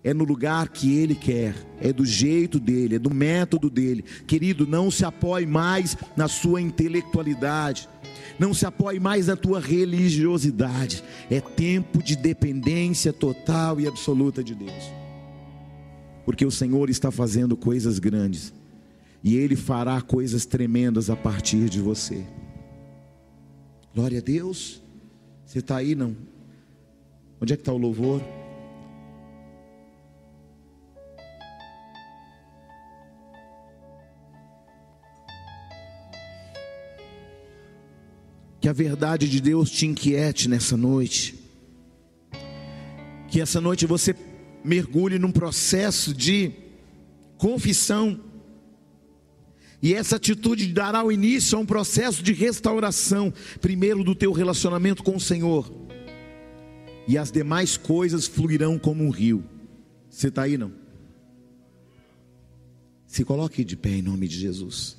é 0.04 0.14
no 0.14 0.24
lugar 0.24 0.70
que 0.70 0.98
Ele 0.98 1.14
quer, 1.14 1.54
é 1.80 1.92
do 1.92 2.06
jeito 2.06 2.60
dele, 2.60 2.96
é 2.96 3.00
do 3.00 3.14
método 3.14 3.70
dele. 3.70 4.04
Querido, 4.26 4.66
não 4.66 4.90
se 4.90 5.04
apoie 5.04 5.46
mais 5.46 5.98
na 6.16 6.28
sua 6.28 6.62
intelectualidade, 6.62 7.90
não 8.38 8.54
se 8.54 8.66
apoie 8.66 9.00
mais 9.00 9.28
na 9.28 9.36
tua 9.36 9.60
religiosidade. 9.60 11.04
É 11.30 11.42
tempo 11.42 12.02
de 12.02 12.16
dependência 12.16 13.12
total 13.12 13.80
e 13.80 13.88
absoluta 13.88 14.44
de 14.44 14.56
Deus, 14.56 14.92
porque 16.26 16.46
o 16.46 16.52
Senhor 16.52 16.90
está 16.90 17.12
fazendo 17.12 17.58
coisas 17.58 18.00
grandes 18.00 18.54
e 19.22 19.36
Ele 19.36 19.58
fará 19.58 20.02
coisas 20.02 20.46
tremendas 20.46 21.10
a 21.10 21.16
partir 21.16 21.70
de 21.70 21.82
você. 21.82 22.24
Glória 23.94 24.20
a 24.20 24.22
Deus. 24.22 24.82
Você 25.46 25.60
está 25.60 25.78
aí, 25.78 25.96
não? 25.96 26.16
Onde 27.42 27.54
é 27.54 27.56
que 27.56 27.62
está 27.62 27.74
o 27.74 27.78
louvor? 27.78 28.22
Que 38.60 38.68
a 38.68 38.74
verdade 38.74 39.30
de 39.30 39.42
Deus 39.42 39.70
te 39.72 39.86
inquiete 39.86 40.50
nessa 40.50 40.76
noite. 40.76 41.36
Que 43.30 43.40
essa 43.40 43.62
noite 43.62 43.86
você 43.86 44.16
mergulhe 44.64 45.18
num 45.18 45.32
processo 45.32 46.14
de 46.14 46.52
confissão. 47.38 48.20
E 49.82 49.94
essa 49.94 50.18
atitude 50.18 50.68
dará 50.74 51.04
o 51.04 51.12
início 51.12 51.58
a 51.58 51.62
um 51.62 51.66
processo 51.66 52.22
de 52.22 52.34
restauração, 52.34 53.34
primeiro 53.62 54.04
do 54.04 54.14
teu 54.14 54.34
relacionamento 54.34 55.04
com 55.04 55.16
o 55.16 55.22
Senhor. 55.22 55.72
E 57.08 57.18
as 57.18 57.32
demais 57.32 57.78
coisas 57.78 58.28
fluirão 58.28 58.78
como 58.78 59.04
um 59.04 59.10
rio. 59.10 59.44
Você 60.10 60.28
está 60.28 60.44
aí 60.44 60.58
não? 60.58 60.74
Se 63.08 63.24
coloque 63.24 63.64
de 63.64 63.76
pé 63.76 63.92
em 63.92 64.02
nome 64.02 64.28
de 64.28 64.38
Jesus. 64.38 64.99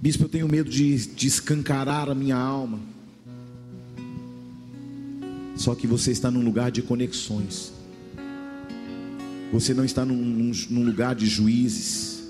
Bispo, 0.00 0.24
eu 0.24 0.28
tenho 0.28 0.48
medo 0.48 0.70
de, 0.70 1.06
de 1.08 1.26
escancarar 1.26 2.10
a 2.10 2.14
minha 2.14 2.36
alma. 2.36 2.78
Só 5.56 5.74
que 5.74 5.86
você 5.86 6.10
está 6.10 6.30
num 6.30 6.44
lugar 6.44 6.70
de 6.70 6.82
conexões. 6.82 7.72
Você 9.52 9.72
não 9.72 9.84
está 9.84 10.04
num, 10.04 10.16
num, 10.16 10.52
num 10.68 10.84
lugar 10.84 11.14
de 11.14 11.26
juízes. 11.26 12.22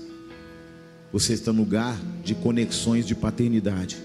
Você 1.11 1.33
está 1.33 1.51
num 1.51 1.59
lugar 1.59 1.99
de 2.23 2.33
conexões 2.35 3.05
de 3.05 3.13
paternidade. 3.13 3.97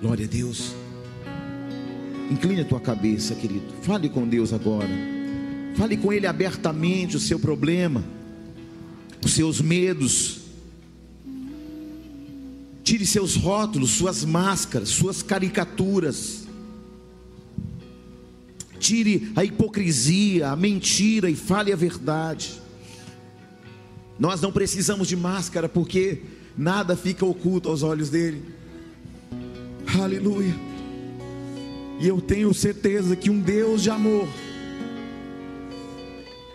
Glória 0.00 0.24
a 0.24 0.28
Deus. 0.28 0.72
Incline 2.30 2.62
a 2.62 2.64
tua 2.64 2.80
cabeça, 2.80 3.34
querido. 3.34 3.66
Fale 3.82 4.08
com 4.08 4.26
Deus 4.26 4.52
agora. 4.52 4.88
Fale 5.76 5.96
com 5.96 6.12
Ele 6.12 6.26
abertamente 6.26 7.16
o 7.16 7.20
seu 7.20 7.38
problema, 7.38 8.02
os 9.24 9.32
seus 9.32 9.60
medos. 9.60 10.47
Tire 12.88 13.04
seus 13.04 13.36
rótulos, 13.36 13.90
suas 13.90 14.24
máscaras, 14.24 14.88
suas 14.88 15.22
caricaturas. 15.22 16.48
Tire 18.80 19.30
a 19.36 19.44
hipocrisia, 19.44 20.48
a 20.48 20.56
mentira 20.56 21.28
e 21.28 21.36
fale 21.36 21.70
a 21.70 21.76
verdade. 21.76 22.58
Nós 24.18 24.40
não 24.40 24.50
precisamos 24.50 25.06
de 25.06 25.16
máscara 25.16 25.68
porque 25.68 26.22
nada 26.56 26.96
fica 26.96 27.26
oculto 27.26 27.68
aos 27.68 27.82
olhos 27.82 28.08
dele. 28.08 28.42
Aleluia. 30.00 30.56
E 32.00 32.08
eu 32.08 32.22
tenho 32.22 32.54
certeza 32.54 33.14
que 33.14 33.28
um 33.28 33.38
Deus 33.38 33.82
de 33.82 33.90
amor 33.90 34.26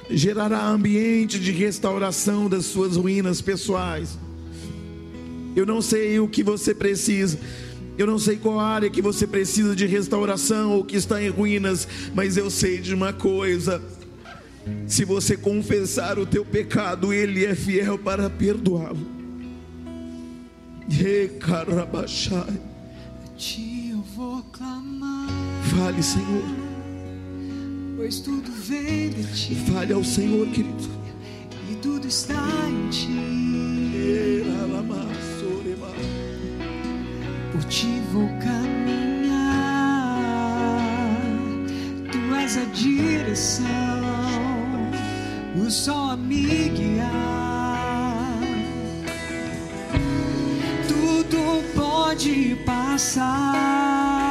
gerará 0.09 0.67
ambiente 0.67 1.39
de 1.39 1.51
restauração 1.51 2.49
das 2.49 2.65
suas 2.65 2.95
ruínas 2.95 3.39
pessoais. 3.39 4.17
Eu 5.55 5.65
não 5.65 5.81
sei 5.81 6.19
o 6.19 6.27
que 6.27 6.43
você 6.43 6.73
precisa. 6.73 7.37
Eu 7.97 8.07
não 8.07 8.17
sei 8.17 8.37
qual 8.37 8.59
área 8.59 8.89
que 8.89 9.01
você 9.01 9.27
precisa 9.27 9.75
de 9.75 9.85
restauração 9.85 10.71
ou 10.71 10.83
que 10.83 10.95
está 10.95 11.21
em 11.21 11.29
ruínas, 11.29 11.87
mas 12.15 12.37
eu 12.37 12.49
sei 12.49 12.79
de 12.79 12.93
uma 12.93 13.13
coisa: 13.13 13.79
se 14.87 15.05
você 15.05 15.37
confessar 15.37 16.17
o 16.17 16.25
teu 16.25 16.43
pecado, 16.43 17.13
Ele 17.13 17.45
é 17.45 17.53
fiel 17.53 17.97
para 17.99 18.29
perdoá-lo. 18.31 19.05
Ti 23.37 23.89
eu 23.91 24.03
vou 24.15 24.41
clamar, 24.51 25.29
Fale, 25.75 26.01
Senhor. 26.03 26.43
pois 27.95 28.19
tudo 28.19 28.51
vem 28.51 29.09
de 29.09 29.23
ti 29.33 29.55
Fale 29.71 29.93
ao 29.93 30.03
Senhor, 30.03 30.47
querido. 30.47 30.89
e 31.71 31.75
tudo 31.75 32.07
está 32.07 32.43
em 32.67 32.89
ti. 32.89 33.07
Eralamassorema. 33.95 35.22
Por 37.53 37.63
ti 37.65 38.01
vou 38.11 38.27
caminhar, 38.39 39.37
tu 42.11 42.35
és 42.35 42.57
a 42.57 42.65
direção, 42.73 43.67
o 45.55 45.69
sol 45.69 46.09
a 46.09 46.17
me 46.17 46.69
guiar. 46.69 48.39
Tudo 50.87 51.63
pode 51.75 52.57
passar, 52.65 54.22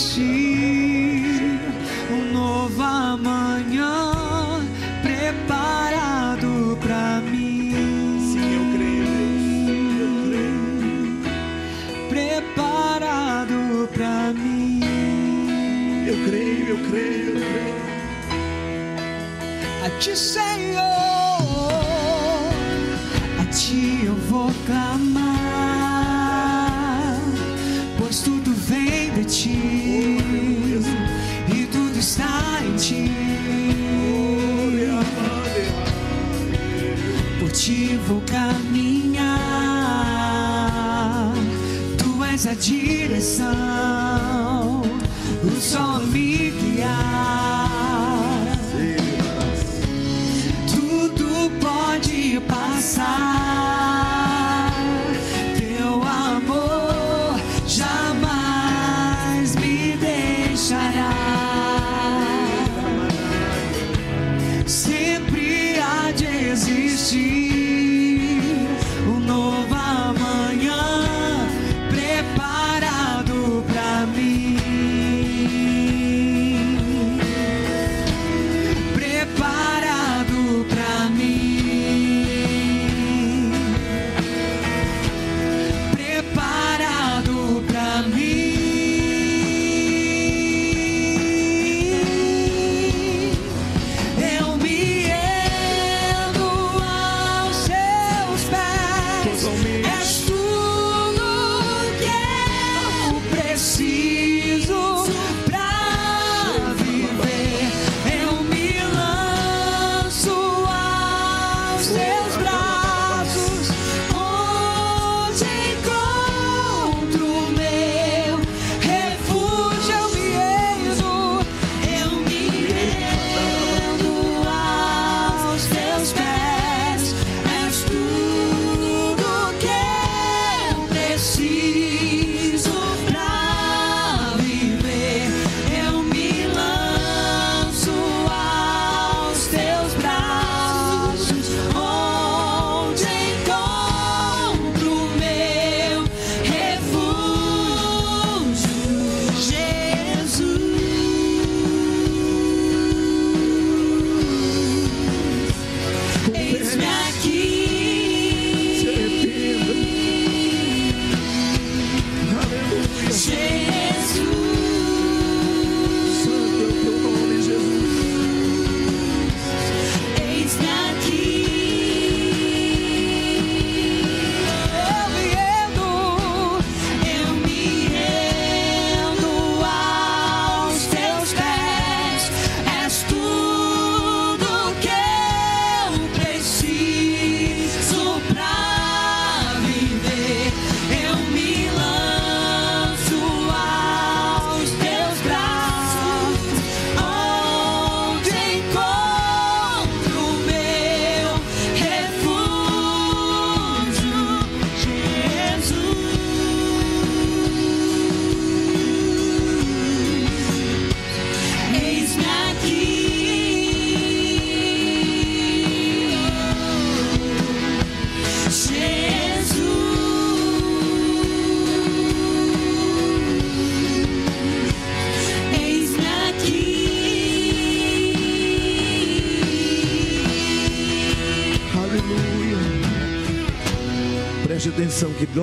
existir 0.00 1.60
um 2.10 2.32
novo 2.32 2.82
amanhã 2.82 4.12
preparado 5.02 6.78
para 6.80 7.20
mim. 7.20 8.18
Sim, 8.32 8.54
eu 8.56 8.64
creio, 8.74 9.10
Preparado 12.08 13.88
para 13.92 14.32
mim. 14.32 14.80
eu 16.06 16.16
creio, 16.26 16.68
eu 16.68 16.78
creio, 16.90 17.28
eu 17.28 17.40
creio. 17.40 17.80
A 19.84 19.90
ti, 19.98 20.16
Senhor, 20.16 20.69
direção, 43.20 44.82
o 45.44 45.60
sol 45.60 46.00
me 46.06 46.50
guiar. 46.50 47.66
Tudo 50.66 51.50
pode 51.60 52.40
passar, 52.48 53.49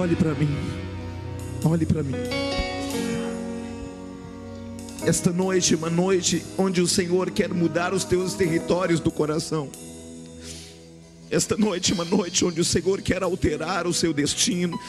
olhe 0.07 0.15
para 0.15 0.33
mim. 0.33 0.47
Olhe 1.65 1.85
para 1.85 2.01
mim. 2.01 2.13
Esta 5.05 5.33
noite 5.33 5.73
é 5.73 5.77
uma 5.77 5.89
noite 5.89 6.45
onde 6.57 6.81
o 6.81 6.87
Senhor 6.87 7.29
quer 7.29 7.53
mudar 7.53 7.93
os 7.93 8.05
teus 8.05 8.33
territórios 8.33 9.01
do 9.01 9.11
coração. 9.11 9.69
Esta 11.29 11.57
noite 11.57 11.91
é 11.91 11.95
uma 11.95 12.05
noite 12.05 12.45
onde 12.45 12.61
o 12.61 12.65
Senhor 12.65 13.01
quer 13.01 13.21
alterar 13.21 13.85
o 13.85 13.93
seu 13.93 14.13
destino, 14.13 14.79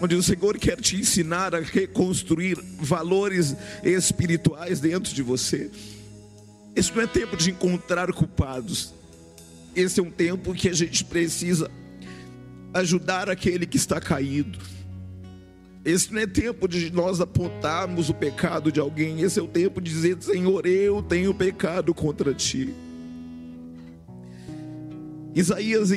onde 0.00 0.14
o 0.14 0.22
Senhor 0.22 0.56
quer 0.56 0.80
te 0.80 0.96
ensinar 0.96 1.54
a 1.54 1.60
reconstruir 1.60 2.58
valores 2.80 3.54
espirituais 3.84 4.80
dentro 4.80 5.12
de 5.12 5.22
você. 5.22 5.70
Esse 6.74 6.94
não 6.94 7.02
é 7.02 7.06
tempo 7.06 7.36
de 7.36 7.50
encontrar 7.50 8.10
culpados. 8.14 8.94
Esse 9.76 10.00
é 10.00 10.02
um 10.02 10.10
tempo 10.10 10.54
que 10.54 10.70
a 10.70 10.74
gente 10.74 11.04
precisa 11.04 11.70
ajudar 12.72 13.28
aquele 13.28 13.66
que 13.66 13.76
está 13.76 14.00
caído. 14.00 14.58
Esse 15.84 16.12
não 16.12 16.20
é 16.20 16.26
tempo 16.26 16.68
de 16.68 16.92
nós 16.92 17.20
apontarmos 17.20 18.10
o 18.10 18.14
pecado 18.14 18.70
de 18.70 18.80
alguém. 18.80 19.20
Esse 19.22 19.38
é 19.38 19.42
o 19.42 19.48
tempo 19.48 19.80
de 19.80 19.90
dizer: 19.90 20.16
Senhor, 20.20 20.66
eu 20.66 21.02
tenho 21.02 21.32
pecado 21.32 21.94
contra 21.94 22.34
ti. 22.34 22.74
Isaías, 25.34 25.90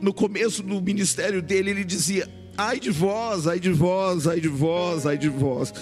no 0.00 0.12
começo 0.12 0.62
do 0.62 0.80
ministério 0.80 1.42
dele, 1.42 1.70
ele 1.70 1.84
dizia: 1.84 2.28
Ai 2.56 2.80
de 2.80 2.90
vós, 2.90 3.46
ai 3.46 3.60
de 3.60 3.70
vós, 3.70 4.26
ai 4.26 4.40
de 4.40 4.48
vós, 4.48 5.06
ai 5.06 5.18
de 5.18 5.28
vós. 5.28 5.72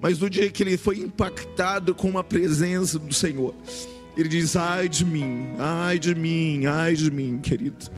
Mas 0.00 0.18
no 0.18 0.30
dia 0.30 0.50
que 0.50 0.62
ele 0.62 0.76
foi 0.76 0.98
impactado 0.98 1.94
com 1.94 2.16
a 2.18 2.24
presença 2.24 2.98
do 2.98 3.12
Senhor, 3.12 3.54
ele 4.16 4.28
diz: 4.28 4.56
Ai 4.56 4.88
de 4.88 5.04
mim, 5.04 5.50
ai 5.58 5.98
de 5.98 6.14
mim, 6.14 6.66
ai 6.66 6.94
de 6.94 7.10
mim, 7.10 7.38
querido. 7.38 7.90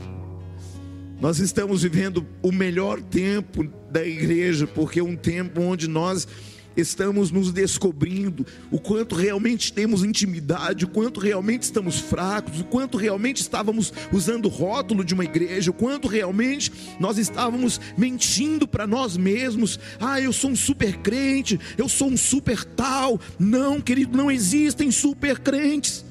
Nós 1.21 1.37
estamos 1.37 1.83
vivendo 1.83 2.25
o 2.41 2.51
melhor 2.51 2.99
tempo 2.99 3.63
da 3.91 4.03
igreja, 4.03 4.65
porque 4.65 4.99
é 4.99 5.03
um 5.03 5.15
tempo 5.15 5.61
onde 5.61 5.87
nós 5.87 6.27
estamos 6.75 7.29
nos 7.29 7.51
descobrindo 7.51 8.43
o 8.71 8.79
quanto 8.79 9.13
realmente 9.13 9.71
temos 9.71 10.03
intimidade, 10.03 10.83
o 10.83 10.87
quanto 10.87 11.19
realmente 11.19 11.61
estamos 11.61 11.99
fracos, 11.99 12.61
o 12.61 12.63
quanto 12.63 12.97
realmente 12.97 13.39
estávamos 13.39 13.93
usando 14.11 14.45
o 14.45 14.49
rótulo 14.49 15.05
de 15.05 15.13
uma 15.13 15.23
igreja, 15.23 15.69
o 15.69 15.75
quanto 15.75 16.07
realmente 16.07 16.71
nós 16.99 17.19
estávamos 17.19 17.79
mentindo 17.95 18.67
para 18.67 18.87
nós 18.87 19.15
mesmos. 19.15 19.79
Ah, 19.99 20.19
eu 20.19 20.33
sou 20.33 20.49
um 20.49 20.55
super 20.55 20.97
crente, 20.97 21.59
eu 21.77 21.87
sou 21.87 22.07
um 22.07 22.17
super 22.17 22.63
tal. 22.63 23.21
Não, 23.37 23.79
querido, 23.79 24.17
não 24.17 24.31
existem 24.31 24.89
super 24.89 25.37
crentes. 25.37 26.03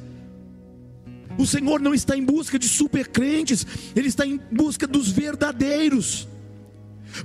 O 1.39 1.47
Senhor 1.47 1.81
não 1.81 1.95
está 1.95 2.17
em 2.17 2.25
busca 2.25 2.59
de 2.59 2.69
super 2.69 3.09
crentes, 3.09 3.67
Ele 3.95 4.09
está 4.09 4.27
em 4.27 4.39
busca 4.51 4.87
dos 4.87 5.11
verdadeiros. 5.11 6.29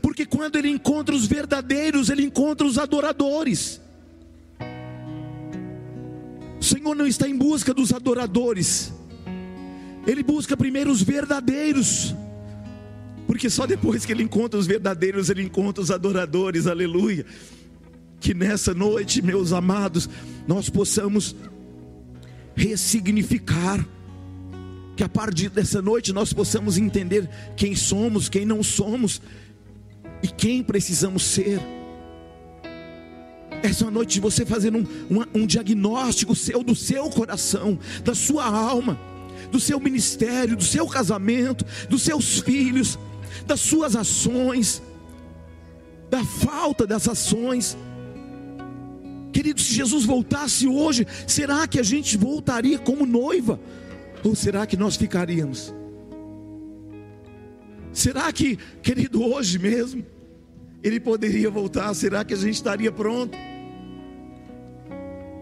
Porque 0.02 0.26
quando 0.26 0.56
Ele 0.56 0.70
encontra 0.70 1.16
os 1.16 1.26
verdadeiros, 1.26 2.10
Ele 2.10 2.24
encontra 2.24 2.66
os 2.66 2.78
adoradores. 2.78 3.82
O 6.60 6.64
Senhor 6.64 6.96
não 6.96 7.06
está 7.06 7.28
em 7.28 7.38
busca 7.38 7.74
dos 7.74 7.94
adoradores, 7.94 8.92
Ele 10.08 10.24
busca 10.24 10.58
primeiro 10.58 10.92
os 10.92 11.02
verdadeiros. 11.02 12.16
Porque 13.28 13.50
só 13.50 13.66
depois 13.66 14.06
que 14.06 14.12
Ele 14.12 14.24
encontra 14.24 14.60
os 14.60 14.68
verdadeiros, 14.68 15.30
Ele 15.30 15.44
encontra 15.44 15.84
os 15.84 15.92
adoradores, 15.92 16.68
aleluia. 16.68 17.26
Que 18.20 18.34
nessa 18.34 18.74
noite, 18.74 19.22
meus 19.22 19.52
amados, 19.52 20.10
nós 20.48 20.70
possamos 20.70 21.36
ressignificar 22.56 23.86
que 24.96 25.04
a 25.04 25.10
partir 25.10 25.50
dessa 25.50 25.82
noite 25.82 26.14
nós 26.14 26.32
possamos 26.32 26.78
entender 26.78 27.30
quem 27.56 27.76
somos, 27.76 28.30
quem 28.30 28.46
não 28.46 28.64
somos 28.64 29.22
e 30.24 30.28
quem 30.28 30.64
precisamos 30.64 31.24
ser. 31.24 31.60
Essa 33.62 33.84
é 33.84 33.86
uma 33.86 33.92
noite 33.92 34.14
de 34.14 34.20
você 34.20 34.46
fazer 34.46 34.74
um, 34.76 34.86
um, 35.10 35.42
um 35.42 35.46
diagnóstico 35.46 36.36
seu 36.36 36.64
do 36.64 36.76
seu 36.76 37.10
coração, 37.10 37.78
da 38.04 38.14
sua 38.14 38.46
alma, 38.46 39.00
do 39.52 39.60
seu 39.60 39.80
ministério, 39.80 40.56
do 40.56 40.64
seu 40.64 40.88
casamento, 40.88 41.66
dos 41.90 42.04
seus 42.04 42.40
filhos, 42.40 42.98
das 43.46 43.60
suas 43.60 43.96
ações, 43.96 44.82
da 46.10 46.24
falta 46.24 46.88
das 46.88 47.08
ações. 47.08 47.78
Querido, 49.34 49.60
se 49.60 49.74
Jesus 49.74 50.06
voltasse 50.06 50.68
hoje, 50.68 51.06
será 51.28 51.68
que 51.68 51.80
a 51.80 51.84
gente 51.84 52.16
voltaria 52.18 52.80
como 52.80 53.06
noiva? 53.06 53.60
Ou 54.26 54.34
será 54.34 54.66
que 54.66 54.76
nós 54.76 54.96
ficaríamos? 54.96 55.72
Será 57.94 58.34
que, 58.34 58.58
querido, 58.82 59.24
hoje 59.24 59.60
mesmo, 59.60 60.04
ele 60.84 61.00
poderia 61.00 61.50
voltar? 61.50 61.94
Será 61.94 62.26
que 62.26 62.34
a 62.34 62.38
gente 62.38 62.56
estaria 62.56 62.92
pronto? 62.92 63.38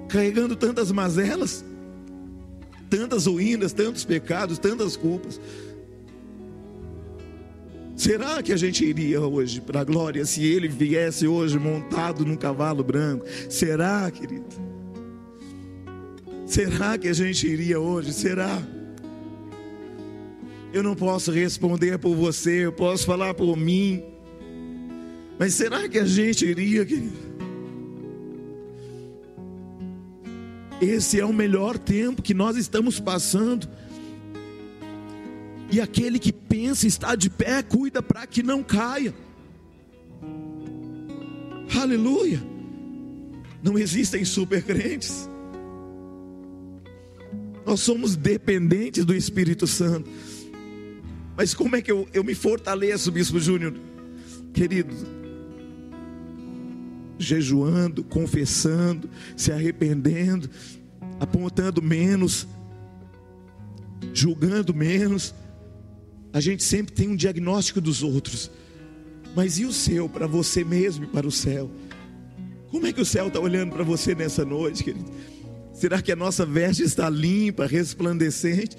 Carregando 0.09 0.53
tantas 0.57 0.91
mazelas, 0.91 1.63
tantas 2.89 3.25
ruínas, 3.25 3.71
tantos 3.71 4.03
pecados, 4.03 4.59
tantas 4.59 4.97
culpas. 4.97 5.39
Será 7.95 8.43
que 8.43 8.51
a 8.51 8.57
gente 8.57 8.84
iria 8.84 9.21
hoje 9.21 9.61
para 9.61 9.79
a 9.79 9.84
glória 9.86 10.25
se 10.25 10.43
ele 10.43 10.67
viesse 10.67 11.25
hoje 11.25 11.57
montado 11.57 12.25
num 12.25 12.36
cavalo 12.36 12.84
branco? 12.84 13.25
Será, 13.49 14.11
querido? 14.11 14.72
Será 16.53 16.99
que 16.99 17.07
a 17.07 17.13
gente 17.13 17.47
iria 17.47 17.79
hoje? 17.79 18.13
Será? 18.13 18.61
Eu 20.71 20.83
não 20.83 20.95
posso 20.95 21.31
responder 21.31 21.97
por 21.97 22.15
você, 22.15 22.67
eu 22.67 22.71
posso 22.71 23.07
falar 23.07 23.33
por 23.33 23.57
mim. 23.57 24.03
Mas 25.39 25.55
será 25.55 25.89
que 25.89 25.97
a 25.97 26.05
gente 26.05 26.45
iria, 26.45 26.85
querido? 26.85 27.17
Esse 30.79 31.19
é 31.19 31.25
o 31.25 31.33
melhor 31.33 31.75
tempo 31.79 32.21
que 32.21 32.35
nós 32.35 32.55
estamos 32.55 32.99
passando. 32.99 33.67
E 35.71 35.81
aquele 35.81 36.19
que 36.19 36.31
pensa 36.31 36.85
estar 36.85 37.15
de 37.15 37.31
pé, 37.31 37.63
cuida 37.63 37.99
para 37.99 38.27
que 38.27 38.43
não 38.43 38.61
caia. 38.61 39.11
Aleluia. 41.81 42.39
Não 43.63 43.75
existem 43.75 44.23
super 44.23 44.61
crentes. 44.61 45.32
Nós 47.66 47.80
somos 47.80 48.16
dependentes 48.16 49.05
do 49.05 49.16
Espírito 49.16 49.66
Santo. 49.66 50.09
Mas 51.36 51.53
como 51.53 51.76
é 51.76 51.82
que 51.82 51.91
eu, 51.91 52.07
eu 52.14 52.24
me 52.24 52.36
fortaleço, 52.36 53.11
Bispo 53.11 53.39
Júnior? 53.39 53.74
Querido, 54.53 54.93
jejuando, 57.18 58.03
confessando, 58.03 59.09
se 59.36 59.51
arrependendo, 59.51 60.49
apontando 61.20 61.82
menos, 61.82 62.47
julgando 64.14 64.74
menos. 64.74 65.34
A 66.32 66.39
gente 66.39 66.64
sempre 66.64 66.93
tem 66.93 67.09
um 67.09 67.16
diagnóstico 67.16 67.82
dos 67.82 68.03
outros, 68.03 68.51
mas 69.36 69.57
e 69.57 69.66
o 69.66 69.74
seu 69.74 70.07
para 70.07 70.28
você 70.28 70.64
mesmo 70.64 71.05
e 71.05 71.07
para 71.07 71.28
o 71.28 71.32
céu? 71.32 71.70
Como 72.70 72.86
é 72.88 72.93
que 72.93 73.01
o 73.01 73.05
céu 73.05 73.28
está 73.28 73.39
olhando 73.39 73.72
para 73.72 73.84
você 73.84 74.14
nessa 74.14 74.43
noite, 74.43 74.84
querido? 74.84 75.11
Será 75.74 76.01
que 76.01 76.11
a 76.11 76.15
nossa 76.15 76.45
veste 76.45 76.84
está 76.84 77.09
limpa, 77.09 77.65
resplandecente? 77.65 78.78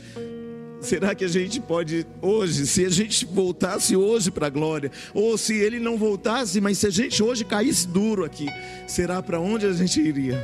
Será 0.80 1.14
que 1.14 1.24
a 1.24 1.28
gente 1.28 1.60
pode 1.60 2.06
hoje, 2.20 2.66
se 2.66 2.84
a 2.84 2.90
gente 2.90 3.24
voltasse 3.24 3.96
hoje 3.96 4.30
para 4.30 4.46
a 4.46 4.50
glória, 4.50 4.92
ou 5.14 5.36
se 5.36 5.54
ele 5.54 5.80
não 5.80 5.96
voltasse, 5.96 6.60
mas 6.60 6.78
se 6.78 6.86
a 6.86 6.90
gente 6.90 7.22
hoje 7.22 7.42
caísse 7.42 7.88
duro 7.88 8.22
aqui, 8.24 8.46
será 8.86 9.22
para 9.22 9.40
onde 9.40 9.66
a 9.66 9.72
gente 9.72 10.00
iria? 10.00 10.38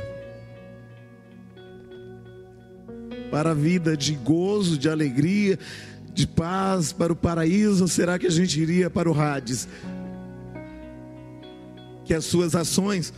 Para 3.29 3.51
a 3.51 3.53
vida 3.53 3.95
de 3.95 4.13
gozo, 4.15 4.77
de 4.77 4.89
alegria, 4.89 5.57
de 6.11 6.27
paz, 6.27 6.91
para 6.91 7.13
o 7.13 7.15
paraíso, 7.15 7.87
será 7.87 8.19
que 8.19 8.27
a 8.27 8.31
gente 8.31 8.59
iria 8.59 8.89
para 8.89 9.09
o 9.09 9.17
Hades? 9.17 9.67
Que 12.03 12.15
as 12.15 12.25
suas 12.25 12.55
ações 12.55 13.13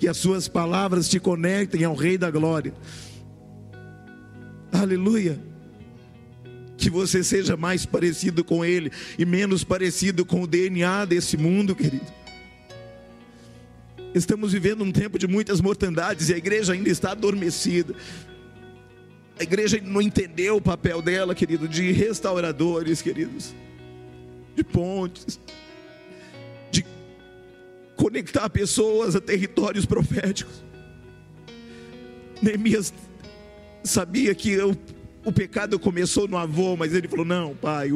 que 0.00 0.08
as 0.08 0.16
suas 0.16 0.48
palavras 0.48 1.10
te 1.10 1.20
conectem 1.20 1.84
ao 1.84 1.94
Rei 1.94 2.16
da 2.16 2.30
Glória. 2.30 2.72
Aleluia. 4.72 5.38
Que 6.78 6.88
você 6.88 7.22
seja 7.22 7.54
mais 7.54 7.84
parecido 7.84 8.42
com 8.42 8.64
Ele 8.64 8.90
e 9.18 9.26
menos 9.26 9.62
parecido 9.62 10.24
com 10.24 10.40
o 10.40 10.46
DNA 10.46 11.04
desse 11.04 11.36
mundo, 11.36 11.76
querido. 11.76 12.10
Estamos 14.14 14.54
vivendo 14.54 14.82
um 14.82 14.90
tempo 14.90 15.18
de 15.18 15.28
muitas 15.28 15.60
mortandades 15.60 16.30
e 16.30 16.34
a 16.34 16.38
igreja 16.38 16.72
ainda 16.72 16.88
está 16.88 17.12
adormecida. 17.12 17.94
A 19.38 19.42
igreja 19.42 19.78
não 19.84 20.00
entendeu 20.00 20.56
o 20.56 20.62
papel 20.62 21.02
dela, 21.02 21.34
querido, 21.34 21.68
de 21.68 21.92
restauradores, 21.92 23.02
queridos, 23.02 23.54
de 24.56 24.64
pontes 24.64 25.38
conectar 28.00 28.48
pessoas 28.48 29.14
a 29.14 29.20
territórios 29.20 29.84
proféticos. 29.84 30.64
Neemias 32.40 32.94
sabia 33.84 34.34
que 34.34 34.58
o, 34.58 34.74
o 35.22 35.30
pecado 35.30 35.78
começou 35.78 36.26
no 36.26 36.38
avô, 36.38 36.76
mas 36.76 36.94
ele 36.94 37.06
falou: 37.06 37.26
Não, 37.26 37.54
pai, 37.54 37.90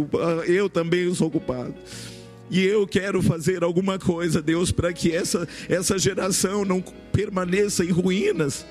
eu 0.47 0.69
também 0.69 1.13
sou 1.15 1.31
culpado. 1.31 1.75
E 2.51 2.63
eu 2.63 2.87
quero 2.87 3.23
fazer 3.23 3.65
alguma 3.65 3.99
coisa, 3.99 4.43
Deus, 4.43 4.71
para 4.71 4.93
que 4.93 5.11
essa, 5.11 5.49
essa 5.71 5.99
geração 5.99 6.67
não 6.67 6.83
permaneça 7.11 7.83
em 7.83 7.91
ruínas. 7.91 8.67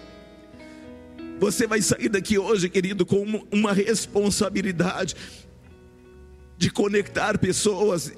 Você 1.39 1.65
vai 1.65 1.81
sair 1.81 2.09
daqui 2.09 2.37
hoje, 2.37 2.69
querido, 2.69 3.07
com 3.07 3.43
uma 3.51 3.73
responsabilidade 3.73 5.15
de 6.59 6.69
conectar 6.69 7.39
pessoas, 7.39 8.13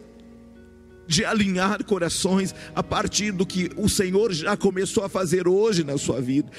de 1.08 1.24
alinhar 1.24 1.84
corações 1.84 2.54
a 2.74 2.82
partir 2.82 3.32
do 3.32 3.46
que 3.46 3.72
o 3.76 3.88
Senhor 3.88 4.34
já 4.34 4.58
começou 4.58 5.04
a 5.04 5.10
fazer 5.10 5.48
hoje 5.48 5.84
na 5.84 5.98
sua 5.98 6.22
vida. 6.22 6.52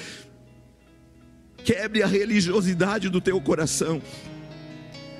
Quebre 1.63 2.01
a 2.01 2.07
religiosidade 2.07 3.09
do 3.09 3.19
teu 3.19 3.41
coração 3.41 4.01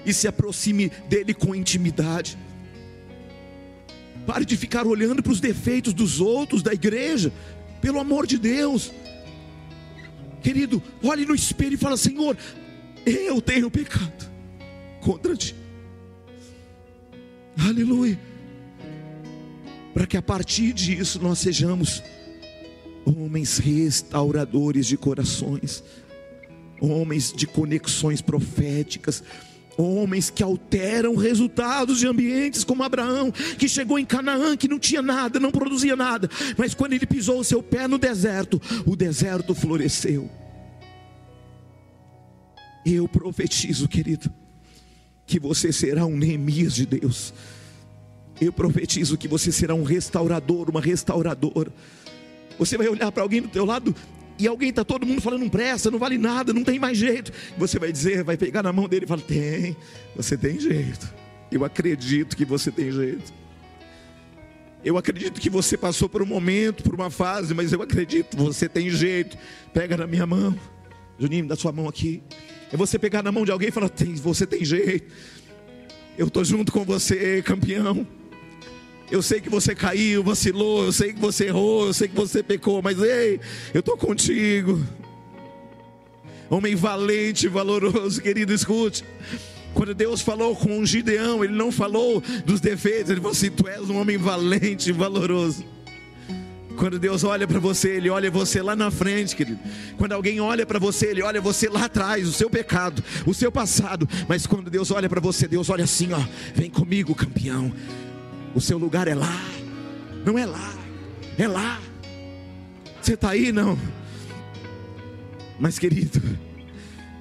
e 0.06 0.14
se 0.14 0.28
aproxime 0.28 0.90
dele 1.10 1.34
com 1.34 1.54
intimidade. 1.54 2.38
Pare 4.26 4.46
de 4.46 4.56
ficar 4.56 4.88
olhando 4.88 5.22
para 5.22 5.32
os 5.32 5.42
defeitos 5.42 5.94
dos 5.94 6.20
outros, 6.20 6.64
da 6.64 6.74
igreja, 6.74 7.32
pelo 7.82 8.00
amor 8.00 8.26
de 8.26 8.38
Deus. 8.38 8.92
Querido, 10.42 10.82
olhe 11.04 11.26
no 11.26 11.36
espelho 11.36 11.74
e 11.74 11.78
fala: 11.78 11.98
Senhor, 11.98 12.38
eu 13.06 13.42
tenho 13.42 13.70
pecado 13.70 14.30
contra 15.02 15.36
ti. 15.36 15.56
Aleluia. 17.58 18.20
Para 19.98 20.06
que 20.06 20.16
a 20.16 20.22
partir 20.22 20.74
disso 20.74 21.20
nós 21.20 21.40
sejamos 21.40 22.04
homens 23.04 23.58
restauradores 23.58 24.86
de 24.86 24.96
corações, 24.96 25.84
homens 26.80 27.34
de 27.36 27.48
conexões 27.48 28.22
proféticas, 28.22 29.24
homens 29.76 30.30
que 30.30 30.44
alteram 30.44 31.16
resultados 31.16 31.98
de 31.98 32.06
ambientes 32.06 32.64
como 32.64 32.84
Abraão, 32.84 33.32
que 33.32 33.68
chegou 33.68 33.98
em 33.98 34.06
Canaã, 34.06 34.56
que 34.56 34.68
não 34.68 34.78
tinha 34.78 35.02
nada, 35.02 35.40
não 35.40 35.50
produzia 35.50 35.96
nada, 35.96 36.30
mas 36.56 36.76
quando 36.76 36.94
ele 36.94 37.08
pisou 37.08 37.40
o 37.40 37.44
seu 37.44 37.64
pé 37.64 37.88
no 37.88 37.98
deserto, 37.98 38.62
o 38.86 38.96
deserto 38.96 39.56
floresceu. 39.56 40.30
Eu 42.86 43.08
profetizo, 43.08 43.88
querido, 43.88 44.32
que 45.26 45.40
você 45.40 45.74
será 45.74 46.06
um 46.06 46.16
Neemias 46.16 46.76
de 46.76 46.86
Deus. 46.86 47.34
Eu 48.40 48.54
profetizo 48.54 49.18
que 49.18 49.28
você 49.28 49.52
será 49.52 49.74
um 49.74 49.84
restaurador, 49.84 50.70
uma 50.70 50.82
restauradora. 50.82 51.72
Você 52.60 52.78
vai 52.78 52.88
olhar 52.88 53.12
para 53.12 53.24
alguém 53.24 53.42
do 53.42 53.48
teu 53.48 53.66
lado 53.66 53.96
e 54.40 54.48
alguém 54.48 54.70
está 54.70 54.84
todo 54.84 55.06
mundo 55.06 55.22
falando 55.22 55.50
pressa, 55.50 55.90
não 55.90 55.98
vale 55.98 56.18
nada, 56.18 56.54
não 56.54 56.64
tem 56.64 56.78
mais 56.78 56.98
jeito. 56.98 57.32
Você 57.58 57.80
vai 57.80 57.92
dizer, 57.92 58.24
vai 58.24 58.38
pegar 58.38 58.62
na 58.62 58.72
mão 58.72 58.88
dele 58.88 59.06
e 59.06 59.08
falar: 59.08 59.22
tem, 59.22 59.76
você 60.16 60.38
tem 60.38 60.60
jeito. 60.60 61.12
Eu 61.52 61.66
acredito 61.66 62.38
que 62.38 62.46
você 62.46 62.72
tem 62.72 62.92
jeito. 62.92 63.34
Eu 64.84 64.98
acredito 64.98 65.42
que 65.42 65.50
você 65.50 65.76
passou 65.76 66.08
por 66.08 66.22
um 66.22 66.26
momento, 66.26 66.84
por 66.84 66.94
uma 66.94 67.10
fase, 67.10 67.54
mas 67.54 67.74
eu 67.74 67.82
acredito, 67.82 68.38
você 68.38 68.70
tem 68.70 68.90
jeito. 68.90 69.36
Pega 69.74 69.98
na 69.98 70.06
minha 70.06 70.26
mão, 70.26 70.58
Juninho, 71.20 71.48
dá 71.48 71.56
sua 71.56 71.72
mão 71.72 71.88
aqui. 71.88 72.22
É 72.72 72.78
você 72.78 73.00
pegar 73.00 73.24
na 73.24 73.32
mão 73.32 73.44
de 73.44 73.52
alguém 73.52 73.70
e 73.70 73.72
falar: 73.72 73.90
tem, 73.90 74.14
você 74.16 74.46
tem 74.46 74.64
jeito. 74.64 75.12
Eu 76.16 76.28
estou 76.28 76.44
junto 76.44 76.72
com 76.72 76.84
você, 76.84 77.42
campeão. 77.42 78.06
Eu 79.10 79.22
sei 79.22 79.40
que 79.40 79.50
você 79.50 79.74
caiu, 79.74 80.22
vacilou, 80.22 80.86
eu 80.86 80.92
sei 80.92 81.14
que 81.14 81.20
você 81.20 81.46
errou, 81.46 81.88
eu 81.88 81.94
sei 81.94 82.10
que 82.10 82.16
você 82.16 82.44
pecou, 82.44 82.82
mas 82.82 83.02
ei, 83.02 83.40
eu 83.74 83.80
estou 83.80 83.98
contigo. 83.98 84.82
Homem 86.50 86.76
valente, 86.76 87.48
valoroso, 87.48 88.22
querido, 88.22 88.54
escute. 88.54 89.04
Quando 89.74 89.94
Deus 89.94 90.22
falou 90.22 90.56
com 90.56 90.86
Gideão, 90.86 91.44
Ele 91.44 91.54
não 91.54 91.72
falou 91.72 92.22
dos 92.46 92.60
defeitos, 92.60 93.10
Ele 93.10 93.22
falou 93.22 93.34
assim: 93.34 93.50
Tu 93.50 93.68
és 93.68 93.90
um 93.90 94.00
homem 94.00 94.18
valente 94.18 94.92
valoroso. 94.92 95.64
Quando 96.78 97.00
Deus 97.00 97.24
olha 97.24 97.48
para 97.48 97.60
você, 97.60 97.92
Ele 97.92 98.10
olha 98.10 98.30
você 98.30 98.62
lá 98.62 98.76
na 98.76 98.92
frente, 98.92 99.36
querido. 99.36 99.60
Quando 99.98 100.14
alguém 100.14 100.40
olha 100.40 100.66
para 100.66 100.80
você, 100.80 101.08
Ele 101.08 101.22
olha 101.22 101.40
você 101.42 101.70
lá 101.70 101.86
atrás, 101.86 102.28
o 102.28 102.32
seu 102.32 102.50
pecado, 102.50 103.04
o 103.26 103.34
seu 103.34 103.52
passado. 103.52 104.08
Mas 104.28 104.46
quando 104.46 104.70
Deus 104.70 104.92
olha 104.92 105.10
para 105.10 105.22
você, 105.22 105.48
Deus 105.48 105.70
olha 105.70 105.84
assim: 105.84 106.12
ó, 106.14 106.22
vem 106.56 106.70
comigo, 106.70 107.16
campeão. 107.16 107.72
O 108.58 108.60
seu 108.60 108.80
lugar 108.80 109.08
é 109.08 109.14
lá. 109.14 109.40
Não 110.26 110.36
é 110.36 110.44
lá. 110.44 110.74
É 111.38 111.48
lá. 111.48 111.80
Você 113.00 113.14
está 113.14 113.30
aí, 113.30 113.52
não? 113.52 113.78
Mas, 115.60 115.78
querido, 115.78 116.20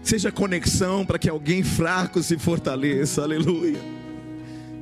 seja 0.02 0.32
conexão 0.32 1.04
para 1.04 1.18
que 1.18 1.28
alguém 1.28 1.62
fraco 1.62 2.22
se 2.22 2.38
fortaleça. 2.38 3.22
Aleluia. 3.22 3.78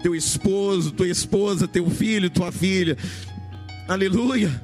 Teu 0.00 0.14
esposo, 0.14 0.92
tua 0.92 1.08
esposa, 1.08 1.66
teu 1.66 1.90
filho, 1.90 2.30
tua 2.30 2.52
filha. 2.52 2.96
Aleluia. 3.88 4.62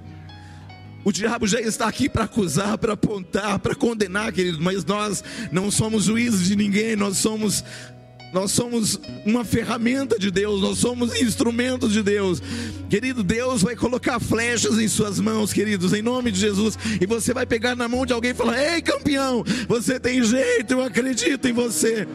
O 1.05 1.11
diabo 1.11 1.45
já 1.45 1.61
está 1.61 1.88
aqui 1.88 2.09
para 2.09 2.22
acusar, 2.22 2.78
para 2.78 2.93
apontar, 2.93 3.59
para 3.59 3.74
condenar, 3.74 4.32
querido, 4.32 4.62
mas 4.62 4.84
nós 4.84 5.24
não 5.51 5.72
somos 5.72 6.05
juízes 6.05 6.47
de 6.47 6.55
ninguém, 6.55 6.95
nós 6.95 7.16
somos 7.16 7.64
nós 8.33 8.53
somos 8.53 9.01
uma 9.24 9.45
ferramenta 9.45 10.18
de 10.18 10.31
Deus, 10.31 10.61
nós 10.61 10.78
somos 10.78 11.20
instrumentos 11.20 11.93
de 11.93 12.03
Deus. 12.03 12.41
Querido, 12.89 13.22
Deus 13.22 13.62
vai 13.62 13.74
colocar 13.74 14.20
flechas 14.20 14.78
em 14.78 14.89
suas 14.89 15.18
mãos, 15.18 15.53
queridos, 15.53 15.93
em 15.93 16.03
nome 16.03 16.31
de 16.31 16.39
Jesus. 16.41 16.78
E 17.01 17.07
você 17.07 17.35
vai 17.35 17.45
pegar 17.45 17.74
na 17.74 17.89
mão 17.89 18.07
de 18.07 18.12
alguém 18.12 18.31
e 18.31 18.35
falar: 18.35 18.74
Ei, 18.74 18.81
campeão, 18.81 19.45
você 19.68 19.99
tem 19.99 20.22
jeito, 20.22 20.72
eu 20.72 20.83
acredito 20.83 21.49
em 21.49 21.53
você. 21.53 22.07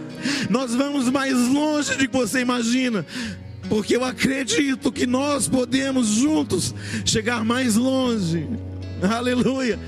Nós 0.50 0.74
vamos 0.74 1.10
mais 1.10 1.34
longe 1.34 1.96
do 1.96 2.08
que 2.08 2.18
você 2.18 2.40
imagina. 2.40 3.06
Porque 3.68 3.96
eu 3.96 4.04
acredito 4.04 4.92
que 4.92 5.08
nós 5.08 5.48
podemos 5.48 6.08
juntos 6.08 6.74
chegar 7.04 7.44
mais 7.44 7.76
longe. 7.76 8.48
Aleluia. 9.02 9.80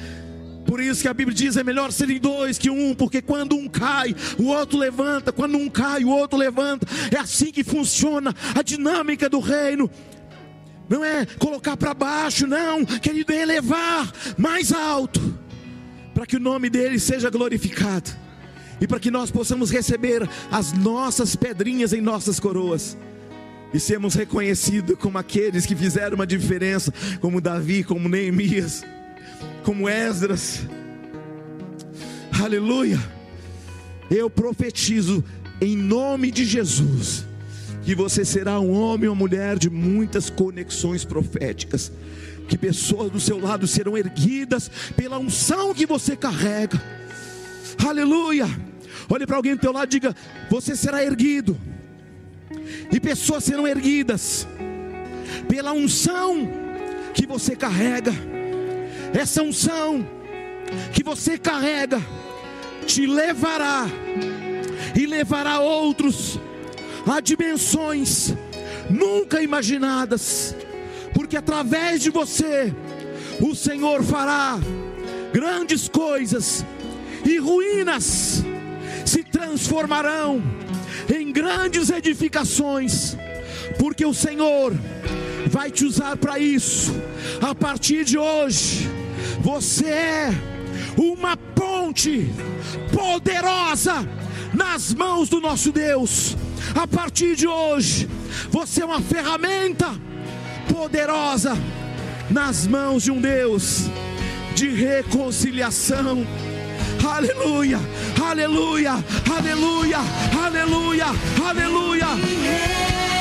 Por 0.68 0.82
isso 0.82 1.02
que 1.02 1.08
a 1.08 1.14
Bíblia 1.14 1.36
diz: 1.36 1.56
é 1.56 1.64
melhor 1.64 1.92
serem 1.94 2.20
dois 2.20 2.58
que 2.58 2.70
um, 2.70 2.94
porque 2.94 3.22
quando 3.22 3.56
um 3.56 3.70
cai, 3.70 4.14
o 4.38 4.48
outro 4.48 4.78
levanta, 4.78 5.32
quando 5.32 5.58
um 5.58 5.70
cai, 5.70 6.04
o 6.04 6.10
outro 6.10 6.38
levanta. 6.38 6.86
É 7.10 7.18
assim 7.18 7.52
que 7.52 7.64
funciona 7.64 8.36
a 8.54 8.62
dinâmica 8.62 9.30
do 9.30 9.40
reino. 9.40 9.90
Não 10.90 11.04
é 11.04 11.26
colocar 11.40 11.76
para 11.78 11.94
baixo, 11.94 12.46
não, 12.46 12.86
querido, 12.86 13.32
é 13.34 13.42
elevar 13.42 14.12
mais 14.38 14.72
alto, 14.72 15.38
para 16.14 16.26
que 16.26 16.38
o 16.38 16.40
nome 16.40 16.70
dele 16.70 17.00
seja 17.00 17.30
glorificado 17.30 18.10
e 18.80 18.88
para 18.88 19.00
que 19.00 19.12
nós 19.12 19.30
possamos 19.32 19.70
receber 19.72 20.28
as 20.50 20.72
nossas 20.72 21.36
pedrinhas 21.36 21.92
em 21.92 22.00
nossas 22.00 22.40
coroas 22.40 22.96
e 23.74 23.80
sermos 23.82 24.14
reconhecidos 24.14 24.98
como 24.98 25.18
aqueles 25.18 25.66
que 25.66 25.76
fizeram 25.76 26.16
uma 26.16 26.28
diferença, 26.28 26.94
como 27.20 27.42
Davi, 27.42 27.84
como 27.84 28.08
Neemias 28.08 28.86
como 29.68 29.90
Esdras. 29.90 30.62
Aleluia. 32.42 32.98
Eu 34.10 34.30
profetizo 34.30 35.22
em 35.60 35.76
nome 35.76 36.32
de 36.32 36.46
Jesus 36.46 37.26
que 37.84 37.94
você 37.94 38.24
será 38.24 38.62
um 38.62 38.72
homem 38.72 39.10
ou 39.10 39.16
mulher 39.16 39.60
de 39.60 39.70
muitas 39.70 40.30
conexões 40.30 41.04
proféticas. 41.04 41.92
Que 42.48 42.58
pessoas 42.58 43.12
do 43.12 43.20
seu 43.20 43.42
lado 43.42 43.68
serão 43.68 43.98
erguidas 43.98 44.72
pela 44.96 45.20
unção 45.20 45.74
que 45.74 45.86
você 45.86 46.16
carrega. 46.16 46.82
Aleluia. 47.86 48.48
Olhe 49.10 49.28
para 49.28 49.36
alguém 49.36 49.56
do 49.56 49.60
teu 49.60 49.74
lado 49.74 49.90
e 49.90 50.00
diga: 50.00 50.16
Você 50.50 50.78
será 50.78 51.04
erguido. 51.04 51.60
E 52.90 53.02
pessoas 53.02 53.44
serão 53.44 53.68
erguidas 53.68 54.48
pela 55.50 55.74
unção 55.74 56.50
que 57.14 57.28
você 57.28 57.54
carrega 57.54 58.14
essa 59.14 59.42
unção 59.42 60.06
que 60.94 61.04
você 61.04 61.38
carrega 61.38 62.02
te 62.86 63.06
levará 63.06 63.86
e 64.96 65.06
levará 65.06 65.60
outros 65.60 66.40
a 67.06 67.20
dimensões 67.22 68.34
nunca 68.90 69.42
imaginadas, 69.42 70.56
porque 71.14 71.38
através 71.38 72.02
de 72.02 72.10
você 72.10 72.74
o 73.40 73.56
Senhor 73.56 74.04
fará 74.04 74.58
grandes 75.32 75.88
coisas 75.88 76.66
e 77.26 77.38
ruínas 77.38 78.44
se 79.06 79.24
transformarão 79.24 80.42
em 81.14 81.32
grandes 81.32 81.90
edificações, 81.90 83.16
porque 83.80 84.06
o 84.06 84.14
Senhor 84.14 84.74
vai 85.48 85.72
te 85.72 85.86
usar 85.86 86.18
para 86.18 86.40
isso. 86.40 86.94
A 87.42 87.54
partir 87.56 88.04
de 88.06 88.18
hoje, 88.18 88.90
você 89.40 89.86
é 89.88 90.30
uma 90.98 91.38
ponte 91.38 92.30
poderosa 92.94 94.08
nas 94.54 94.94
mãos 94.94 95.30
do 95.30 95.40
nosso 95.40 95.72
Deus. 95.72 96.36
A 96.76 96.88
partir 96.88 97.36
de 97.36 97.48
hoje, 97.48 98.10
você 98.50 98.82
é 98.82 98.86
uma 98.86 99.02
ferramenta 99.02 99.94
poderosa 100.72 101.58
nas 102.30 102.68
mãos 102.68 103.04
de 103.04 103.12
um 103.12 103.22
Deus 103.22 103.90
de 104.58 104.70
reconciliação, 104.70 106.26
aleluia, 107.08 107.80
aleluia, 108.20 108.94
aleluia, 109.32 110.00
aleluia, 110.44 111.06
aleluia. 111.48 113.17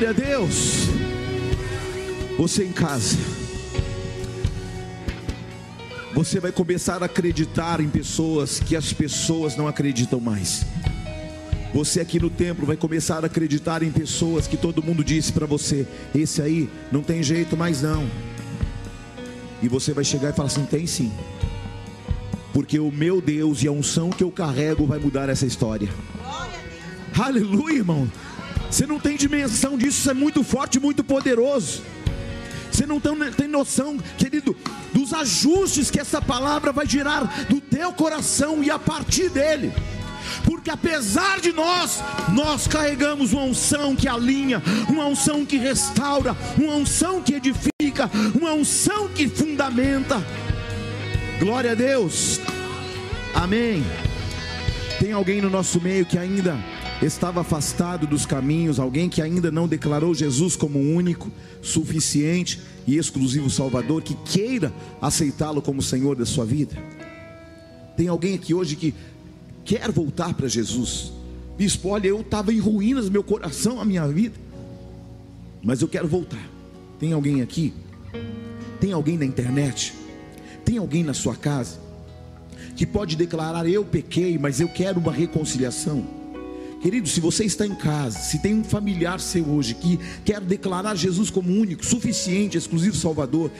Glória 0.00 0.10
a 0.10 0.12
Deus. 0.12 0.88
Você 2.38 2.64
em 2.64 2.72
casa. 2.72 3.39
Você 6.12 6.40
vai 6.40 6.50
começar 6.50 7.02
a 7.02 7.06
acreditar 7.06 7.80
em 7.80 7.88
pessoas 7.88 8.58
que 8.58 8.74
as 8.74 8.92
pessoas 8.92 9.56
não 9.56 9.68
acreditam 9.68 10.20
mais. 10.20 10.66
Você 11.72 12.00
aqui 12.00 12.18
no 12.18 12.28
templo 12.28 12.66
vai 12.66 12.76
começar 12.76 13.22
a 13.22 13.26
acreditar 13.26 13.80
em 13.82 13.92
pessoas 13.92 14.48
que 14.48 14.56
todo 14.56 14.82
mundo 14.82 15.04
disse 15.04 15.32
para 15.32 15.46
você: 15.46 15.86
esse 16.12 16.42
aí 16.42 16.68
não 16.90 17.00
tem 17.00 17.22
jeito 17.22 17.56
mais 17.56 17.82
não. 17.82 18.10
E 19.62 19.68
você 19.68 19.92
vai 19.92 20.02
chegar 20.02 20.30
e 20.30 20.32
falar 20.32 20.48
assim: 20.48 20.64
tem 20.64 20.84
sim. 20.84 21.12
Porque 22.52 22.80
o 22.80 22.90
meu 22.90 23.20
Deus 23.20 23.62
e 23.62 23.68
a 23.68 23.72
unção 23.72 24.10
que 24.10 24.24
eu 24.24 24.32
carrego 24.32 24.84
vai 24.86 24.98
mudar 24.98 25.28
essa 25.28 25.46
história. 25.46 25.88
Aleluia, 27.16 27.76
irmão. 27.76 28.10
Você 28.68 28.84
não 28.84 28.98
tem 28.98 29.16
dimensão 29.16 29.78
disso, 29.78 30.00
isso 30.00 30.10
é 30.10 30.14
muito 30.14 30.42
forte, 30.42 30.80
muito 30.80 31.04
poderoso. 31.04 31.82
Você 32.80 32.86
não 32.86 32.98
tem, 32.98 33.46
noção, 33.46 33.98
querido, 34.16 34.56
dos 34.94 35.12
ajustes 35.12 35.90
que 35.90 36.00
essa 36.00 36.22
palavra 36.22 36.72
vai 36.72 36.86
gerar 36.86 37.44
do 37.46 37.60
teu 37.60 37.92
coração 37.92 38.64
e 38.64 38.70
a 38.70 38.78
partir 38.78 39.28
dele. 39.28 39.70
Porque 40.46 40.70
apesar 40.70 41.40
de 41.40 41.52
nós, 41.52 42.02
nós 42.32 42.66
carregamos 42.66 43.34
uma 43.34 43.42
unção 43.42 43.94
que 43.94 44.08
alinha, 44.08 44.62
uma 44.88 45.04
unção 45.04 45.44
que 45.44 45.58
restaura, 45.58 46.34
uma 46.56 46.74
unção 46.74 47.20
que 47.20 47.34
edifica, 47.34 48.10
uma 48.34 48.54
unção 48.54 49.08
que 49.08 49.28
fundamenta. 49.28 50.16
Glória 51.38 51.72
a 51.72 51.74
Deus. 51.74 52.40
Amém. 53.34 53.84
Tem 54.98 55.12
alguém 55.12 55.42
no 55.42 55.50
nosso 55.50 55.78
meio 55.82 56.06
que 56.06 56.16
ainda 56.16 56.58
estava 57.02 57.40
afastado 57.40 58.06
dos 58.06 58.26
caminhos, 58.26 58.78
alguém 58.78 59.08
que 59.08 59.22
ainda 59.22 59.50
não 59.50 59.66
declarou 59.66 60.14
Jesus 60.14 60.54
como 60.54 60.78
único, 60.78 61.30
suficiente 61.62 62.60
e 62.86 62.98
exclusivo 62.98 63.48
Salvador, 63.48 64.02
que 64.02 64.14
queira 64.14 64.72
aceitá-lo 65.00 65.62
como 65.62 65.80
Senhor 65.80 66.14
da 66.14 66.26
sua 66.26 66.44
vida? 66.44 66.76
Tem 67.96 68.08
alguém 68.08 68.34
aqui 68.34 68.52
hoje 68.52 68.76
que 68.76 68.94
quer 69.64 69.90
voltar 69.90 70.34
para 70.34 70.46
Jesus? 70.46 71.12
Bispo, 71.56 71.88
olha, 71.88 72.08
eu 72.08 72.20
estava 72.20 72.52
em 72.52 72.58
ruínas, 72.58 73.08
meu 73.08 73.22
coração, 73.22 73.80
a 73.80 73.84
minha 73.84 74.06
vida, 74.06 74.38
mas 75.62 75.80
eu 75.80 75.88
quero 75.88 76.08
voltar. 76.08 76.48
Tem 76.98 77.12
alguém 77.12 77.40
aqui? 77.40 77.72
Tem 78.78 78.92
alguém 78.92 79.16
na 79.16 79.24
internet? 79.24 79.94
Tem 80.64 80.78
alguém 80.78 81.02
na 81.02 81.14
sua 81.14 81.34
casa 81.34 81.78
que 82.76 82.86
pode 82.86 83.16
declarar: 83.16 83.66
Eu 83.66 83.84
pequei, 83.84 84.38
mas 84.38 84.60
eu 84.60 84.68
quero 84.68 85.00
uma 85.00 85.12
reconciliação? 85.12 86.19
Querido, 86.80 87.06
se 87.06 87.20
você 87.20 87.44
está 87.44 87.66
em 87.66 87.74
casa, 87.74 88.18
se 88.18 88.38
tem 88.38 88.54
um 88.54 88.64
familiar 88.64 89.20
seu 89.20 89.46
hoje 89.46 89.74
que 89.74 89.98
quer 90.24 90.40
declarar 90.40 90.94
Jesus 90.94 91.28
como 91.28 91.52
único, 91.52 91.84
suficiente, 91.84 92.56
exclusivo 92.56 92.96
Salvador, 92.96 93.50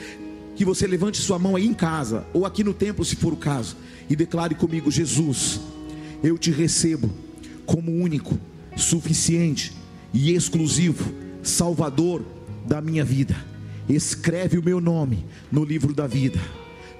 que 0.55 0.65
você 0.65 0.87
levante 0.87 1.21
sua 1.21 1.37
mão 1.37 1.55
aí 1.55 1.67
em 1.67 1.73
casa, 1.73 2.25
ou 2.33 2.47
aqui 2.47 2.63
no 2.63 2.73
templo, 2.73 3.05
se 3.05 3.15
for 3.15 3.31
o 3.31 3.37
caso, 3.37 3.77
e 4.09 4.15
declare 4.15 4.55
comigo: 4.55 4.89
Jesus, 4.89 5.59
eu 6.23 6.35
te 6.35 6.49
recebo 6.49 7.11
como 7.63 7.91
único, 7.91 8.39
suficiente 8.75 9.71
e 10.11 10.33
exclusivo 10.33 11.13
Salvador 11.43 12.25
da 12.67 12.81
minha 12.81 13.05
vida. 13.05 13.35
Escreve 13.87 14.57
o 14.57 14.63
meu 14.63 14.81
nome 14.81 15.23
no 15.51 15.63
livro 15.63 15.93
da 15.93 16.07
vida, 16.07 16.39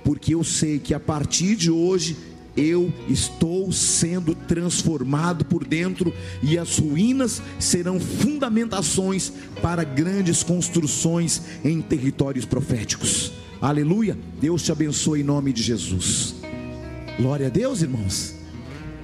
porque 0.03 0.35
eu 0.35 0.43
sei 0.43 0.77
que 0.77 0.93
a 0.93 0.99
partir 0.99 1.55
de 1.55 1.71
hoje 1.71 2.15
eu 2.55 2.93
estou 3.07 3.71
sendo 3.71 4.35
transformado 4.35 5.45
por 5.45 5.65
dentro 5.65 6.13
e 6.43 6.57
as 6.57 6.77
ruínas 6.77 7.41
serão 7.59 7.99
fundamentações 7.99 9.31
para 9.61 9.83
grandes 9.83 10.43
construções 10.43 11.41
em 11.63 11.81
territórios 11.81 12.45
proféticos. 12.45 13.31
Aleluia. 13.61 14.17
Deus 14.39 14.63
te 14.63 14.71
abençoe 14.71 15.21
em 15.21 15.23
nome 15.23 15.53
de 15.53 15.61
Jesus. 15.61 16.35
Glória 17.17 17.47
a 17.47 17.49
Deus, 17.49 17.81
irmãos. 17.81 18.33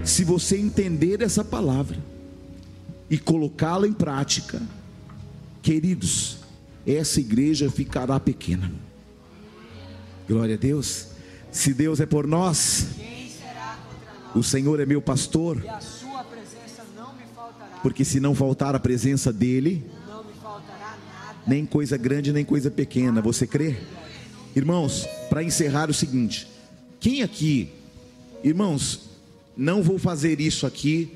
Se 0.04 0.24
você 0.24 0.58
entender 0.58 1.22
essa 1.22 1.44
palavra 1.44 1.98
e 3.10 3.18
colocá-la 3.18 3.88
em 3.88 3.94
prática, 3.94 4.62
queridos, 5.62 6.38
essa 6.86 7.20
igreja 7.20 7.70
ficará 7.70 8.20
pequena. 8.20 8.72
Glória 10.28 10.56
a 10.56 10.58
Deus. 10.58 11.08
Se 11.52 11.74
Deus 11.74 12.00
é 12.00 12.06
por 12.06 12.28
nós, 12.28 12.88
Quem 12.98 13.30
será 13.30 13.78
contra 13.88 14.14
nós? 14.14 14.17
O 14.36 14.44
Senhor 14.44 14.80
é 14.80 14.86
meu 14.86 15.02
pastor, 15.02 15.62
porque 17.82 18.04
se 18.04 18.20
não 18.20 18.34
faltar 18.36 18.76
a 18.76 18.80
presença 18.80 19.32
dele, 19.32 19.86
Não 20.08 20.24
me 20.24 20.34
faltará 20.42 20.98
nada. 21.08 21.40
nem 21.46 21.66
coisa 21.66 21.98
grande 21.98 22.34
nem 22.34 22.44
coisa 22.44 22.70
pequena. 22.70 23.22
Você 23.22 23.46
crê? 23.48 23.78
Irmãos, 24.56 25.08
para 25.30 25.44
encerrar 25.44 25.90
o 25.90 25.94
seguinte: 25.94 26.48
quem 27.00 27.22
aqui, 27.22 27.70
irmãos, 28.44 29.10
não 29.56 29.82
vou 29.82 29.98
fazer 30.00 30.40
isso 30.42 30.66
aqui 30.66 31.14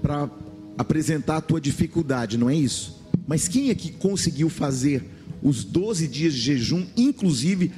para 0.00 0.28
apresentar 0.76 1.36
a 1.38 1.40
tua 1.40 1.60
dificuldade, 1.60 2.36
não 2.36 2.48
é 2.50 2.54
isso? 2.54 3.00
Mas 3.26 3.48
quem 3.48 3.70
aqui 3.70 3.92
conseguiu 3.92 4.48
fazer 4.50 5.04
os 5.42 5.64
12 5.64 6.06
dias 6.08 6.34
de 6.34 6.40
jejum, 6.40 6.86
inclusive 6.96 7.72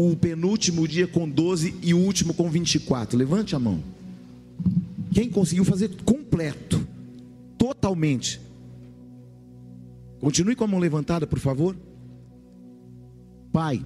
o 0.00 0.16
penúltimo 0.16 0.86
dia 0.86 1.08
com 1.08 1.28
12 1.28 1.74
e 1.82 1.92
o 1.92 1.98
último 1.98 2.32
com 2.32 2.48
24? 2.48 3.18
Levante 3.18 3.56
a 3.56 3.58
mão. 3.58 3.82
Quem 5.12 5.28
conseguiu 5.28 5.64
fazer 5.64 5.90
completo, 6.04 6.86
totalmente? 7.58 8.40
Continue 10.20 10.54
com 10.54 10.62
a 10.62 10.68
mão 10.68 10.78
levantada, 10.78 11.26
por 11.26 11.40
favor. 11.40 11.76
Pai, 13.52 13.84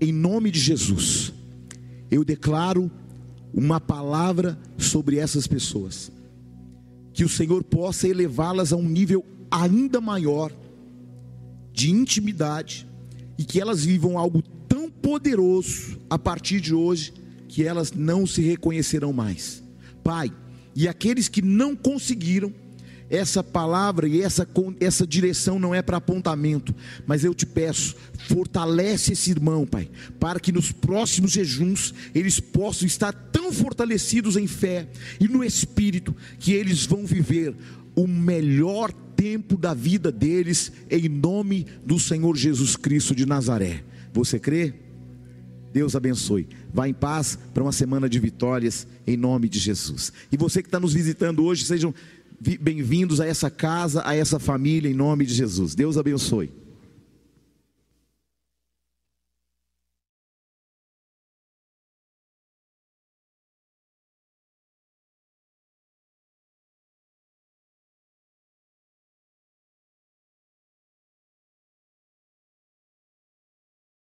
em 0.00 0.12
nome 0.12 0.50
de 0.50 0.58
Jesus, 0.58 1.32
eu 2.10 2.24
declaro 2.24 2.90
uma 3.54 3.80
palavra 3.80 4.58
sobre 4.78 5.16
essas 5.16 5.46
pessoas. 5.46 6.10
Que 7.12 7.22
o 7.22 7.28
Senhor 7.28 7.62
possa 7.62 8.08
elevá-las 8.08 8.72
a 8.72 8.76
um 8.76 8.88
nível 8.88 9.24
ainda 9.48 10.00
maior 10.00 10.50
de 11.72 11.88
intimidade 11.88 12.84
e 13.38 13.44
que 13.44 13.60
elas 13.60 13.84
vivam 13.84 14.18
algo 14.18 14.42
tão 14.82 14.90
poderoso 14.90 16.00
a 16.10 16.18
partir 16.18 16.60
de 16.60 16.74
hoje 16.74 17.12
que 17.48 17.62
elas 17.62 17.92
não 17.92 18.26
se 18.26 18.40
reconhecerão 18.42 19.12
mais. 19.12 19.62
Pai, 20.02 20.32
e 20.74 20.88
aqueles 20.88 21.28
que 21.28 21.42
não 21.42 21.76
conseguiram, 21.76 22.52
essa 23.08 23.44
palavra 23.44 24.08
e 24.08 24.22
essa, 24.22 24.48
essa 24.80 25.06
direção 25.06 25.58
não 25.58 25.74
é 25.74 25.82
para 25.82 25.98
apontamento, 25.98 26.74
mas 27.06 27.24
eu 27.24 27.34
te 27.34 27.44
peço, 27.44 27.94
fortalece 28.26 29.12
esse 29.12 29.30
irmão, 29.30 29.66
Pai, 29.66 29.90
para 30.18 30.40
que 30.40 30.50
nos 30.50 30.72
próximos 30.72 31.30
jejuns 31.30 31.92
eles 32.14 32.40
possam 32.40 32.86
estar 32.86 33.12
tão 33.12 33.52
fortalecidos 33.52 34.36
em 34.36 34.46
fé 34.46 34.88
e 35.20 35.28
no 35.28 35.44
espírito 35.44 36.16
que 36.38 36.52
eles 36.54 36.86
vão 36.86 37.04
viver 37.04 37.54
o 37.94 38.06
melhor 38.08 38.90
tempo 39.14 39.58
da 39.58 39.74
vida 39.74 40.10
deles, 40.10 40.72
em 40.90 41.06
nome 41.08 41.66
do 41.84 42.00
Senhor 42.00 42.34
Jesus 42.34 42.76
Cristo 42.76 43.14
de 43.14 43.26
Nazaré. 43.26 43.84
Você 44.12 44.38
crê? 44.38 44.74
Deus 45.72 45.96
abençoe. 45.96 46.46
Vá 46.72 46.86
em 46.88 46.92
paz 46.92 47.38
para 47.54 47.62
uma 47.62 47.72
semana 47.72 48.08
de 48.08 48.18
vitórias, 48.18 48.86
em 49.06 49.16
nome 49.16 49.48
de 49.48 49.58
Jesus. 49.58 50.12
E 50.30 50.36
você 50.36 50.62
que 50.62 50.68
está 50.68 50.78
nos 50.78 50.92
visitando 50.92 51.42
hoje, 51.44 51.64
sejam 51.64 51.94
vi- 52.40 52.58
bem-vindos 52.58 53.20
a 53.20 53.26
essa 53.26 53.50
casa, 53.50 54.02
a 54.04 54.14
essa 54.14 54.38
família, 54.38 54.90
em 54.90 54.94
nome 54.94 55.24
de 55.24 55.32
Jesus. 55.32 55.74
Deus 55.74 55.96
abençoe. 55.96 56.52